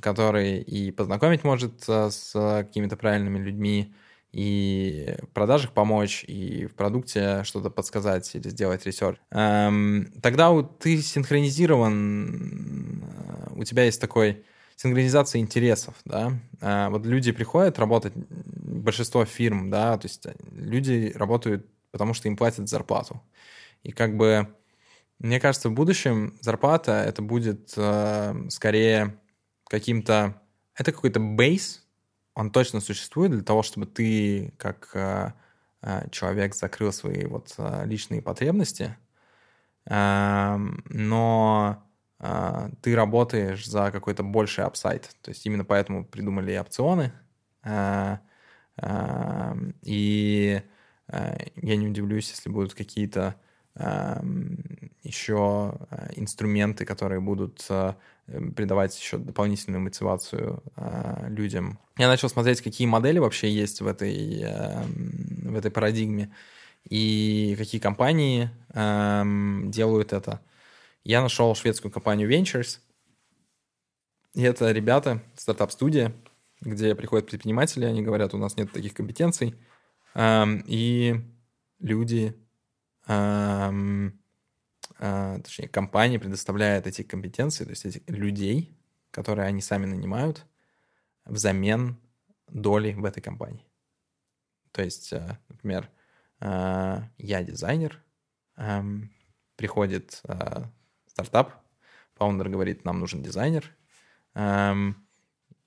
который 0.00 0.60
и 0.60 0.90
познакомить 0.90 1.44
может 1.44 1.84
э, 1.88 2.10
с 2.10 2.32
какими-то 2.32 2.96
правильными 2.96 3.38
людьми, 3.38 3.94
и 4.36 5.16
в 5.22 5.28
продажах 5.28 5.72
помочь, 5.72 6.22
и 6.28 6.66
в 6.66 6.74
продукте 6.74 7.42
что-то 7.44 7.70
подсказать 7.70 8.34
или 8.34 8.50
сделать 8.50 8.84
research. 8.84 9.16
Эм, 9.30 10.12
тогда 10.20 10.62
ты 10.62 11.00
синхронизирован, 11.00 13.02
э, 13.02 13.54
у 13.54 13.64
тебя 13.64 13.84
есть 13.84 13.98
такой 13.98 14.44
синхронизация 14.76 15.40
интересов, 15.40 15.94
да. 16.04 16.34
Э, 16.60 16.88
вот 16.90 17.06
люди 17.06 17.32
приходят 17.32 17.78
работать, 17.78 18.12
большинство 18.14 19.24
фирм, 19.24 19.70
да, 19.70 19.96
то 19.96 20.06
есть 20.06 20.26
люди 20.52 21.12
работают, 21.14 21.66
потому 21.90 22.12
что 22.12 22.28
им 22.28 22.36
платят 22.36 22.68
зарплату. 22.68 23.22
И 23.84 23.90
как 23.90 24.18
бы, 24.18 24.54
мне 25.18 25.40
кажется, 25.40 25.70
в 25.70 25.72
будущем 25.72 26.36
зарплата 26.42 26.92
это 26.92 27.22
будет 27.22 27.72
э, 27.78 28.34
скорее 28.50 29.18
каким-то... 29.66 30.42
Это 30.74 30.92
какой-то 30.92 31.20
бейс, 31.20 31.85
он 32.36 32.50
точно 32.52 32.80
существует 32.80 33.32
для 33.32 33.42
того, 33.42 33.62
чтобы 33.64 33.86
ты 33.86 34.54
как 34.58 34.90
э, 34.94 35.32
э, 35.82 36.08
человек 36.10 36.54
закрыл 36.54 36.92
свои 36.92 37.26
вот 37.26 37.54
э, 37.58 37.84
личные 37.86 38.22
потребности, 38.22 38.96
э, 39.86 40.58
но 40.86 41.82
ты 42.82 42.96
работаешь 42.96 43.66
за 43.66 43.90
какой-то 43.90 44.22
больший 44.22 44.64
апсайт. 44.64 45.14
То 45.20 45.30
есть 45.30 45.44
именно 45.44 45.66
поэтому 45.66 46.04
придумали 46.04 46.52
и 46.52 46.58
опционы. 46.58 47.12
Э, 47.62 48.18
э, 48.78 49.54
и 49.82 50.62
э, 51.08 51.38
я 51.56 51.76
не 51.76 51.88
удивлюсь, 51.88 52.30
если 52.30 52.48
будут 52.48 52.74
какие-то 52.74 53.36
еще 55.02 55.74
э, 55.90 56.12
инструменты, 56.16 56.84
которые 56.84 57.20
будут 57.20 57.66
э, 57.68 57.94
Эм, 58.28 58.52
придавать 58.52 58.98
еще 58.98 59.18
дополнительную 59.18 59.80
мотивацию 59.80 60.62
э, 60.76 61.28
людям. 61.28 61.78
Я 61.96 62.08
начал 62.08 62.28
смотреть, 62.28 62.60
какие 62.60 62.86
модели 62.86 63.20
вообще 63.20 63.48
есть 63.48 63.80
в 63.80 63.86
этой, 63.86 64.42
э, 64.42 64.82
в 64.82 65.54
этой 65.54 65.70
парадигме 65.70 66.34
и 66.88 67.54
какие 67.56 67.80
компании 67.80 68.50
э, 68.74 69.22
делают 69.66 70.12
это. 70.12 70.40
Я 71.04 71.22
нашел 71.22 71.54
шведскую 71.54 71.92
компанию 71.92 72.28
Ventures. 72.28 72.80
И 74.34 74.42
это 74.42 74.72
ребята, 74.72 75.22
стартап-студия, 75.36 76.12
где 76.60 76.96
приходят 76.96 77.30
предприниматели, 77.30 77.84
они 77.84 78.02
говорят, 78.02 78.34
у 78.34 78.38
нас 78.38 78.56
нет 78.56 78.72
таких 78.72 78.92
компетенций. 78.92 79.54
Эм, 80.14 80.64
и 80.66 81.20
люди 81.78 82.34
эм, 82.34 82.45
точнее, 84.98 85.68
компания 85.70 86.18
предоставляет 86.18 86.86
эти 86.86 87.02
компетенции, 87.02 87.64
то 87.64 87.70
есть 87.70 87.86
этих 87.86 88.08
людей, 88.08 88.76
которые 89.10 89.46
они 89.46 89.62
сами 89.62 89.86
нанимают, 89.86 90.44
взамен 91.24 91.96
доли 92.48 92.92
в 92.92 93.04
этой 93.04 93.20
компании. 93.20 93.66
То 94.72 94.82
есть, 94.82 95.12
э, 95.12 95.38
например, 95.48 95.90
э, 96.40 97.02
я 97.18 97.42
дизайнер, 97.42 98.02
приходит 99.56 100.20
э, 100.28 100.64
стартап, 101.06 101.54
фаундер 102.14 102.48
говорит, 102.48 102.84
нам 102.84 103.00
нужен 103.00 103.22
дизайнер, 103.22 103.74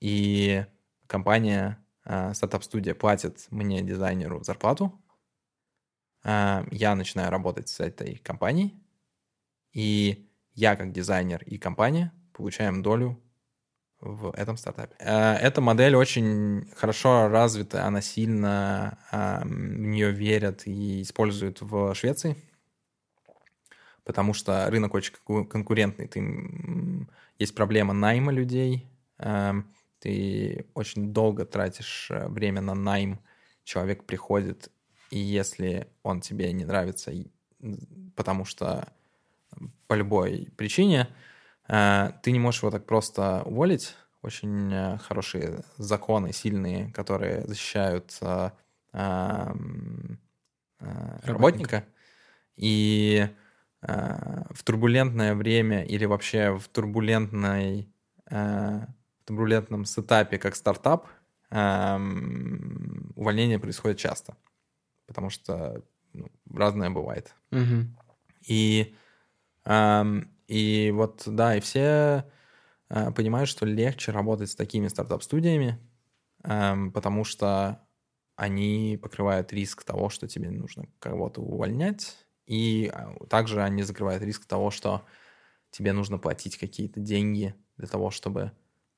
и 0.00 0.64
компания, 1.06 1.78
стартап-студия 2.04 2.94
платит 2.94 3.46
мне, 3.50 3.82
дизайнеру, 3.82 4.42
зарплату, 4.42 4.99
я 6.24 6.94
начинаю 6.94 7.30
работать 7.30 7.68
с 7.68 7.80
этой 7.80 8.16
компанией, 8.16 8.74
и 9.72 10.28
я 10.54 10.76
как 10.76 10.92
дизайнер 10.92 11.42
и 11.44 11.58
компания 11.58 12.12
получаем 12.32 12.82
долю 12.82 13.20
в 14.00 14.32
этом 14.34 14.56
стартапе. 14.56 14.96
Э, 14.98 15.34
эта 15.34 15.60
модель 15.60 15.94
очень 15.94 16.70
хорошо 16.76 17.28
развита, 17.28 17.84
она 17.84 18.00
сильно 18.00 18.98
в 19.10 19.46
нее 19.46 20.10
верят 20.10 20.66
и 20.66 21.02
используют 21.02 21.60
в 21.60 21.94
Швеции, 21.94 22.36
потому 24.04 24.34
что 24.34 24.70
рынок 24.70 24.94
очень 24.94 25.14
конкурентный. 25.46 26.08
Ты, 26.08 27.06
есть 27.38 27.54
проблема 27.54 27.92
найма 27.92 28.32
людей, 28.32 28.90
ты 30.00 30.66
очень 30.74 31.12
долго 31.12 31.44
тратишь 31.44 32.08
э, 32.10 32.26
время 32.28 32.60
на 32.60 32.74
найм, 32.74 33.20
человек 33.64 34.04
приходит, 34.04 34.72
и 35.10 35.18
если 35.18 35.88
он 36.02 36.20
тебе 36.20 36.52
не 36.52 36.64
нравится, 36.64 37.12
потому 38.14 38.44
что 38.44 38.88
по 39.88 39.94
любой 39.94 40.48
причине, 40.56 41.08
э, 41.68 42.12
ты 42.22 42.30
не 42.30 42.38
можешь 42.38 42.62
его 42.62 42.70
так 42.70 42.86
просто 42.86 43.42
уволить. 43.44 43.96
Очень 44.22 44.72
э, 44.72 44.98
хорошие 44.98 45.64
законы, 45.78 46.32
сильные, 46.32 46.92
которые 46.92 47.46
защищают 47.46 48.16
э, 48.22 48.50
работника. 51.22 51.84
И 52.56 53.28
в 53.82 54.62
турбулентное 54.62 55.34
время 55.34 55.84
или 55.84 56.04
вообще 56.04 56.58
в 56.58 56.68
турбулентной 56.68 57.88
в 58.26 58.86
турбулентном 59.24 59.86
сетапе 59.86 60.36
как 60.36 60.54
стартап 60.54 61.06
увольнение 63.16 63.58
происходит 63.58 63.96
часто, 63.96 64.36
потому 65.10 65.28
что 65.28 65.82
ну, 66.12 66.28
разное 66.48 66.88
бывает. 66.88 67.34
Угу. 67.50 67.86
И 68.46 68.94
и 70.46 70.90
вот, 70.94 71.22
да, 71.26 71.56
и 71.56 71.60
все 71.60 72.24
э, 72.88 73.10
понимают, 73.12 73.48
что 73.48 73.66
легче 73.66 74.12
работать 74.12 74.50
с 74.50 74.54
такими 74.54 74.88
стартап-студиями, 74.88 75.78
потому 76.42 77.24
что 77.24 77.80
они 78.36 78.98
покрывают 79.00 79.52
риск 79.52 79.84
того, 79.84 80.08
что 80.08 80.26
тебе 80.26 80.50
нужно 80.50 80.86
кого-то 80.98 81.42
увольнять, 81.42 82.16
и 82.46 82.90
а, 82.92 83.14
также 83.26 83.62
они 83.62 83.82
закрывают 83.82 84.22
риск 84.22 84.46
того, 84.46 84.70
что 84.70 85.04
тебе 85.70 85.92
нужно 85.92 86.18
платить 86.18 86.56
какие-то 86.56 87.00
деньги 87.00 87.54
для 87.76 87.86
того, 87.86 88.10
чтобы 88.10 88.52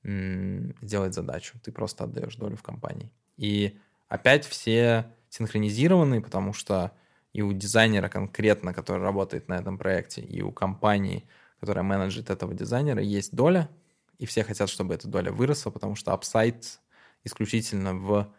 сделать 0.04 1.14
задачу. 1.14 1.58
Ты 1.62 1.72
просто 1.72 2.04
отдаешь 2.04 2.36
долю 2.36 2.56
в 2.56 2.62
компании. 2.62 3.10
И 3.36 3.78
опять 4.08 4.44
все 4.44 5.12
синхронизированы, 5.32 6.20
потому 6.20 6.52
что 6.52 6.92
и 7.32 7.40
у 7.40 7.54
дизайнера 7.54 8.10
конкретно, 8.10 8.74
который 8.74 9.02
работает 9.02 9.48
на 9.48 9.54
этом 9.54 9.78
проекте, 9.78 10.20
и 10.20 10.42
у 10.42 10.52
компании, 10.52 11.26
которая 11.58 11.82
менеджит 11.82 12.28
этого 12.28 12.52
дизайнера, 12.52 13.00
есть 13.00 13.34
доля, 13.34 13.70
и 14.18 14.26
все 14.26 14.44
хотят, 14.44 14.68
чтобы 14.68 14.92
эта 14.92 15.08
доля 15.08 15.32
выросла, 15.32 15.70
потому 15.70 15.94
что 15.94 16.12
апсайт 16.12 16.80
исключительно 17.24 17.94
в, 17.94 18.30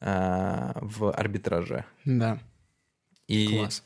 э, 0.00 0.72
в 0.80 1.12
арбитраже. 1.12 1.84
Да. 2.06 2.38
И, 3.26 3.58
Класс. 3.58 3.84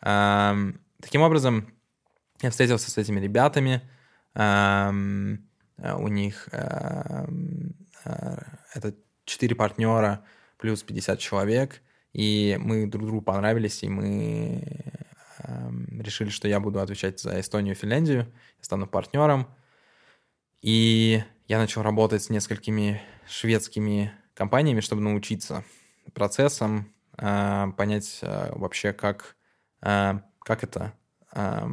Э, 0.00 0.72
таким 1.02 1.20
образом, 1.20 1.68
я 2.40 2.50
встретился 2.50 2.90
с 2.90 2.96
этими 2.96 3.20
ребятами, 3.20 3.82
э, 4.34 4.90
у 5.98 6.08
них 6.08 6.48
э, 6.50 7.26
э, 8.06 8.36
это 8.72 8.94
четыре 9.26 9.54
партнера 9.54 10.24
плюс 10.64 10.82
50 10.82 11.18
человек— 11.18 11.82
и 12.14 12.56
мы 12.60 12.86
друг 12.86 13.06
другу 13.06 13.22
понравились, 13.22 13.82
и 13.82 13.88
мы 13.88 14.62
э, 15.38 15.70
решили, 16.00 16.30
что 16.30 16.46
я 16.46 16.60
буду 16.60 16.80
отвечать 16.80 17.18
за 17.18 17.40
Эстонию 17.40 17.74
и 17.74 17.78
Финляндию, 17.78 18.32
я 18.58 18.64
стану 18.64 18.86
партнером. 18.86 19.48
И 20.62 21.22
я 21.48 21.58
начал 21.58 21.82
работать 21.82 22.22
с 22.22 22.30
несколькими 22.30 23.02
шведскими 23.28 24.12
компаниями, 24.32 24.80
чтобы 24.80 25.02
научиться 25.02 25.64
процессам, 26.14 26.94
э, 27.18 27.66
понять 27.76 28.20
э, 28.22 28.52
вообще, 28.54 28.92
как, 28.92 29.36
э, 29.82 30.20
как 30.38 30.62
это 30.62 30.92
э, 31.32 31.66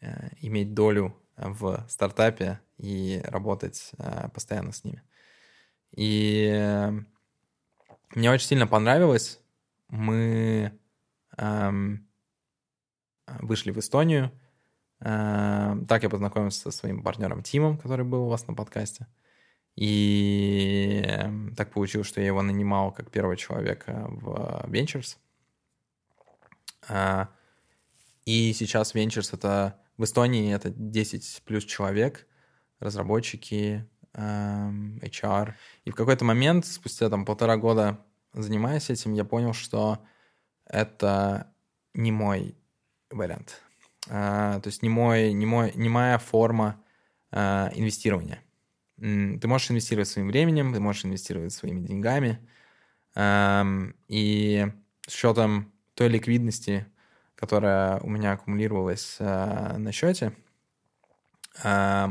э, 0.00 0.28
иметь 0.40 0.72
долю 0.72 1.14
в 1.36 1.84
стартапе 1.90 2.58
и 2.78 3.20
работать 3.24 3.92
постоянно 4.32 4.72
с 4.72 4.84
ними. 4.84 5.02
И 5.94 6.90
мне 8.14 8.30
очень 8.30 8.46
сильно 8.46 8.66
понравилось, 8.66 9.40
мы 9.88 10.72
эм, 11.36 12.08
вышли 13.26 13.70
в 13.70 13.78
Эстонию. 13.78 14.32
Эм, 15.00 15.86
так 15.86 16.02
я 16.02 16.08
познакомился 16.10 16.60
со 16.60 16.70
своим 16.70 17.02
партнером 17.02 17.42
Тимом, 17.42 17.78
который 17.78 18.04
был 18.04 18.24
у 18.24 18.28
вас 18.28 18.46
на 18.46 18.54
подкасте. 18.54 19.06
И 19.76 21.02
эм, 21.06 21.54
так 21.54 21.72
получилось, 21.72 22.06
что 22.06 22.20
я 22.20 22.28
его 22.28 22.42
нанимал 22.42 22.92
как 22.92 23.10
первого 23.10 23.36
человека 23.36 24.06
в 24.08 24.64
Ventures. 24.68 25.16
Э, 26.88 27.26
и 28.24 28.52
сейчас 28.52 28.94
Ventures 28.94 29.30
это 29.32 29.78
в 29.96 30.04
Эстонии 30.04 30.54
это 30.54 30.70
10 30.70 31.42
плюс 31.44 31.64
человек, 31.64 32.26
разработчики, 32.80 33.88
HR. 34.14 35.54
И 35.84 35.90
в 35.90 35.94
какой-то 35.94 36.24
момент, 36.24 36.66
спустя 36.66 37.08
там 37.08 37.24
полтора 37.24 37.56
года 37.56 37.98
занимаясь 38.32 38.90
этим, 38.90 39.12
я 39.12 39.24
понял, 39.24 39.52
что 39.52 39.98
это 40.66 41.52
не 41.94 42.12
мой 42.12 42.54
вариант. 43.10 43.60
А, 44.08 44.60
то 44.60 44.68
есть 44.68 44.82
не, 44.82 44.88
мой, 44.88 45.32
не, 45.32 45.46
мой, 45.46 45.72
не 45.74 45.88
моя 45.88 46.18
форма 46.18 46.82
а, 47.30 47.70
инвестирования. 47.74 48.42
Ты 48.98 49.48
можешь 49.48 49.70
инвестировать 49.70 50.08
своим 50.08 50.28
временем, 50.28 50.72
ты 50.72 50.80
можешь 50.80 51.04
инвестировать 51.04 51.52
своими 51.52 51.80
деньгами, 51.80 52.38
Эм, 53.14 53.94
и 54.08 54.66
с 55.06 55.14
учетом 55.14 55.72
той 55.94 56.08
ликвидности, 56.08 56.86
которая 57.34 58.00
у 58.00 58.08
меня 58.08 58.32
аккумулировалась 58.32 59.16
э, 59.18 59.76
на 59.76 59.92
счете, 59.92 60.32
э, 61.62 62.08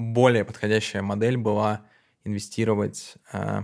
более 0.00 0.44
подходящая 0.44 1.02
модель 1.02 1.36
была 1.36 1.86
инвестировать 2.24 3.16
э, 3.32 3.62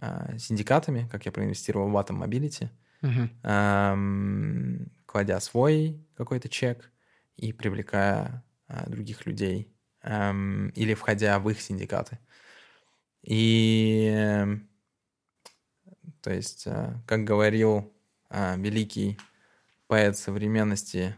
э, 0.00 0.38
синдикатами, 0.38 1.08
как 1.10 1.26
я 1.26 1.32
проинвестировал 1.32 1.88
в 1.90 1.96
Atom 1.96 2.22
Mobility, 2.24 2.68
Мгм. 3.02 3.30
эм, 3.42 4.92
кладя 5.06 5.38
свой 5.40 6.02
какой-то 6.16 6.48
чек 6.48 6.90
и 7.36 7.52
привлекая 7.52 8.42
э, 8.68 8.88
других 8.88 9.26
людей 9.26 9.72
эм, 10.02 10.68
или 10.70 10.94
входя 10.94 11.38
в 11.38 11.48
их 11.50 11.60
синдикаты. 11.60 12.18
И 13.22 14.10
э, 14.12 14.46
то 16.22 16.32
есть, 16.32 16.66
как 17.06 17.24
говорил 17.24 17.92
великий 18.30 19.18
поэт 19.86 20.16
современности 20.16 21.16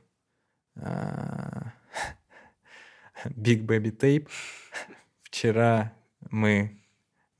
Big 3.24 3.64
Baby 3.64 3.96
Tape, 3.96 4.28
вчера 5.22 5.92
мы 6.30 6.78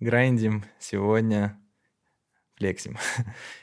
грайндим, 0.01 0.65
сегодня 0.79 1.59
флексим. 2.57 2.99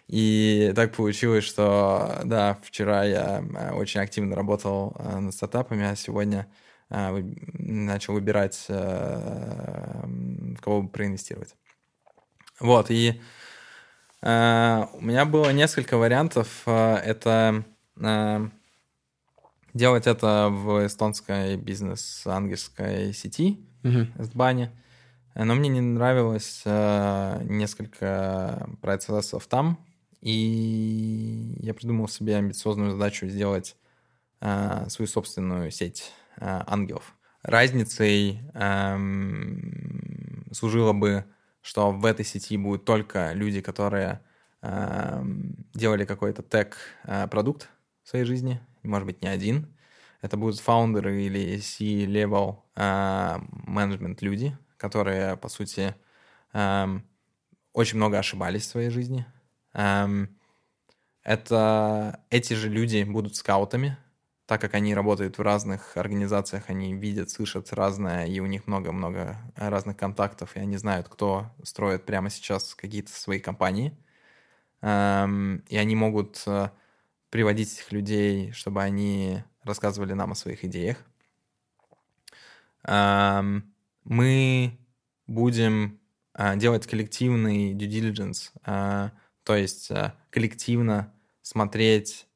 И 0.07 0.71
так 0.75 0.93
получилось, 0.95 1.43
что, 1.43 2.21
да, 2.25 2.59
вчера 2.61 3.03
я 3.03 3.41
э, 3.41 3.71
очень 3.71 4.01
активно 4.01 4.35
работал 4.35 4.95
э, 4.97 5.19
над 5.19 5.33
стартапами, 5.33 5.85
а 5.85 5.95
сегодня 5.95 6.47
э, 6.89 7.23
начал 7.53 8.13
выбирать, 8.13 8.65
в 8.67 10.61
кого 10.61 10.83
бы 10.83 10.89
проинвестировать. 10.89 11.55
Вот, 12.59 12.91
и 12.91 13.19
у 14.21 14.25
меня 14.25 15.25
было 15.25 15.51
несколько 15.51 15.97
вариантов. 15.97 16.65
Это 16.65 17.65
делать 19.73 20.07
это 20.07 20.49
в 20.51 20.85
эстонской 20.85 21.57
бизнес-ангельской 21.57 23.13
сети, 23.13 23.59
Мгм. 23.83 24.13
Сбане. 24.17 24.71
Но 25.35 25.55
мне 25.55 25.67
не 25.67 25.81
нравилось 25.81 26.61
э, 26.63 27.43
несколько 27.49 28.69
процессов 28.81 29.45
там, 29.47 29.77
и 30.21 31.55
я 31.59 31.73
придумал 31.73 32.07
себе 32.07 32.37
амбициозную 32.37 32.91
задачу 32.91 33.27
сделать 33.27 33.75
э, 34.41 34.85
свою 34.89 35.07
собственную 35.07 35.71
сеть 35.71 36.11
э, 36.37 36.61
ангелов. 36.67 37.15
Разницей 37.41 38.39
эм, 38.53 40.45
служило 40.53 40.93
бы, 40.93 41.25
что 41.61 41.91
в 41.91 42.05
этой 42.05 42.23
сети 42.23 42.55
будут 42.55 42.85
только 42.85 43.33
люди, 43.33 43.59
которые 43.59 44.21
эм, 44.61 45.55
делали 45.73 46.05
какой-то 46.05 46.41
тег-продукт 46.41 47.69
в 48.03 48.09
своей 48.09 48.23
жизни, 48.25 48.61
может 48.87 49.05
быть, 49.05 49.21
не 49.21 49.27
один. 49.27 49.75
Это 50.21 50.37
будут 50.37 50.59
фаундеры 50.59 51.23
или 51.23 51.57
C-level 51.59 52.57
э, 52.75 53.39
менеджмент 53.67 54.21
люди, 54.21 54.57
которые, 54.77 55.37
по 55.37 55.49
сути, 55.49 55.95
эм, 56.53 57.05
очень 57.73 57.97
много 57.97 58.19
ошибались 58.19 58.63
в 58.63 58.69
своей 58.69 58.89
жизни. 58.89 59.25
Эм, 59.73 60.37
это 61.23 62.23
эти 62.29 62.53
же 62.53 62.69
люди 62.69 63.03
будут 63.03 63.35
скаутами, 63.35 63.97
так 64.45 64.61
как 64.61 64.73
они 64.73 64.93
работают 64.93 65.37
в 65.37 65.41
разных 65.41 65.97
организациях, 65.97 66.65
они 66.67 66.93
видят, 66.93 67.29
слышат 67.29 67.71
разное, 67.73 68.25
и 68.25 68.39
у 68.39 68.45
них 68.45 68.67
много-много 68.67 69.37
разных 69.55 69.97
контактов, 69.97 70.55
и 70.55 70.59
они 70.59 70.77
знают, 70.77 71.07
кто 71.09 71.51
строит 71.63 72.05
прямо 72.05 72.29
сейчас 72.29 72.75
какие-то 72.75 73.11
свои 73.11 73.39
компании. 73.39 73.97
Эм, 74.81 75.63
и 75.69 75.77
они 75.77 75.95
могут 75.95 76.43
э, 76.45 76.69
приводить 77.33 77.73
этих 77.73 77.91
людей, 77.91 78.51
чтобы 78.51 78.83
они 78.83 79.43
рассказывали 79.63 80.13
нам 80.13 80.33
о 80.33 80.35
своих 80.35 80.63
идеях. 80.65 80.97
Мы 84.03 84.77
будем 85.25 85.99
э, 86.35 86.55
делать 86.57 86.85
коллективный 86.85 87.73
due 87.73 87.89
diligence, 87.89 88.51
э, 88.67 89.09
то 89.43 89.55
есть 89.55 89.89
э, 89.89 90.13
коллективно 90.29 91.11
смотреть 91.41 92.27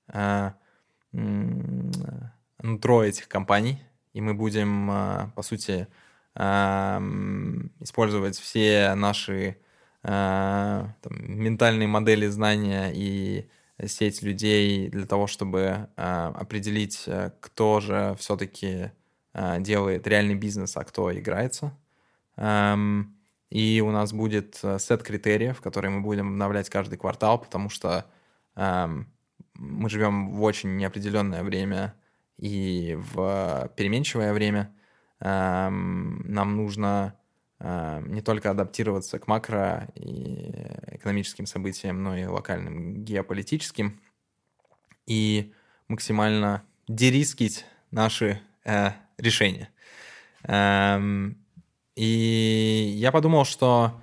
нутро 1.11 3.03
этих 3.03 3.27
компаний, 3.27 3.79
и 4.13 4.21
мы 4.21 4.33
будем, 4.33 5.31
по 5.35 5.43
сути, 5.43 5.87
использовать 6.35 8.39
все 8.39 8.95
наши 8.95 9.57
там, 10.01 10.95
ментальные 11.11 11.87
модели 11.87 12.25
знания 12.27 12.91
и 12.95 13.47
сеть 13.85 14.21
людей 14.23 14.89
для 14.89 15.05
того, 15.05 15.27
чтобы 15.27 15.89
э, 15.95 16.31
определить, 16.35 17.03
э, 17.05 17.31
кто 17.39 17.79
же 17.79 18.15
все-таки 18.19 18.91
э, 19.33 19.59
делает 19.59 20.07
реальный 20.07 20.35
бизнес, 20.35 20.75
а 20.77 20.83
кто 20.83 21.15
играется. 21.15 21.77
Эм, 22.37 23.15
и 23.49 23.81
у 23.81 23.91
нас 23.91 24.13
будет 24.13 24.59
э, 24.63 24.79
сет 24.79 25.03
критериев, 25.03 25.61
которые 25.61 25.91
мы 25.91 26.01
будем 26.01 26.29
обновлять 26.29 26.69
каждый 26.69 26.97
квартал, 26.97 27.39
потому 27.39 27.69
что 27.69 28.05
эм, 28.55 29.11
мы 29.53 29.89
живем 29.89 30.31
в 30.31 30.41
очень 30.43 30.75
неопределенное 30.77 31.43
время 31.43 31.95
и 32.37 32.97
в 33.13 33.71
переменчивое 33.75 34.33
время. 34.33 34.75
Эм, 35.19 36.23
нам 36.31 36.55
нужно 36.55 37.13
э, 37.15 37.26
не 37.59 38.21
только 38.21 38.51
адаптироваться 38.51 39.17
к 39.17 39.27
макро 39.27 39.87
и 39.95 40.51
экономическим 40.91 41.47
событиям, 41.47 42.03
но 42.03 42.15
и 42.15 42.25
локальным 42.25 43.03
геополитическим, 43.03 43.99
и 45.07 45.53
максимально 45.87 46.63
дерискить 46.87 47.65
наши 47.91 48.41
э, 48.63 48.91
решения. 49.17 49.69
Эм, 50.43 51.37
и 51.95 52.93
я 52.95 53.11
подумал, 53.11 53.45
что 53.45 54.01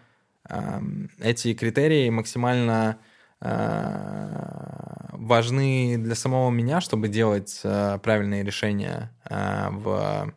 эм, 0.49 1.11
эти 1.21 1.55
критерии 1.55 2.11
максимально 2.11 2.99
э, 3.41 4.75
важны 5.13 5.97
для 5.99 6.15
самого 6.15 6.51
меня, 6.51 6.81
чтобы 6.81 7.09
делать 7.09 7.61
э, 7.63 7.99
правильные 8.03 8.43
решения 8.43 9.13
э, 9.29 9.69
в 9.71 10.35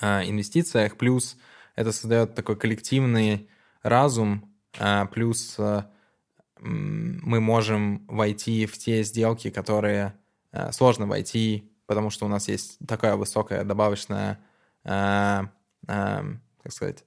э, 0.00 0.28
инвестициях. 0.28 0.96
Плюс 0.96 1.36
это 1.78 1.92
создает 1.92 2.34
такой 2.34 2.56
коллективный 2.56 3.48
разум, 3.82 4.52
э, 4.78 5.06
плюс 5.12 5.56
м, 5.58 7.20
мы 7.22 7.40
можем 7.40 8.04
войти 8.08 8.66
в 8.66 8.76
те 8.76 9.04
сделки, 9.04 9.50
которые 9.50 10.14
э, 10.52 10.72
сложно 10.72 11.06
войти, 11.06 11.70
потому 11.86 12.10
что 12.10 12.26
у 12.26 12.28
нас 12.28 12.48
есть 12.48 12.78
такая 12.86 13.14
высокая 13.16 13.64
добавочная, 13.64 14.40
как 14.84 15.52
сказать, 16.70 17.04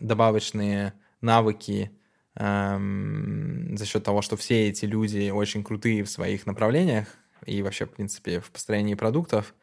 добавочные 0.00 0.94
навыки 1.20 1.90
за 2.34 3.86
счет 3.86 4.04
того, 4.04 4.22
что 4.22 4.36
все 4.36 4.68
эти 4.68 4.86
люди 4.86 5.30
очень 5.30 5.62
крутые 5.64 6.04
в 6.04 6.10
своих 6.10 6.46
направлениях 6.46 7.08
и 7.44 7.62
вообще, 7.62 7.86
в 7.86 7.90
принципе, 7.90 8.40
в 8.40 8.50
построении 8.50 8.94
продуктов. 8.94 9.54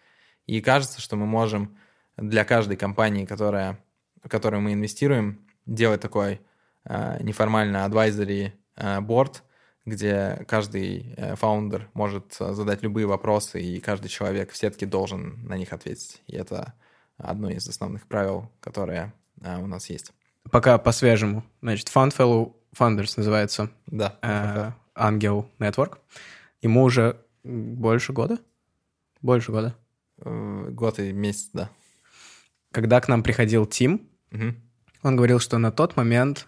И 0.46 0.62
кажется, 0.62 1.02
что 1.02 1.16
мы 1.16 1.26
можем 1.26 1.78
для 2.18 2.44
каждой 2.44 2.78
компании, 2.78 3.26
которая, 3.26 3.80
в 4.24 4.30
которую 4.30 4.62
мы 4.62 4.74
инвестируем, 4.74 5.40
делать 5.66 6.02
такой 6.02 6.42
э, 6.86 7.22
неформальный 7.24 7.80
advisory 7.80 8.52
э, 8.76 9.00
board, 9.00 9.42
где 9.86 10.46
каждый 10.48 11.14
э, 11.18 11.36
фаундер 11.36 11.90
может 11.94 12.36
э, 12.40 12.54
задать 12.54 12.84
любые 12.84 13.08
вопросы, 13.08 13.62
и 13.62 13.80
каждый 13.80 14.08
человек 14.10 14.52
в 14.52 14.58
сетке 14.58 14.86
должен 14.86 15.46
на 15.46 15.58
них 15.58 15.74
ответить. 15.74 16.22
И 16.28 16.36
это 16.36 16.74
одно 17.18 17.50
из 17.50 17.68
основных 17.68 18.08
правил, 18.08 18.50
которые 18.60 19.14
э, 19.42 19.58
у 19.62 19.68
нас 19.68 19.90
есть. 19.90 20.12
Пока 20.52 20.78
по-свежему. 20.78 21.44
Значит, 21.62 21.88
Fund 21.94 22.16
Fellow 22.16 22.54
Founders 22.78 23.14
называется 23.18 23.70
Да. 23.88 24.18
э, 24.22 24.72
Ангел 24.96 25.50
Network. 25.60 25.98
Ему 26.62 26.84
уже 26.84 27.18
больше 27.44 28.14
года? 28.14 28.38
Больше 29.22 29.52
года. 29.52 29.76
Э, 30.18 30.68
Год 30.72 31.00
и 31.00 31.12
месяц, 31.12 31.50
да. 31.54 31.70
Когда 32.72 33.02
к 33.02 33.08
нам 33.08 33.24
приходил 33.24 33.66
Тим, 33.66 34.09
Мгм. 34.32 34.56
он 35.04 35.16
говорил, 35.16 35.40
что 35.40 35.58
на 35.58 35.72
тот 35.72 35.96
момент, 35.98 36.48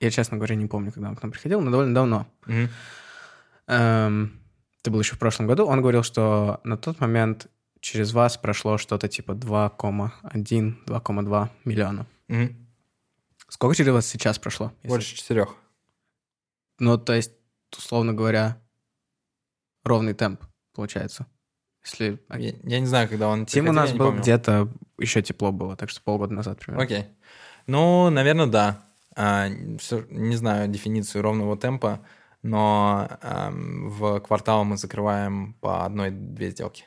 я, 0.00 0.10
честно 0.10 0.36
говоря, 0.36 0.54
не 0.56 0.66
помню, 0.66 0.90
когда 0.92 1.08
он 1.10 1.16
к 1.16 1.22
нам 1.22 1.30
приходил, 1.32 1.60
но 1.60 1.70
довольно 1.70 1.94
давно. 1.94 2.26
Мгм. 2.46 2.68
Эм, 3.66 4.40
это 4.80 4.90
было 4.90 5.00
еще 5.00 5.14
в 5.14 5.18
прошлом 5.18 5.46
году. 5.46 5.66
Он 5.66 5.80
говорил, 5.80 6.02
что 6.02 6.60
на 6.64 6.76
тот 6.76 7.00
момент 7.00 7.46
через 7.80 8.12
вас 8.12 8.36
прошло 8.36 8.78
что-то 8.78 9.08
типа 9.08 9.32
2,1-2,2 9.32 11.48
миллиона. 11.64 12.06
Мгм. 12.28 12.66
Сколько 13.48 13.74
через 13.76 13.92
вас 13.92 14.06
сейчас 14.06 14.38
прошло? 14.38 14.72
если- 14.82 14.88
Больше 14.88 15.16
четырех. 15.16 15.54
Ну, 16.78 16.98
то 16.98 17.12
есть, 17.14 17.32
условно 17.76 18.12
говоря, 18.14 18.60
ровный 19.84 20.14
темп 20.14 20.42
получается. 20.74 21.26
Если... 21.84 22.18
Я, 22.30 22.52
я 22.62 22.80
не 22.80 22.86
знаю, 22.86 23.08
когда 23.08 23.28
он 23.28 23.46
Тим 23.46 23.68
у 23.68 23.72
нас 23.72 23.92
был 23.92 24.12
где-то 24.12 24.68
еще 24.98 25.22
тепло 25.22 25.50
было, 25.52 25.76
так 25.76 25.90
что 25.90 26.00
полгода 26.02 26.34
назад 26.34 26.58
примерно. 26.58 26.84
Окей. 26.84 27.04
Ну, 27.66 28.10
наверное, 28.10 28.46
да. 28.46 28.84
А, 29.16 29.48
всё- 29.78 30.04
не 30.10 30.36
знаю 30.36 30.68
дефиницию 30.68 31.22
ровного 31.22 31.56
темпа, 31.56 32.00
но 32.42 33.08
ам, 33.22 33.88
в 33.88 34.20
квартал 34.20 34.64
мы 34.64 34.76
закрываем 34.76 35.54
по 35.60 35.84
одной-две 35.84 36.50
сделки. 36.50 36.84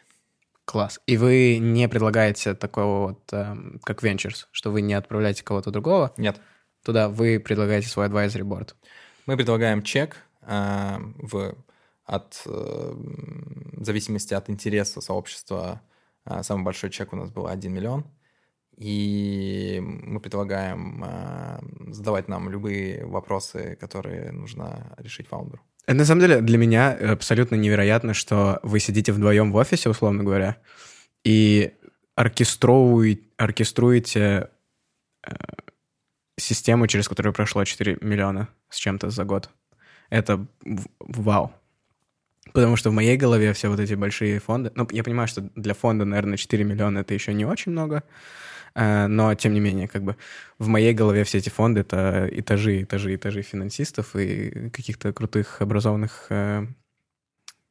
Класс. 0.66 1.00
И 1.08 1.18
вы 1.18 1.58
не 1.60 1.90
предлагаете 1.90 2.54
такого 2.54 3.08
вот, 3.10 3.34
эм, 3.34 3.80
как 3.84 4.02
Ventures, 4.04 4.46
что 4.52 4.72
вы 4.72 4.82
не 4.82 4.94
отправляете 4.94 5.44
кого-то 5.44 5.72
другого 5.72 6.14
Нет. 6.16 6.40
туда, 6.86 7.10
вы 7.10 7.40
предлагаете 7.40 7.90
свой 7.90 8.08
advisory 8.08 8.44
board. 8.44 8.74
Мы 9.26 9.36
предлагаем 9.36 9.84
чек 9.84 10.18
а, 10.42 11.02
в, 11.18 11.56
от 12.06 12.42
э, 12.46 12.50
м, 12.50 13.74
в 13.78 13.84
зависимости 13.86 14.34
от 14.34 14.50
интереса 14.50 15.02
сообщества. 15.02 15.82
а, 16.26 16.44
Самый 16.44 16.64
большой 16.64 16.90
чек 16.90 17.14
у 17.14 17.16
нас 17.16 17.32
был 17.32 17.48
1 17.48 17.72
миллион. 17.74 18.06
И 18.78 19.80
мы 19.82 20.20
предлагаем 20.20 21.04
а, 21.06 21.60
задавать 21.88 22.28
нам 22.28 22.50
любые 22.50 23.06
вопросы, 23.06 23.78
которые 23.80 24.32
нужно 24.32 24.96
решить 24.98 25.28
фаундеру. 25.28 25.62
Это 25.86 25.98
на 25.98 26.06
самом 26.06 26.22
деле 26.22 26.42
для 26.42 26.58
меня 26.58 26.92
абсолютно 27.12 27.56
невероятно, 27.56 28.14
что 28.14 28.60
вы 28.64 28.80
сидите 28.80 29.12
вдвоем 29.12 29.52
в 29.52 29.56
офисе, 29.58 29.90
условно 29.90 30.24
говоря, 30.24 30.58
и 31.24 31.74
оркестровуете, 32.16 33.22
оркеструете 33.38 34.50
э, 35.28 35.34
систему, 36.40 36.88
через 36.88 37.08
которую 37.08 37.34
прошло 37.34 37.64
4 37.64 37.98
миллиона 38.02 38.48
с 38.70 38.78
чем-то 38.78 39.10
за 39.10 39.24
год. 39.26 39.50
Это 40.10 40.46
вау. 41.00 41.54
Потому 42.52 42.76
что 42.76 42.90
в 42.90 42.94
моей 42.94 43.16
голове 43.16 43.54
все 43.54 43.70
вот 43.70 43.80
эти 43.80 43.94
большие 43.94 44.40
фонды... 44.40 44.72
Ну, 44.76 44.88
я 44.92 45.04
понимаю, 45.04 45.28
что 45.28 45.42
для 45.56 45.74
фонда, 45.74 46.06
наверное, 46.06 46.38
4 46.38 46.64
миллиона— 46.64 47.00
это 47.00 47.14
еще 47.14 47.34
не 47.34 47.46
очень 47.46 47.72
много, 47.72 48.04
э, 48.76 49.08
но, 49.08 49.34
тем 49.36 49.54
не 49.54 49.60
менее, 49.60 49.88
как 49.88 50.04
бы 50.04 50.18
в 50.60 50.68
моей 50.68 50.94
голове 50.94 51.24
все 51.24 51.38
эти 51.38 51.50
фонды— 51.50 51.80
это 51.82 52.28
этажи, 52.32 52.84
этажи, 52.84 53.16
этажи 53.16 53.44
финансистов 53.44 54.16
и 54.16 54.70
каких-то 54.72 55.14
крутых 55.14 55.62
образованных 55.62 56.26
э, 56.30 56.68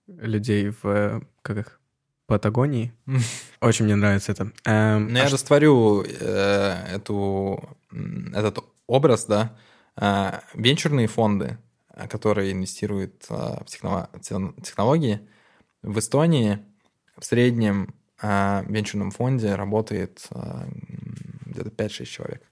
людей 0.06 0.72
в, 0.82 1.22
как 1.42 1.58
их, 1.58 1.78
Патагонии. 2.26 2.94
Очень 3.60 3.84
мне 3.84 3.94
нравится 3.94 4.32
это. 4.32 4.52
Эм, 4.64 5.08
Но 5.08 5.20
а 5.20 5.24
я 5.24 5.28
растворю 5.28 6.02
э, 6.02 6.94
эту, 6.94 7.76
этот 8.32 8.60
образ, 8.86 9.26
да. 9.26 9.54
Венчурные 10.54 11.08
фонды, 11.08 11.58
которые 12.08 12.52
инвестируют 12.52 13.26
э, 13.28 13.34
в 13.34 13.66
технологии, 13.66 15.20
в 15.82 15.98
Эстонии 15.98 16.58
в 17.16 17.24
среднем 17.24 17.94
э, 18.20 18.62
в 18.66 18.70
венчурном 18.70 19.10
фонде 19.10 19.54
работает 19.54 20.26
э, 20.30 20.64
где-то 21.46 21.70
5-6 21.70 22.04
человек. 22.06 22.42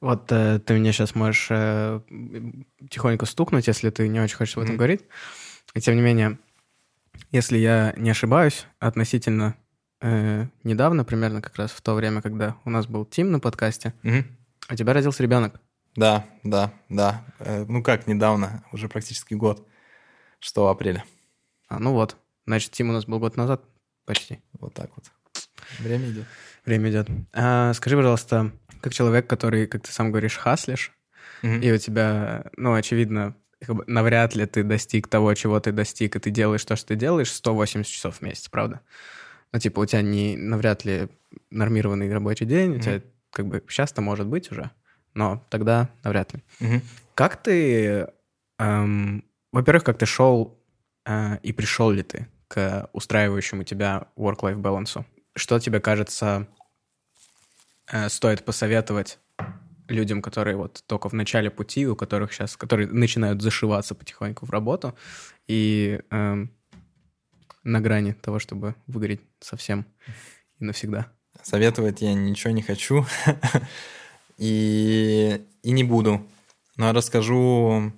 Вот 0.00 0.30
э, 0.32 0.58
ты 0.60 0.74
меня 0.74 0.92
сейчас 0.92 1.14
можешь 1.14 1.48
э, 1.50 2.00
тихонько 2.90 3.26
стукнуть, 3.26 3.66
если 3.66 3.90
ты 3.90 4.08
не 4.08 4.20
очень 4.20 4.36
хочешь 4.36 4.56
об 4.56 4.62
этом 4.62 4.74
Мгм. 4.74 4.78
говорить. 4.78 5.04
И 5.74 5.80
тем 5.80 5.96
не 5.96 6.02
менее, 6.02 6.38
если 7.32 7.58
я 7.58 7.92
не 7.96 8.10
ошибаюсь, 8.10 8.66
относительно 8.78 9.56
э, 10.00 10.46
недавно, 10.62 11.04
примерно 11.04 11.42
как 11.42 11.56
раз 11.56 11.72
в 11.72 11.80
то 11.82 11.94
время, 11.94 12.22
когда 12.22 12.56
у 12.64 12.70
нас 12.70 12.86
был 12.86 13.04
Тим 13.04 13.30
на 13.32 13.40
подкасте, 13.40 13.92
Мгм. 14.02 14.24
у 14.70 14.74
тебя 14.76 14.92
родился 14.92 15.22
ребенок. 15.22 15.60
Да, 15.98 16.24
да, 16.44 16.72
да. 16.88 17.24
Э, 17.40 17.64
Ну 17.68 17.82
как 17.82 18.06
недавно, 18.06 18.64
уже 18.72 18.88
практически 18.88 19.34
год, 19.34 19.66
6 20.38 20.56
апреля. 20.58 21.04
А, 21.68 21.80
ну 21.80 21.92
вот, 21.92 22.16
значит, 22.46 22.70
Тим 22.70 22.90
у 22.90 22.92
нас 22.92 23.04
был 23.06 23.18
год 23.18 23.36
назад 23.36 23.64
почти. 24.04 24.38
Вот 24.60 24.74
так 24.74 24.90
вот. 24.94 25.04
Время 25.80 26.08
идет. 26.10 26.24
Время 26.64 26.90
идет. 26.90 27.08
А, 27.32 27.72
скажи, 27.74 27.96
пожалуйста, 27.96 28.52
как 28.80 28.94
человек, 28.94 29.26
который, 29.26 29.66
как 29.66 29.82
ты 29.82 29.92
сам 29.92 30.10
говоришь, 30.12 30.36
хаслишь, 30.36 30.92
Мгм. 31.42 31.60
и 31.62 31.72
у 31.72 31.78
тебя, 31.78 32.46
ну, 32.56 32.74
очевидно, 32.74 33.34
навряд 33.86 34.36
ли 34.36 34.46
ты 34.46 34.62
достиг 34.62 35.08
того, 35.08 35.34
чего 35.34 35.58
ты 35.58 35.72
достиг, 35.72 36.14
и 36.14 36.20
ты 36.20 36.30
делаешь 36.30 36.64
то, 36.64 36.76
что 36.76 36.88
ты 36.88 36.94
делаешь, 36.96 37.32
180 37.32 37.92
часов 37.92 38.18
в 38.18 38.22
месяц, 38.22 38.48
правда? 38.48 38.80
Ну, 39.52 39.58
типа, 39.58 39.80
у 39.80 39.86
тебя 39.86 40.02
не 40.02 40.36
навряд 40.36 40.84
ли 40.84 41.08
нормированный 41.50 42.12
рабочий 42.12 42.46
день, 42.46 42.76
у 42.76 42.80
тебя 42.80 43.02
как 43.32 43.46
бы 43.46 43.62
сейчас-то 43.68 44.00
может 44.00 44.26
быть 44.28 44.52
уже, 44.52 44.70
но 45.14 45.44
тогда 45.50 45.88
навряд 46.04 46.34
ли. 46.34 46.42
Мгм. 46.60 46.82
Как 47.14 47.42
ты, 47.42 48.08
эм, 48.58 49.24
во-первых, 49.52 49.84
как 49.84 49.98
ты 49.98 50.06
шел 50.06 50.58
э, 51.04 51.38
и 51.42 51.52
пришел 51.52 51.90
ли 51.90 52.02
ты 52.02 52.28
к 52.48 52.88
устраивающему 52.92 53.64
тебя 53.64 54.08
work-life 54.16 54.56
балансу? 54.56 55.04
Что 55.34 55.58
тебе 55.58 55.80
кажется 55.80 56.46
э, 57.90 58.08
стоит 58.08 58.44
посоветовать 58.44 59.18
людям, 59.88 60.22
которые 60.22 60.56
вот 60.56 60.82
только 60.86 61.08
в 61.08 61.14
начале 61.14 61.50
пути, 61.50 61.86
у 61.86 61.96
которых 61.96 62.32
сейчас, 62.32 62.56
которые 62.56 62.88
начинают 62.88 63.42
зашиваться 63.42 63.94
потихоньку 63.94 64.46
в 64.46 64.50
работу 64.50 64.94
и 65.46 66.00
эм, 66.10 66.52
на 67.64 67.80
грани 67.80 68.12
того, 68.12 68.38
чтобы 68.38 68.74
выгореть 68.86 69.22
совсем 69.40 69.86
и 70.58 70.64
навсегда? 70.64 71.10
Советовать 71.42 72.02
я 72.02 72.14
ничего 72.14 72.52
не 72.52 72.62
хочу 72.62 73.06
и, 74.38 75.44
и 75.62 75.70
не 75.70 75.84
буду. 75.84 76.26
Но 76.76 76.92
расскажу, 76.92 77.92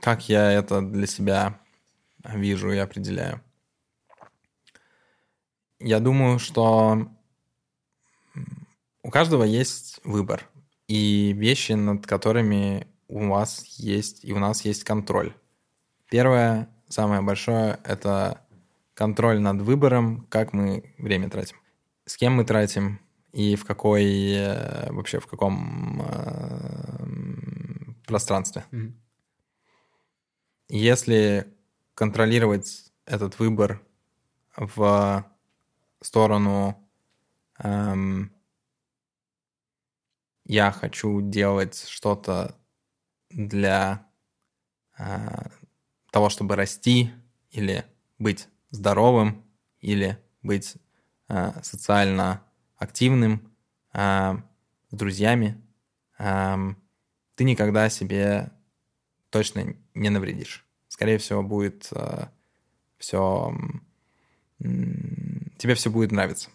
как 0.00 0.28
я 0.28 0.50
это 0.52 0.80
для 0.80 1.06
себя 1.06 1.60
вижу 2.24 2.70
и 2.70 2.78
определяю. 2.78 3.42
Я 5.80 5.98
думаю, 5.98 6.38
что 6.38 7.08
у 9.02 9.10
каждого 9.10 9.44
есть 9.44 10.00
выбор 10.04 10.48
и 10.86 11.32
вещи, 11.32 11.72
над 11.72 12.06
которыми 12.06 12.86
у 13.08 13.28
вас 13.28 13.64
есть 13.78 14.24
и 14.24 14.32
у 14.32 14.38
нас 14.38 14.64
есть 14.64 14.84
контроль. 14.84 15.34
Первое, 16.08 16.68
самое 16.88 17.20
большое, 17.20 17.80
это 17.84 18.40
контроль 18.94 19.40
над 19.40 19.60
выбором, 19.62 20.26
как 20.30 20.52
мы 20.52 20.94
время 20.98 21.28
тратим 21.28 21.56
с 22.06 22.16
кем 22.16 22.34
мы 22.34 22.44
тратим 22.44 23.00
и 23.32 23.56
в 23.56 23.64
какой 23.64 24.32
э, 24.32 24.92
вообще 24.92 25.18
в 25.18 25.26
каком 25.26 26.02
э, 26.02 26.92
пространстве. 28.06 28.64
Если 30.68 31.46
контролировать 31.94 32.92
этот 33.04 33.38
выбор 33.38 33.82
в 34.56 35.26
сторону 36.00 36.88
эм, 37.58 38.32
я 40.44 40.72
хочу 40.72 41.20
делать 41.20 41.84
что-то 41.88 42.58
для 43.30 44.06
э, 44.98 45.48
того, 46.10 46.28
чтобы 46.28 46.56
расти 46.56 47.12
или 47.50 47.84
быть 48.18 48.48
здоровым 48.70 49.44
или 49.80 50.18
быть 50.42 50.76
э, 51.28 51.52
социально 51.62 52.42
активным, 52.82 53.52
э, 53.94 54.36
с 54.90 54.94
друзьями, 54.94 55.60
эм, 56.18 56.76
ты 57.34 57.44
никогда 57.44 57.88
себе 57.88 58.50
точно 59.30 59.74
не 59.94 60.10
навредишь. 60.10 60.66
Скорее 60.88 61.18
всего, 61.18 61.42
будет 61.42 61.90
все... 62.98 63.56
Тебе 64.58 65.74
все 65.74 65.90
будет 65.90 66.12
нравиться. 66.12 66.50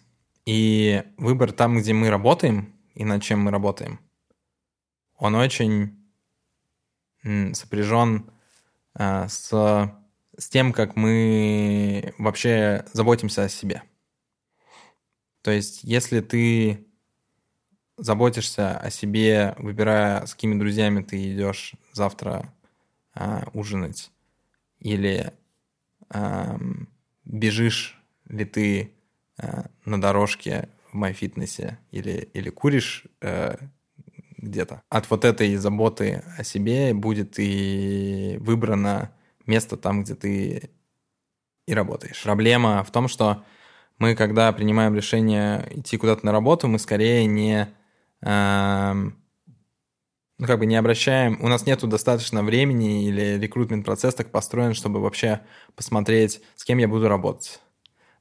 И 0.46 1.02
выбор 1.16 1.52
там, 1.52 1.78
где 1.78 1.92
мы 1.92 2.08
работаем 2.08 2.72
и 2.94 3.04
над 3.04 3.22
чем 3.22 3.40
мы 3.40 3.50
работаем, 3.50 4.00
он 5.16 5.34
очень 5.34 5.98
сопряжен 7.52 8.30
э, 8.94 9.28
с, 9.28 9.50
с 10.38 10.48
тем, 10.48 10.72
как 10.72 10.96
мы 10.96 12.14
вообще 12.18 12.86
заботимся 12.92 13.44
о 13.44 13.48
себе. 13.48 13.82
То 15.48 15.52
есть, 15.52 15.80
если 15.82 16.20
ты 16.20 16.86
заботишься 17.96 18.76
о 18.76 18.90
себе, 18.90 19.54
выбирая, 19.56 20.26
с 20.26 20.34
какими 20.34 20.58
друзьями 20.58 21.02
ты 21.02 21.32
идешь 21.32 21.72
завтра 21.94 22.52
а, 23.14 23.48
ужинать, 23.54 24.10
или 24.78 25.32
ам, 26.10 26.86
бежишь 27.24 27.98
ли 28.26 28.44
ты 28.44 28.92
а, 29.38 29.70
на 29.86 29.98
дорожке 29.98 30.68
в 30.92 31.02
MyFitness 31.02 31.78
или, 31.92 32.28
или 32.34 32.50
куришь 32.50 33.06
э, 33.22 33.56
где-то. 34.36 34.82
От 34.90 35.08
вот 35.08 35.24
этой 35.24 35.56
заботы 35.56 36.24
о 36.36 36.44
себе 36.44 36.92
будет 36.92 37.38
и 37.38 38.36
выбрано 38.38 39.12
место 39.46 39.78
там, 39.78 40.02
где 40.02 40.14
ты 40.14 40.70
и 41.66 41.72
работаешь. 41.72 42.22
Проблема 42.22 42.84
в 42.84 42.90
том, 42.90 43.08
что 43.08 43.44
мы, 43.98 44.14
когда 44.14 44.52
принимаем 44.52 44.94
решение 44.94 45.66
идти 45.70 45.96
куда-то 45.96 46.24
на 46.24 46.32
работу, 46.32 46.68
мы 46.68 46.78
скорее 46.78 47.26
не, 47.26 47.68
эм, 48.22 49.16
ну, 50.38 50.46
как 50.46 50.58
бы 50.58 50.66
не 50.66 50.76
обращаем, 50.76 51.38
у 51.42 51.48
нас 51.48 51.66
нету 51.66 51.86
достаточно 51.86 52.42
времени 52.42 53.04
или 53.04 53.38
рекрутмент 53.38 53.84
процесс 53.84 54.14
так 54.14 54.30
построен, 54.30 54.74
чтобы 54.74 55.00
вообще 55.00 55.40
посмотреть, 55.74 56.40
с 56.56 56.64
кем 56.64 56.78
я 56.78 56.88
буду 56.88 57.08
работать, 57.08 57.60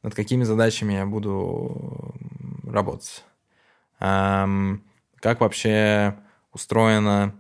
над 0.04 0.16
какими 0.16 0.44
задачами 0.44 0.94
я 0.94 1.06
буду 1.06 2.14
работать, 2.66 3.24
Эм, 4.00 4.84
как 5.20 5.42
вообще 5.42 6.20
устроена 6.54 7.34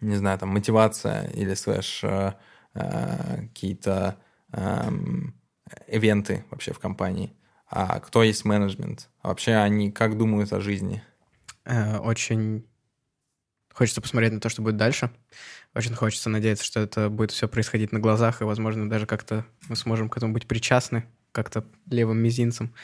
не 0.00 0.16
знаю, 0.16 0.38
там, 0.38 0.50
мотивация 0.50 1.28
или 1.28 1.54
слэш 1.54 2.04
э, 2.04 2.32
э, 2.74 3.42
какие-то 3.48 4.16
э, 4.52 4.90
ивенты 5.86 6.44
вообще 6.50 6.72
в 6.72 6.78
компании, 6.78 7.32
а 7.68 8.00
кто 8.00 8.22
есть 8.22 8.44
менеджмент, 8.44 9.08
вообще 9.22 9.54
они 9.54 9.92
как 9.92 10.18
думают 10.18 10.52
о 10.52 10.60
жизни. 10.60 11.02
Э, 11.64 11.98
очень 11.98 12.64
хочется 13.72 14.00
посмотреть 14.00 14.32
на 14.32 14.40
то, 14.40 14.48
что 14.48 14.62
будет 14.62 14.76
дальше. 14.76 15.10
Очень 15.74 15.94
хочется 15.94 16.28
надеяться, 16.28 16.64
что 16.64 16.80
это 16.80 17.08
будет 17.08 17.30
все 17.30 17.48
происходить 17.48 17.92
на 17.92 18.00
глазах, 18.00 18.40
и, 18.40 18.44
возможно, 18.44 18.90
даже 18.90 19.06
как-то 19.06 19.46
мы 19.68 19.76
сможем 19.76 20.08
к 20.08 20.16
этому 20.16 20.32
быть 20.32 20.48
причастны, 20.48 21.06
как-то 21.32 21.64
левым 21.86 22.18
мизинцем. 22.18 22.74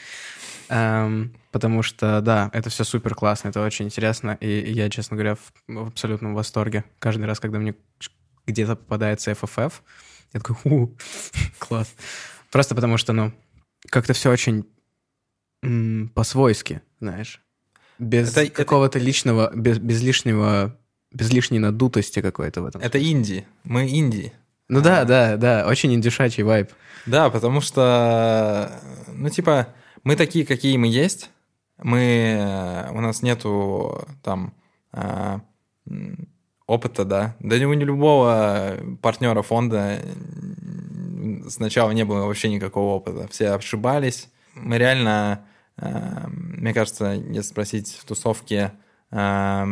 Эм, 0.69 1.35
потому 1.53 1.83
что, 1.83 2.21
да, 2.21 2.51
это 2.53 2.71
все 2.71 2.85
супер 2.85 3.15
классно, 3.15 3.49
это 3.49 3.65
очень 3.65 3.87
интересно, 3.87 4.39
и 4.41 4.73
я, 4.73 4.89
честно 4.89 5.17
говоря, 5.17 5.35
в, 5.35 5.53
в 5.67 5.89
абсолютном 5.89 6.35
восторге. 6.35 6.85
Каждый 6.99 7.25
раз, 7.25 7.41
когда 7.41 7.59
мне 7.59 7.75
где-то 8.47 8.77
попадается 8.77 9.33
FFF, 9.33 9.73
я 10.33 10.41
такой, 10.41 10.57
у, 10.65 10.97
класс. 11.59 11.95
Просто 12.51 12.75
потому 12.75 12.97
что, 12.97 13.13
ну, 13.13 13.33
как-то 13.91 14.13
все 14.13 14.31
очень 14.31 14.65
м, 15.63 16.11
по-свойски, 16.15 16.83
знаешь. 17.01 17.41
Без 17.99 18.37
это, 18.37 18.51
какого-то 18.51 18.99
это... 18.99 19.07
личного, 19.07 19.51
без, 19.55 19.79
без 19.79 20.03
лишнего, 20.03 20.79
без 21.13 21.33
лишней 21.33 21.59
надутости 21.59 22.21
какой-то 22.21 22.63
в 22.63 22.67
этом. 22.67 22.81
Это 22.81 23.03
инди. 23.03 23.47
Мы 23.65 23.89
инди. 23.89 24.33
Ну 24.69 24.81
а... 24.81 24.83
да, 24.83 25.05
да, 25.05 25.37
да, 25.37 25.67
очень 25.67 25.95
индюшачий 25.95 26.43
вайб. 26.43 26.71
Да, 27.07 27.31
потому 27.31 27.61
что, 27.61 28.71
ну 29.13 29.29
типа, 29.31 29.69
мы 30.03 30.17
такие, 30.17 30.45
какие 30.45 30.77
мы 30.77 30.89
есть. 30.89 31.31
Мы, 31.79 32.89
у 32.93 33.01
нас 33.01 33.23
нету 33.23 34.07
там 34.23 34.55
а, 34.93 35.43
опыта, 36.67 37.05
да. 37.05 37.37
Да 37.41 37.57
у 37.57 37.73
любого 37.73 38.79
партнера 39.03 39.43
фонда 39.43 40.01
сначала 41.49 41.91
не 41.91 42.05
было 42.05 42.27
вообще 42.27 42.49
никакого 42.49 42.95
опыта. 42.95 43.29
Все 43.29 43.51
ошибались. 43.51 44.29
Мы 44.55 44.79
реально, 44.79 45.47
а, 45.77 46.29
мне 46.29 46.73
кажется, 46.73 47.13
если 47.13 47.43
спросить 47.43 47.95
в 47.95 48.05
тусовке 48.05 48.73
а, 49.11 49.65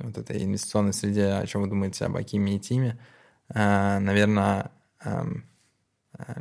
вот 0.00 0.18
этой 0.18 0.44
инвестиционной 0.44 0.92
среде, 0.92 1.26
о 1.26 1.46
чем 1.46 1.62
вы 1.62 1.68
думаете 1.68 2.04
об 2.04 2.16
Акиме 2.16 2.56
и 2.56 2.60
Тиме, 2.60 2.98
наверное, 3.48 4.70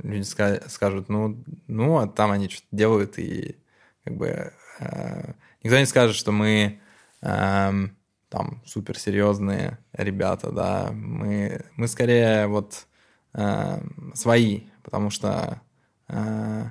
люди 0.04 0.24
скажут, 0.24 1.10
ну, 1.10 1.44
ну, 1.68 1.98
а 1.98 2.08
там 2.08 2.32
они 2.32 2.48
что-то 2.48 2.68
делают, 2.72 3.20
и 3.20 3.58
как 4.06 4.16
бы 4.16 4.54
никто 5.64 5.78
не 5.78 5.86
скажет, 5.86 6.16
что 6.16 6.32
мы 6.32 6.80
там 7.20 8.62
суперсерьезные 8.66 9.80
ребята, 9.94 10.52
да, 10.52 10.92
мы, 10.94 11.66
мы 11.76 11.88
скорее 11.88 12.48
вот 12.48 12.88
э, 13.34 13.82
свои, 14.14 14.62
потому 14.84 15.10
что 15.10 15.62
э, 16.08 16.70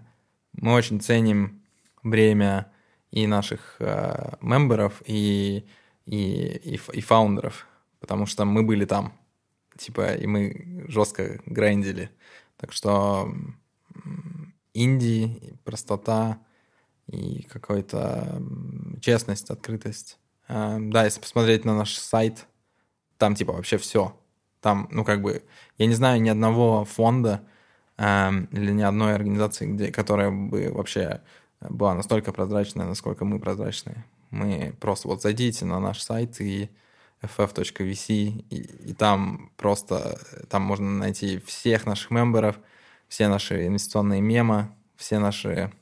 мы 0.52 0.72
очень 0.72 1.00
ценим 1.00 1.62
время 2.02 2.72
и 3.10 3.26
наших 3.26 3.76
э, 3.80 4.34
мемберов, 4.40 5.02
и, 5.06 5.66
и, 6.06 6.16
и, 6.16 6.80
и 6.92 7.00
фаундеров, 7.00 7.66
потому 8.00 8.26
что 8.26 8.44
мы 8.44 8.62
были 8.62 8.84
там, 8.84 9.12
типа, 9.76 10.14
и 10.14 10.26
мы 10.26 10.84
жестко 10.88 11.40
грандили. 11.46 12.10
Так 12.56 12.72
что 12.72 13.32
инди, 14.74 15.58
простота 15.64 16.38
и 17.06 17.42
какая-то 17.42 18.42
честность, 19.00 19.50
открытость 19.50 20.18
Эм, 20.48 20.92
да, 20.92 21.04
если 21.04 21.20
посмотреть 21.20 21.64
на 21.64 21.74
наш 21.74 21.96
сайт, 21.96 22.46
там 23.16 23.34
типа 23.34 23.52
вообще 23.52 23.78
все. 23.78 24.14
Там, 24.62 24.88
ну 24.90 25.04
как 25.04 25.20
бы, 25.20 25.42
я 25.76 25.86
не 25.86 25.94
знаю 25.94 26.22
ни 26.22 26.30
одного 26.30 26.86
фонда 26.86 27.42
эм, 27.98 28.44
или 28.52 28.72
ни 28.72 28.82
одной 28.82 29.14
организации, 29.14 29.66
где, 29.66 29.92
которая 29.92 30.30
бы 30.30 30.70
вообще 30.72 31.20
была 31.60 31.94
настолько 31.94 32.32
прозрачная, 32.32 32.86
насколько 32.86 33.24
мы 33.24 33.38
прозрачные. 33.38 34.06
Мы 34.30 34.74
просто 34.80 35.08
вот 35.08 35.20
зайдите 35.20 35.66
на 35.66 35.80
наш 35.80 36.00
сайт 36.00 36.40
и 36.40 36.70
ff.vc, 37.20 38.12
и, 38.50 38.56
и 38.56 38.94
там 38.94 39.50
просто, 39.56 40.18
там 40.48 40.62
можно 40.62 40.90
найти 40.90 41.38
всех 41.40 41.84
наших 41.84 42.10
мемберов, 42.10 42.58
все 43.08 43.28
наши 43.28 43.66
инвестиционные 43.66 44.20
мемы, 44.20 44.68
все 44.96 45.18
наши 45.18 45.72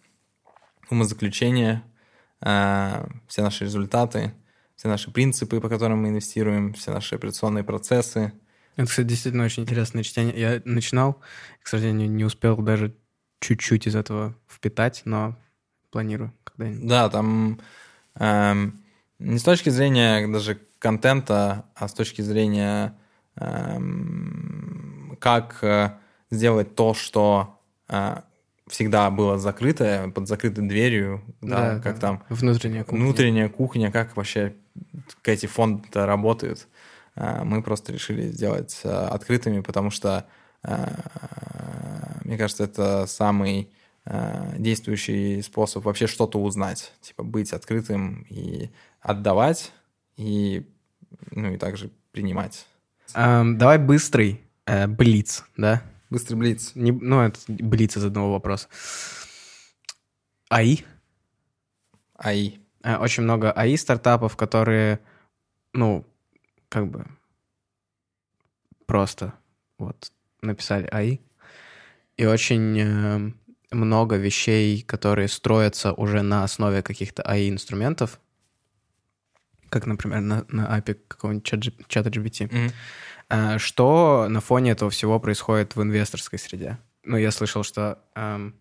умозаключения, 0.90 1.84
э, 2.40 3.06
все 3.28 3.42
наши 3.42 3.64
результаты, 3.64 4.34
все 4.74 4.88
наши 4.88 5.10
принципы, 5.10 5.60
по 5.60 5.68
которым 5.68 6.02
мы 6.02 6.08
инвестируем, 6.08 6.72
все 6.72 6.92
наши 6.92 7.14
операционные 7.14 7.64
процессы. 7.64 8.32
Это, 8.76 8.88
кстати, 8.88 9.06
действительно 9.06 9.44
очень 9.44 9.64
интересное 9.64 10.02
чтение. 10.02 10.38
Я 10.38 10.62
начинал, 10.64 11.20
к 11.62 11.68
сожалению, 11.68 12.10
не 12.10 12.24
успел 12.24 12.56
даже 12.56 12.94
чуть-чуть 13.40 13.86
из 13.86 13.96
этого 13.96 14.34
впитать, 14.48 15.02
но 15.04 15.36
планирую 15.90 16.32
когда-нибудь. 16.44 16.86
Да, 16.86 17.08
там 17.08 17.60
эм, 18.14 18.82
не 19.18 19.38
с 19.38 19.42
точки 19.42 19.70
зрения 19.70 20.26
даже 20.28 20.58
контента, 20.78 21.66
а 21.74 21.88
с 21.88 21.92
точки 21.92 22.22
зрения 22.22 22.94
эм, 23.36 25.16
как 25.20 25.58
э, 25.62 25.92
сделать 26.30 26.74
то, 26.74 26.94
что 26.94 27.60
э, 27.88 28.20
всегда 28.66 29.10
было 29.10 29.38
закрытое, 29.38 30.08
под 30.08 30.28
закрытой 30.28 30.66
дверью, 30.66 31.22
да, 31.40 31.74
да 31.74 31.80
как 31.80 31.94
да. 31.96 32.00
там... 32.00 32.22
Внутренняя 32.28 32.84
кухня. 32.84 33.04
Внутренняя 33.04 33.48
кухня, 33.48 33.90
как 33.90 34.16
вообще 34.16 34.54
эти 35.24 35.46
фонды 35.46 35.88
работают. 35.92 36.68
А, 37.20 37.44
мы 37.44 37.62
просто 37.62 37.92
решили 37.92 38.30
сделать 38.30 38.80
а, 38.82 39.08
открытыми, 39.08 39.60
потому 39.60 39.90
что, 39.90 40.26
а, 40.62 42.20
мне 42.24 42.38
кажется, 42.38 42.64
это 42.64 43.06
самый 43.06 43.70
действующий 44.56 45.42
способ 45.42 45.84
вообще 45.84 46.06
что-то 46.06 46.40
узнать. 46.40 46.90
Типа 47.02 47.22
быть 47.22 47.52
открытым 47.52 48.26
и 48.30 48.70
отдавать, 49.02 49.72
и, 50.16 50.66
ну, 51.30 51.52
и 51.52 51.58
также 51.58 51.90
принимать. 52.10 52.66
Um, 53.14 53.56
давай 53.56 53.76
быстрый 53.76 54.40
э, 54.64 54.86
блиц, 54.86 55.44
да? 55.58 55.82
Быстрый 56.08 56.36
блиц. 56.36 56.72
Не, 56.74 56.92
ну, 56.92 57.20
это 57.20 57.38
блиц 57.46 57.98
из 57.98 58.04
одного 58.04 58.32
вопроса. 58.32 58.68
АИ? 60.48 60.78
АИ. 62.16 62.54
Э, 62.82 62.96
очень 62.96 63.22
много 63.22 63.52
АИ 63.52 63.76
стартапов, 63.76 64.34
которые, 64.34 65.00
ну, 65.74 66.06
как 66.70 66.88
бы 66.88 67.04
просто 68.86 69.34
вот 69.76 70.10
написали 70.40 70.86
АИ. 70.90 71.18
И 72.16 72.24
очень 72.24 72.78
э, 72.78 73.32
много 73.70 74.16
вещей, 74.16 74.82
которые 74.82 75.28
строятся 75.28 75.92
уже 75.92 76.22
на 76.22 76.44
основе 76.44 76.82
каких-то 76.82 77.22
АИ-инструментов, 77.22 78.20
как, 79.68 79.86
например, 79.86 80.20
на, 80.20 80.44
на 80.48 80.78
API 80.78 80.98
какого-нибудь 81.08 81.46
чата 81.88 82.08
GPT. 82.08 82.48
Mm-hmm. 82.48 82.72
Э, 83.30 83.58
что 83.58 84.26
на 84.28 84.40
фоне 84.40 84.72
этого 84.72 84.90
всего 84.90 85.20
происходит 85.20 85.76
в 85.76 85.82
инвесторской 85.82 86.38
среде? 86.38 86.78
Ну, 87.04 87.16
я 87.16 87.30
слышал, 87.30 87.62
что 87.62 87.98
эм, 88.14 88.54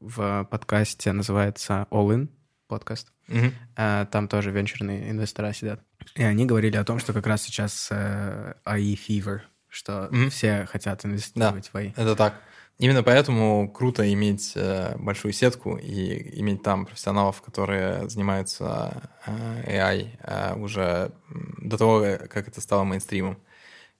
в 0.00 0.46
подкасте 0.50 1.12
называется 1.12 1.86
All 1.90 2.08
In 2.14 2.28
подкаст. 2.68 3.12
Mm-hmm. 3.28 4.06
Там 4.10 4.28
тоже 4.28 4.50
венчурные 4.50 5.10
инвестора 5.10 5.52
сидят. 5.52 5.80
И 6.14 6.22
они 6.22 6.46
говорили 6.46 6.76
о 6.76 6.84
том, 6.84 6.98
что 6.98 7.12
как 7.12 7.26
раз 7.26 7.42
сейчас 7.42 7.90
AI 7.90 8.54
э, 8.64 8.94
fever, 8.94 9.40
что 9.68 10.10
все 10.30 10.66
хотят 10.66 11.04
инвестировать 11.04 11.70
да, 11.72 11.78
в 11.78 11.82
AI. 11.82 11.92
Это 11.96 12.16
так. 12.16 12.40
Именно 12.78 13.02
поэтому 13.02 13.68
круто 13.70 14.10
иметь 14.12 14.52
э, 14.54 14.96
большую 14.98 15.32
сетку 15.32 15.76
и 15.76 16.40
иметь 16.40 16.62
там 16.62 16.86
профессионалов, 16.86 17.42
которые 17.42 18.08
занимаются 18.08 19.10
AI 19.26 20.58
уже 20.58 21.10
до 21.58 21.76
того, 21.76 22.00
как 22.28 22.46
это 22.48 22.60
стало 22.60 22.84
мейнстримом. 22.84 23.38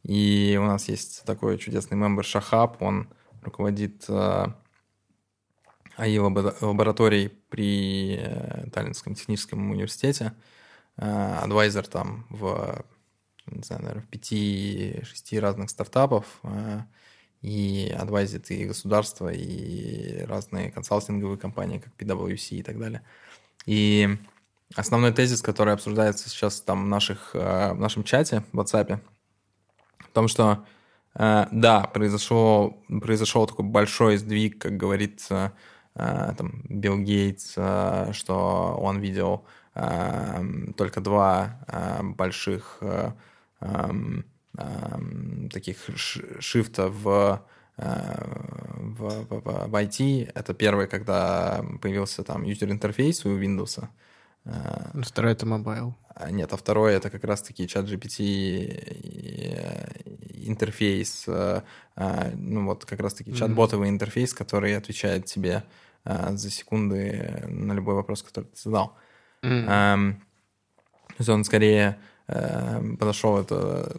И 0.05 0.57
у 0.61 0.65
нас 0.65 0.89
есть 0.89 1.25
такой 1.25 1.59
чудесный 1.59 1.97
мембер 1.97 2.25
Шахаб, 2.25 2.81
он 2.81 3.09
руководит 3.43 4.07
АИ 5.99 6.17
лабораторий 6.19 7.29
при 7.51 8.19
э, 8.21 8.71
Таллинском 8.71 9.17
техническом 9.17 9.69
университете. 9.73 10.33
Э, 10.97 11.41
адвайзер 11.43 11.89
там 11.89 12.25
в, 12.31 12.85
не 13.47 13.63
знаю, 13.63 13.83
наверное, 13.83 14.05
в 14.05 14.09
пяти-шести 14.09 15.41
разных 15.41 15.71
стартапов 15.71 16.25
э, 16.45 16.83
и 17.43 17.93
адвайзит 17.99 18.49
и 18.53 18.67
государство, 18.67 19.29
и 19.29 20.23
разные 20.23 20.71
консалтинговые 20.71 21.37
компании, 21.37 21.79
как 21.79 21.93
PwC 21.99 22.59
и 22.59 22.63
так 22.63 22.79
далее. 22.79 23.03
И 23.67 24.09
основной 24.77 25.13
тезис, 25.13 25.43
который 25.43 25.75
обсуждается 25.75 26.29
сейчас 26.29 26.61
там 26.61 26.85
в, 26.85 26.89
наших, 26.89 27.35
в 27.35 27.75
нашем 27.75 28.05
чате 28.05 28.45
в 28.53 28.61
WhatsApp, 28.61 29.01
в 29.99 30.09
том, 30.13 30.29
что 30.29 30.65
да, 31.15 31.91
произошел, 31.93 32.85
произошел 32.89 33.47
такой 33.49 33.65
большой 33.65 34.17
сдвиг, 34.19 34.61
как 34.61 34.77
говорится, 34.77 35.53
там, 35.99 36.63
Билл 36.69 36.99
Гейтс, 36.99 37.55
э, 37.57 38.13
что 38.13 38.79
он 38.81 39.01
видел 39.01 39.45
только 40.77 41.01
два 41.01 41.61
больших 42.03 42.83
таких 45.53 45.77
шифта 46.41 46.89
в 46.89 47.43
в, 47.77 49.27
в, 49.29 49.69
в 49.69 49.75
IT. 49.75 50.33
Это 50.35 50.53
первый, 50.53 50.89
когда 50.89 51.65
появился 51.81 52.25
там 52.25 52.43
юзер-интерфейс 52.43 53.25
у 53.25 53.39
Windows. 53.39 53.87
Второй— 55.05 55.33
это 55.35 55.47
mobile. 55.47 55.93
А, 56.09 56.31
нет, 56.33 56.53
а 56.53 56.57
второе 56.57 56.97
это 56.97 57.11
как 57.11 57.23
раз-таки 57.23 57.69
чат 57.69 57.85
GPT 57.85 58.75
интерфейс, 60.49 61.25
э, 61.29 61.63
ну 62.35 62.67
вот 62.67 62.85
как 62.85 63.01
раз-таки 63.01 63.33
чат-ботовый 63.35 63.89
интерфейс, 63.89 64.33
который 64.35 64.77
отвечает 64.77 65.27
тебе 65.27 65.63
за 66.05 66.51
секунды 66.51 67.45
на 67.49 67.73
любой 67.73 67.95
вопрос, 67.95 68.23
который 68.23 68.47
ты 68.47 68.61
задал. 68.63 68.97
Mm-hmm. 69.43 70.15
То 71.09 71.15
есть 71.19 71.29
он 71.29 71.45
скорее 71.45 71.99
э, 72.29 72.81
подошел 72.99 73.39
это 73.39 73.93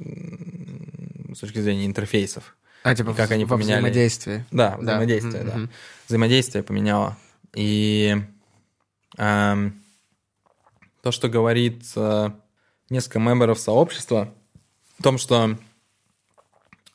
с 1.33 1.39
точки 1.39 1.59
зрения 1.59 1.85
интерфейсов. 1.85 2.55
А, 2.83 2.95
типа 2.95 3.13
как 3.13 3.31
они 3.31 3.45
поменяли... 3.45 3.79
взаимодействие. 3.79 4.45
Да, 4.51 4.77
взаимодействие, 4.77 5.43
да. 5.43 5.51
Mm-hmm. 5.51 5.69
Взаимодействие 6.07 6.63
поменяло. 6.63 7.17
И 7.53 8.15
эм, 9.17 9.81
то, 11.01 11.11
что 11.11 11.27
говорит 11.27 11.83
э, 11.95 12.29
несколько 12.89 13.19
мемберов 13.19 13.59
сообщества, 13.59 14.33
в 14.97 15.03
том, 15.03 15.17
что 15.17 15.57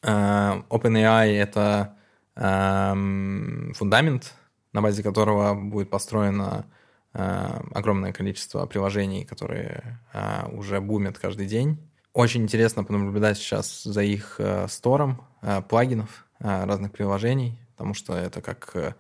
э, 0.02 0.06
OpenAI— 0.08 1.26
это 1.36 1.96
э, 2.36 3.72
фундамент, 3.74 4.34
на 4.74 4.82
базе 4.82 5.02
которого 5.02 5.54
будет 5.54 5.88
построено 5.88 6.66
э, 7.14 7.60
огромное 7.72 8.12
количество 8.12 8.66
приложений, 8.66 9.24
которые 9.24 9.98
э, 10.12 10.50
уже 10.52 10.78
бумят 10.80 11.18
каждый 11.18 11.46
день. 11.46 11.78
Очень 12.12 12.42
интересно 12.42 12.84
понаблюдать 12.84 13.38
сейчас 13.38 13.84
за 13.84 14.02
их 14.02 14.36
э, 14.38 14.68
стором 14.68 15.24
плагинов 15.68 16.26
разных 16.38 16.92
приложений, 16.92 17.58
потому 17.72 17.94
что 17.94 18.16
это 18.16 18.40
как, 18.40 18.96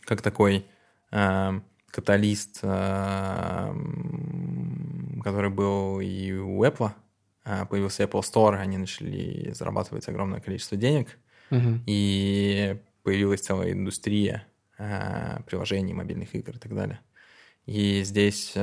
как 0.00 0.22
такой 0.22 0.66
каталист, 1.90 2.60
который 2.60 3.74
был 5.50 6.00
и 6.00 6.32
у 6.32 6.64
Apple, 6.64 6.92
появился 7.68 8.04
Apple 8.04 8.22
Store, 8.22 8.56
они 8.56 8.78
начали 8.78 9.52
зарабатывать 9.52 10.08
огромное 10.08 10.40
количество 10.40 10.78
денег, 10.78 11.18
угу. 11.50 11.80
и 11.86 12.80
появилась 13.08 13.40
целая 13.40 13.72
индустрия 13.72 14.46
э, 14.76 15.40
приложений, 15.46 15.94
мобильных 15.94 16.34
игр 16.34 16.56
и 16.56 16.58
так 16.58 16.74
далее. 16.74 17.00
И 17.64 18.02
здесь 18.02 18.54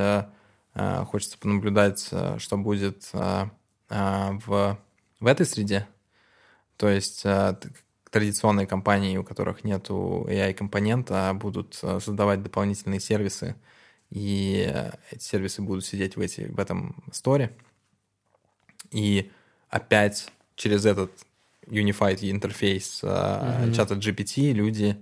хочется 0.73 1.37
понаблюдать, 1.37 2.11
что 2.37 2.57
будет 2.57 3.09
в, 3.13 3.49
в 3.89 5.25
этой 5.25 5.45
среде. 5.45 5.87
То 6.77 6.89
есть 6.89 7.25
традиционные 8.15 8.65
компании, 8.65 9.17
у 9.17 9.25
которых 9.25 9.65
нет 9.65 9.89
AI-компонента, 9.89 11.33
будут 11.33 11.77
э, 11.81 11.99
создавать 11.99 12.41
дополнительные 12.41 13.01
сервисы, 13.01 13.57
и 14.09 14.71
э, 14.73 14.91
эти 15.11 15.21
сервисы 15.21 15.61
будут 15.61 15.83
сидеть 15.85 16.15
в, 16.15 16.21
эти, 16.21 16.43
в 16.43 16.57
этом 16.57 17.03
сторе. 17.11 17.57
И 18.91 19.29
опять 19.67 20.31
через 20.55 20.85
этот 20.85 21.11
unified 21.67 22.19
интерфейс 22.21 23.03
mm-hmm. 23.03 23.73
чата 23.73 23.95
GPT 23.95 24.53
люди 24.53 24.97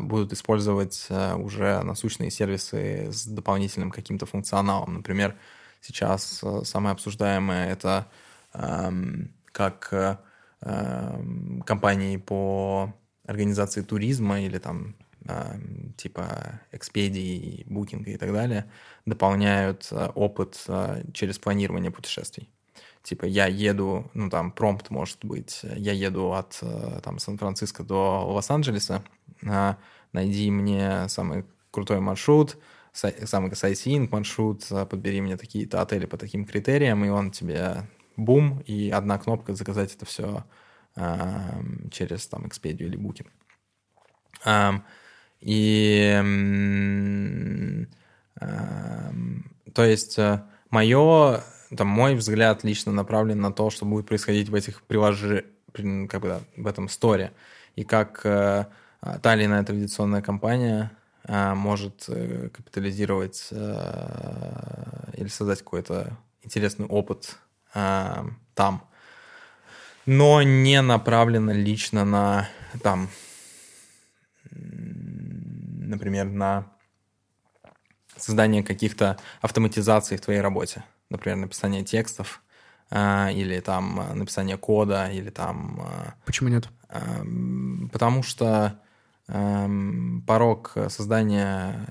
будут 0.00 0.34
использовать 0.34 1.08
уже 1.38 1.80
насущные 1.82 2.30
сервисы 2.30 3.10
с 3.10 3.24
дополнительным 3.26 3.90
каким-то 3.90 4.26
функционалом. 4.26 4.94
Например, 4.94 5.36
сейчас 5.80 6.44
самое 6.64 6.92
обсуждаемое 6.92 7.72
это 7.72 8.08
эм, 8.52 9.32
как 9.52 10.20
Эм, 10.60 11.62
компании 11.64 12.16
по 12.16 12.92
организации 13.24 13.82
туризма 13.82 14.40
или 14.40 14.58
там 14.58 14.96
эм, 15.28 15.94
типа 15.96 16.60
Expedia, 16.72 17.64
Booking 17.68 18.04
и 18.04 18.16
так 18.16 18.32
далее 18.32 18.68
дополняют 19.06 19.86
э, 19.92 20.08
опыт 20.16 20.64
э, 20.66 21.04
через 21.14 21.38
планирование 21.38 21.92
путешествий. 21.92 22.50
Типа 23.08 23.24
я 23.24 23.46
еду, 23.46 24.10
ну 24.12 24.28
там 24.28 24.52
промпт 24.52 24.90
может 24.90 25.24
быть, 25.24 25.60
я 25.62 25.92
еду 25.92 26.32
от 26.32 26.58
э, 26.60 27.00
там 27.02 27.18
Сан-Франциско 27.18 27.82
до 27.82 28.26
Лос-Анджелеса, 28.26 29.02
найди 30.12 30.50
мне 30.50 31.08
самый 31.08 31.46
крутой 31.70 32.00
маршрут, 32.00 32.58
самый 32.92 33.56
сайтсинг 33.56 34.12
маршрут, 34.12 34.66
подбери 34.68 35.22
мне 35.22 35.38
такие-то 35.38 35.80
отели 35.80 36.04
по 36.04 36.18
таким 36.18 36.44
критериям, 36.44 37.02
и 37.02 37.08
он 37.08 37.30
тебе 37.30 37.86
бум, 38.18 38.60
и 38.66 38.90
одна 38.90 39.16
кнопка 39.16 39.54
заказать 39.54 39.94
это 39.94 40.04
все 40.04 40.44
э, 40.96 41.62
через 41.90 42.26
там 42.26 42.44
Expedia 42.44 42.84
или. 42.84 42.98
Э, 44.44 44.72
и 45.40 46.20
э, 48.40 48.54
то 49.72 49.84
есть 49.84 50.18
мое, 50.70 51.40
там, 51.76 51.88
мой 51.88 52.14
взгляд 52.14 52.64
лично 52.64 52.92
направлен 52.92 53.40
на 53.40 53.52
то, 53.52 53.70
что 53.70 53.84
будет 53.84 54.06
происходить 54.06 54.48
в 54.48 54.54
этих 54.54 54.82
приложениях, 54.82 55.44
как 56.08 56.22
бы, 56.22 56.28
да, 56.28 56.40
в 56.56 56.66
этом 56.66 56.88
сторе, 56.88 57.32
и 57.76 57.84
как 57.84 58.20
э, 58.24 58.64
та 59.22 59.34
или 59.34 59.44
иная 59.44 59.62
традиционная 59.64 60.22
компания 60.22 60.90
э, 61.24 61.54
может 61.54 62.04
э, 62.08 62.48
капитализировать 62.48 63.48
э, 63.50 65.12
или 65.16 65.28
создать 65.28 65.58
какой-то 65.58 66.16
интересный 66.42 66.86
опыт 66.86 67.36
э, 67.74 68.24
там, 68.54 68.88
но 70.06 70.42
не 70.42 70.80
направлено 70.80 71.52
лично 71.52 72.04
на 72.04 72.48
там, 72.82 73.08
например, 74.50 76.26
на 76.26 76.66
создание 78.16 78.62
каких-то 78.62 79.18
автоматизаций 79.40 80.16
в 80.16 80.20
твоей 80.20 80.40
работе, 80.40 80.82
например, 81.10 81.38
написание 81.38 81.84
текстов 81.84 82.42
э, 82.90 83.32
или 83.32 83.60
там 83.60 84.02
написание 84.14 84.56
кода 84.56 85.10
или 85.10 85.30
там. 85.30 85.80
Э, 85.80 86.12
Почему 86.24 86.48
нет? 86.48 86.68
Э, 86.88 87.24
потому 87.92 88.22
что 88.22 88.80
порог 90.26 90.72
создания 90.88 91.86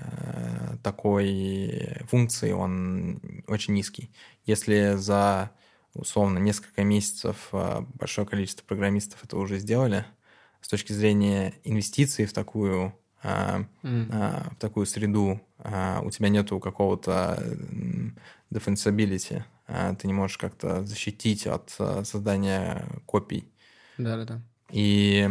такой 0.82 1.98
функции, 2.08 2.50
он 2.50 3.22
очень 3.46 3.74
низкий. 3.74 4.10
Если 4.44 4.94
за 4.96 5.52
условно 5.94 6.38
несколько 6.38 6.82
месяцев 6.82 7.50
большое 7.94 8.26
количество 8.26 8.64
программистов 8.64 9.22
это 9.22 9.36
уже 9.36 9.60
сделали, 9.60 10.04
с 10.60 10.66
точки 10.66 10.92
зрения 10.92 11.54
инвестиций 11.62 12.26
в 12.26 12.32
такую 12.32 12.92
mm. 13.22 14.50
в 14.50 14.56
такую 14.56 14.86
среду 14.86 15.40
у 16.02 16.10
тебя 16.10 16.30
нету 16.30 16.58
какого-то 16.58 17.40
defensibility, 18.50 19.42
ты 19.66 20.06
не 20.06 20.12
можешь 20.12 20.38
как-то 20.38 20.84
защитить 20.84 21.46
от 21.46 21.70
создания 22.04 22.86
копий. 23.06 23.52
Да-да-да. 23.98 24.40
И 24.70 25.28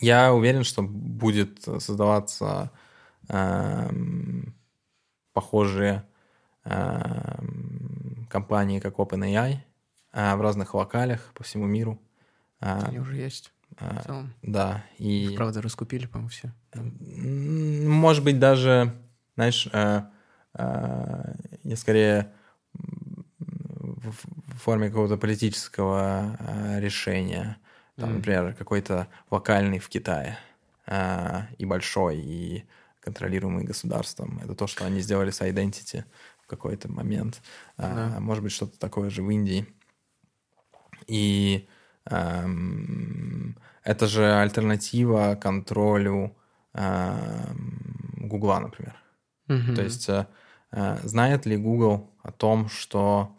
я 0.00 0.32
уверен, 0.32 0.64
что 0.64 0.82
будет 0.82 1.62
создаваться 1.62 2.70
э, 3.28 3.90
похожие 5.32 6.04
э, 6.64 7.38
компании, 8.28 8.80
как 8.80 8.96
OpenAI, 8.96 9.58
э, 10.12 10.34
в 10.36 10.40
разных 10.40 10.74
локалях 10.74 11.32
по 11.34 11.44
всему 11.44 11.66
миру. 11.66 12.00
Они 12.60 12.98
уже 12.98 13.16
есть. 13.16 13.52
Э, 13.78 14.24
да. 14.42 14.84
И... 14.98 15.26
Их, 15.26 15.36
правда, 15.36 15.62
раскупили, 15.62 16.06
по-моему, 16.06 16.28
все. 16.28 16.52
Может 16.74 18.24
быть, 18.24 18.38
даже, 18.38 18.94
знаешь, 19.36 19.68
э, 20.54 21.34
я 21.62 21.76
скорее 21.76 22.32
в 22.70 24.58
форме 24.58 24.88
какого-то 24.88 25.16
политического 25.16 26.36
э, 26.38 26.80
решения 26.80 27.56
там, 27.96 28.10
mm. 28.10 28.14
например, 28.14 28.54
какой-то 28.54 29.08
локальный 29.30 29.78
в 29.78 29.88
Китае 29.88 30.36
а, 30.86 31.46
и 31.58 31.64
большой, 31.64 32.18
и 32.18 32.64
контролируемый 33.00 33.64
государством. 33.64 34.40
Это 34.42 34.54
то, 34.54 34.66
что 34.66 34.84
они 34.84 35.00
сделали 35.00 35.30
с 35.30 35.40
Identity 35.40 36.04
в 36.42 36.46
какой-то 36.46 36.90
момент. 36.90 37.40
А, 37.76 38.18
Может 38.18 38.42
быть, 38.42 38.52
что-то 38.52 38.78
такое 38.78 39.10
же 39.10 39.22
в 39.22 39.30
Индии. 39.30 39.66
И 41.06 41.68
эм, 42.06 43.56
это 43.82 44.06
же 44.06 44.40
альтернатива 44.40 45.38
контролю 45.40 46.34
эм, 46.72 48.28
Гугла, 48.28 48.58
например. 48.58 48.96
Mm-hmm. 49.48 49.74
То 49.74 49.82
есть 49.82 50.08
знает 51.02 51.46
ли 51.46 51.56
Google 51.56 52.10
о 52.22 52.32
том, 52.32 52.68
что... 52.68 53.34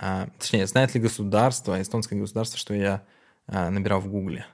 Э, 0.00 0.28
точнее, 0.38 0.66
знает 0.66 0.94
ли 0.94 1.00
государство, 1.00 1.80
эстонское 1.80 2.18
государство, 2.18 2.58
что 2.58 2.74
я 2.74 3.02
а, 3.46 3.68
набирал 3.70 4.00
в 4.00 4.08
Гугле. 4.08 4.46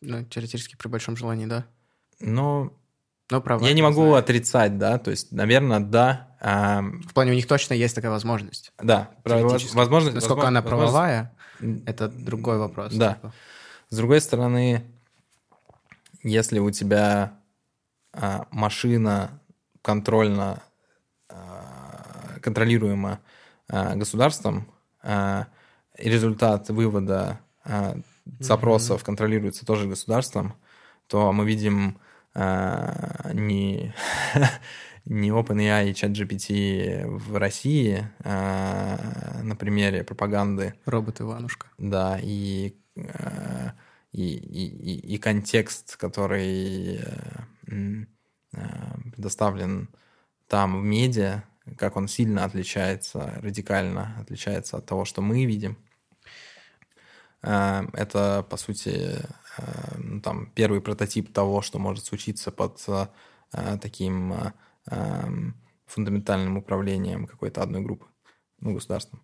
Ну, 0.00 0.24
теоретически 0.24 0.76
при 0.76 0.88
большом 0.88 1.16
желании, 1.16 1.46
да. 1.46 1.66
Но 2.20 2.72
Ну, 3.30 3.40
права. 3.40 3.66
Я 3.66 3.72
не 3.74 3.82
могу 3.82 4.14
отрицать, 4.14 4.78
да, 4.78 4.98
то 4.98 5.10
есть, 5.10 5.32
наверное, 5.32 5.80
да. 5.80 6.28
эм, 6.40 7.02
В 7.02 7.12
плане 7.12 7.32
у 7.32 7.34
них 7.34 7.46
точно 7.46 7.74
есть 7.74 7.94
такая 7.94 8.10
возможность. 8.10 8.72
да, 8.82 9.10
возможность... 9.24 9.74
Насколько 9.74 10.40
возможно- 10.40 10.48
она 10.48 10.62
правовая, 10.62 11.32
это 11.86 12.08
другой 12.08 12.58
вопрос. 12.58 12.94
Да. 12.94 13.14
Типа. 13.14 13.32
С 13.90 13.96
другой 13.96 14.20
стороны, 14.20 14.84
если 16.22 16.58
у 16.58 16.70
тебя 16.70 17.34
а, 18.12 18.46
машина 18.50 19.30
контрольно 19.82 20.62
контролируема 22.44 23.20
а, 23.68 23.96
государством, 23.96 24.68
а, 25.02 25.46
результат 25.96 26.68
вывода 26.68 27.40
а, 27.64 27.96
запросов 28.38 29.02
контролируется 29.02 29.64
тоже 29.64 29.88
государством, 29.88 30.54
то 31.06 31.32
мы 31.32 31.44
видим 31.46 31.98
не, 32.34 33.94
не 35.04 35.28
OpenAI 35.28 35.90
и 35.90 35.92
ChatGPT 35.92 37.06
в 37.06 37.36
России 37.36 38.08
на 38.24 39.54
примере 39.56 40.02
пропаганды 40.02 40.74
Робот 40.84 41.20
Иванушка. 41.20 41.68
да, 41.78 42.18
и, 42.20 42.74
и, 42.96 44.22
и, 44.22 45.14
и- 45.14 45.18
контекст, 45.18 45.96
который 45.96 46.96
э, 46.96 48.04
э, 48.52 48.58
предоставлен 49.12 49.88
там 50.48 50.80
в 50.80 50.84
медиа, 50.84 51.44
как 51.78 51.96
он 51.96 52.08
сильно 52.08 52.44
отличается, 52.44 53.38
радикально 53.42 54.14
отличается 54.20 54.76
от 54.76 54.86
того, 54.86 55.04
что 55.04 55.22
мы 55.22 55.44
видим. 55.44 55.76
Э, 57.42 57.84
Это, 57.92 58.44
по 58.48 58.56
сути, 58.56 59.18
э, 59.58 59.98
ну, 59.98 60.20
там, 60.20 60.46
первый 60.54 60.80
прототип 60.80 61.32
того, 61.32 61.62
что 61.62 61.78
может 61.78 62.04
случиться 62.04 62.50
под 62.50 62.82
э, 62.88 63.06
таким 63.80 64.34
фундаментальным 65.86 66.56
управлением 66.58 67.26
какой-то 67.26 67.62
одной 67.62 67.80
группы, 67.82 68.06
ну, 68.60 68.74
государством. 68.74 69.22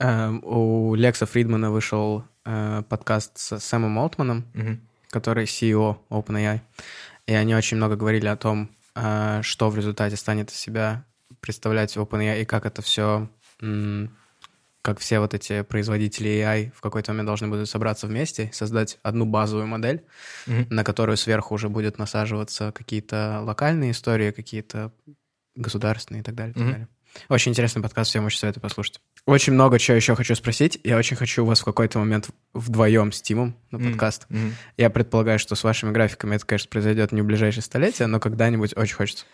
У 0.00 0.94
Лекса 0.94 1.26
Фридмана 1.26 1.70
вышел 1.70 2.24
подкаст 2.44 3.36
с 3.38 3.58
Сэмом 3.58 3.98
Олтманом, 3.98 4.46
Мгм. 4.54 4.80
который 5.10 5.44
CEO 5.44 5.98
OpenAI. 6.10 6.60
И 7.26 7.34
они 7.34 7.54
очень 7.54 7.76
много 7.76 7.96
говорили 7.96 8.26
о 8.26 8.36
том, 8.36 8.70
что 9.42 9.68
в 9.70 9.76
результате 9.76 10.16
станет 10.16 10.50
из 10.50 10.56
себя 10.56 11.04
представлять 11.44 11.94
OpenAI 11.96 12.40
и 12.42 12.44
как 12.46 12.64
это 12.64 12.80
все, 12.80 13.28
как 14.82 14.98
все 14.98 15.18
вот 15.20 15.34
эти 15.34 15.62
производители 15.62 16.28
AI 16.30 16.72
в 16.74 16.80
какой-то 16.80 17.12
момент 17.12 17.26
должны 17.26 17.48
будут 17.48 17.68
собраться 17.68 18.06
вместе, 18.06 18.50
создать 18.52 18.98
одну 19.02 19.24
базовую 19.26 19.66
модель, 19.66 20.02
Мгм. 20.46 20.66
на 20.70 20.84
которую 20.84 21.16
сверху 21.16 21.54
уже 21.54 21.68
будет 21.68 21.98
насаживаться 21.98 22.72
какие-то 22.72 23.40
локальные 23.42 23.92
истории, 23.92 24.30
какие-то 24.30 24.92
государственные 25.54 26.20
и 26.20 26.24
так 26.24 26.34
далее. 26.34 26.52
и 26.52 26.54
так 26.54 26.62
Мгм. 26.62 26.72
далее. 26.72 26.88
Очень 27.28 27.52
интересный 27.52 27.80
подкаст, 27.80 28.10
всем 28.10 28.24
очень 28.24 28.40
советую 28.40 28.60
послушать. 28.62 29.00
Очень 29.24 29.52
много 29.52 29.78
чего 29.78 29.96
еще 29.96 30.16
хочу 30.16 30.34
спросить. 30.34 30.80
Я 30.82 30.96
очень 30.98 31.16
хочу 31.16 31.44
вас 31.44 31.60
в 31.60 31.64
какой-то 31.64 31.98
момент 32.00 32.28
вдвоем 32.52 33.12
с 33.12 33.22
Тимом 33.22 33.56
на 33.70 33.78
подкаст. 33.78 34.26
Мгм. 34.30 34.54
Я 34.76 34.90
предполагаю, 34.90 35.38
что 35.38 35.54
с 35.54 35.62
вашими 35.62 35.92
графиками 35.92 36.34
это, 36.36 36.44
конечно, 36.44 36.68
произойдет 36.70 37.12
не 37.12 37.22
в 37.22 37.24
ближайшее 37.24 37.62
столетие, 37.62 38.08
но 38.08 38.18
когда-нибудь 38.18 38.76
очень 38.76 38.96
хочется. 38.96 39.24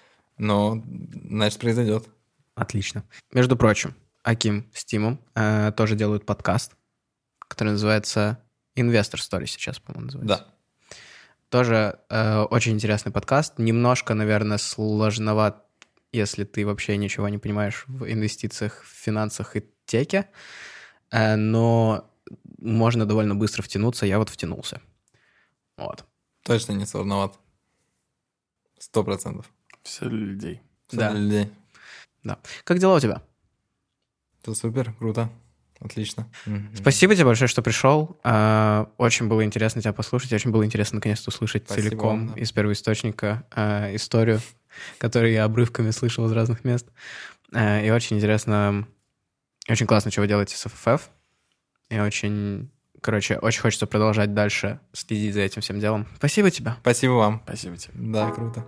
Но, 0.41 0.83
значит, 1.29 1.61
произойдет. 1.61 2.09
Отлично. 2.55 3.05
Между 3.31 3.57
прочим, 3.57 3.95
Аким 4.23 4.71
с 4.73 4.87
Тимом 4.87 5.21
э, 5.35 5.71
тоже 5.77 5.97
делают 5.97 6.25
подкаст, 6.25 6.77
который 7.41 7.73
называется 7.73 8.43
Investor 8.75 9.17
Story 9.17 9.45
сейчас, 9.45 9.79
по-моему, 9.81 10.07
называется. 10.07 10.39
Да. 10.39 10.97
Тоже 11.51 11.99
э, 12.09 12.41
очень 12.45 12.73
интересный 12.73 13.13
подкаст. 13.13 13.59
Немножко, 13.59 14.15
наверное, 14.15 14.57
сложноват, 14.57 15.67
если 16.11 16.45
ты 16.45 16.65
вообще 16.65 16.97
ничего 16.97 17.29
не 17.29 17.37
понимаешь 17.37 17.85
в 17.87 18.11
инвестициях, 18.11 18.83
в 18.83 18.89
финансах 18.89 19.57
и 19.57 19.65
теке. 19.85 20.31
Э, 21.11 21.37
но 21.37 22.11
можно 22.57 23.05
довольно 23.05 23.35
быстро 23.35 23.61
втянуться. 23.61 24.07
Я 24.07 24.19
вот 24.19 24.31
втянулся. 24.31 24.81
Вот. 25.77 26.07
Точно 26.45 26.73
не 26.73 26.87
сложновато. 26.87 27.37
Сто 28.79 29.05
процентов. 29.05 29.53
Все 29.83 30.07
для 30.09 30.19
людей. 30.19 30.61
Всё 30.89 30.99
Да. 30.99 31.11
для 31.11 31.21
людей. 31.21 31.51
Как 32.65 32.79
дела 32.79 32.97
у 32.97 33.01
тебя? 33.01 33.23
Это 34.43 34.55
супер, 34.55 34.93
круто. 34.95 35.31
Отлично. 35.81 36.29
Спасибо 36.75 37.15
тебе 37.15 37.25
большое, 37.25 37.49
что 37.49 37.63
пришел. 37.63 38.19
А, 38.23 38.91
Очень 38.99 39.29
было 39.29 39.43
интересно 39.45 39.81
тебя 39.81 39.95
послушать. 39.95 40.31
Очень 40.33 40.51
было 40.51 40.65
интересно 40.67 40.97
наконец-то 40.97 41.31
услышать 41.31 41.65
Спасибо 41.65 41.89
целиком 41.89 42.27
вам, 42.27 42.35
да. 42.35 42.41
из 42.41 42.53
первого 42.53 42.73
источника 42.75 43.47
а, 43.51 43.95
историю, 43.95 44.41
которую 44.99 45.33
я 45.33 45.45
обрывками 45.45 45.91
слышал 45.91 46.27
из 46.27 46.33
разных 46.33 46.65
мест. 46.65 46.87
А, 47.55 47.81
И 47.81 47.89
очень 47.91 48.19
интересно, 48.19 48.87
очень 49.71 49.87
классно, 49.87 50.11
что 50.11 50.21
вы 50.21 50.29
делаете 50.29 50.55
с 50.57 50.67
FFF. 50.67 51.01
И 51.89 51.99
очень, 51.99 52.71
короче, 53.01 53.39
очень 53.39 53.63
хочется 53.63 53.87
продолжать 53.87 54.35
дальше 54.35 54.81
следить 54.93 55.33
за 55.33 55.41
этим 55.41 55.63
всем 55.63 55.81
делом. 55.81 56.07
Спасибо 56.17 56.51
тебе. 56.51 56.75
Спасибо 56.83 57.13
вам. 57.13 57.41
Спасибо 57.47 57.79
тебе. 57.79 57.95
Да, 57.97 58.31
круто. 58.31 58.67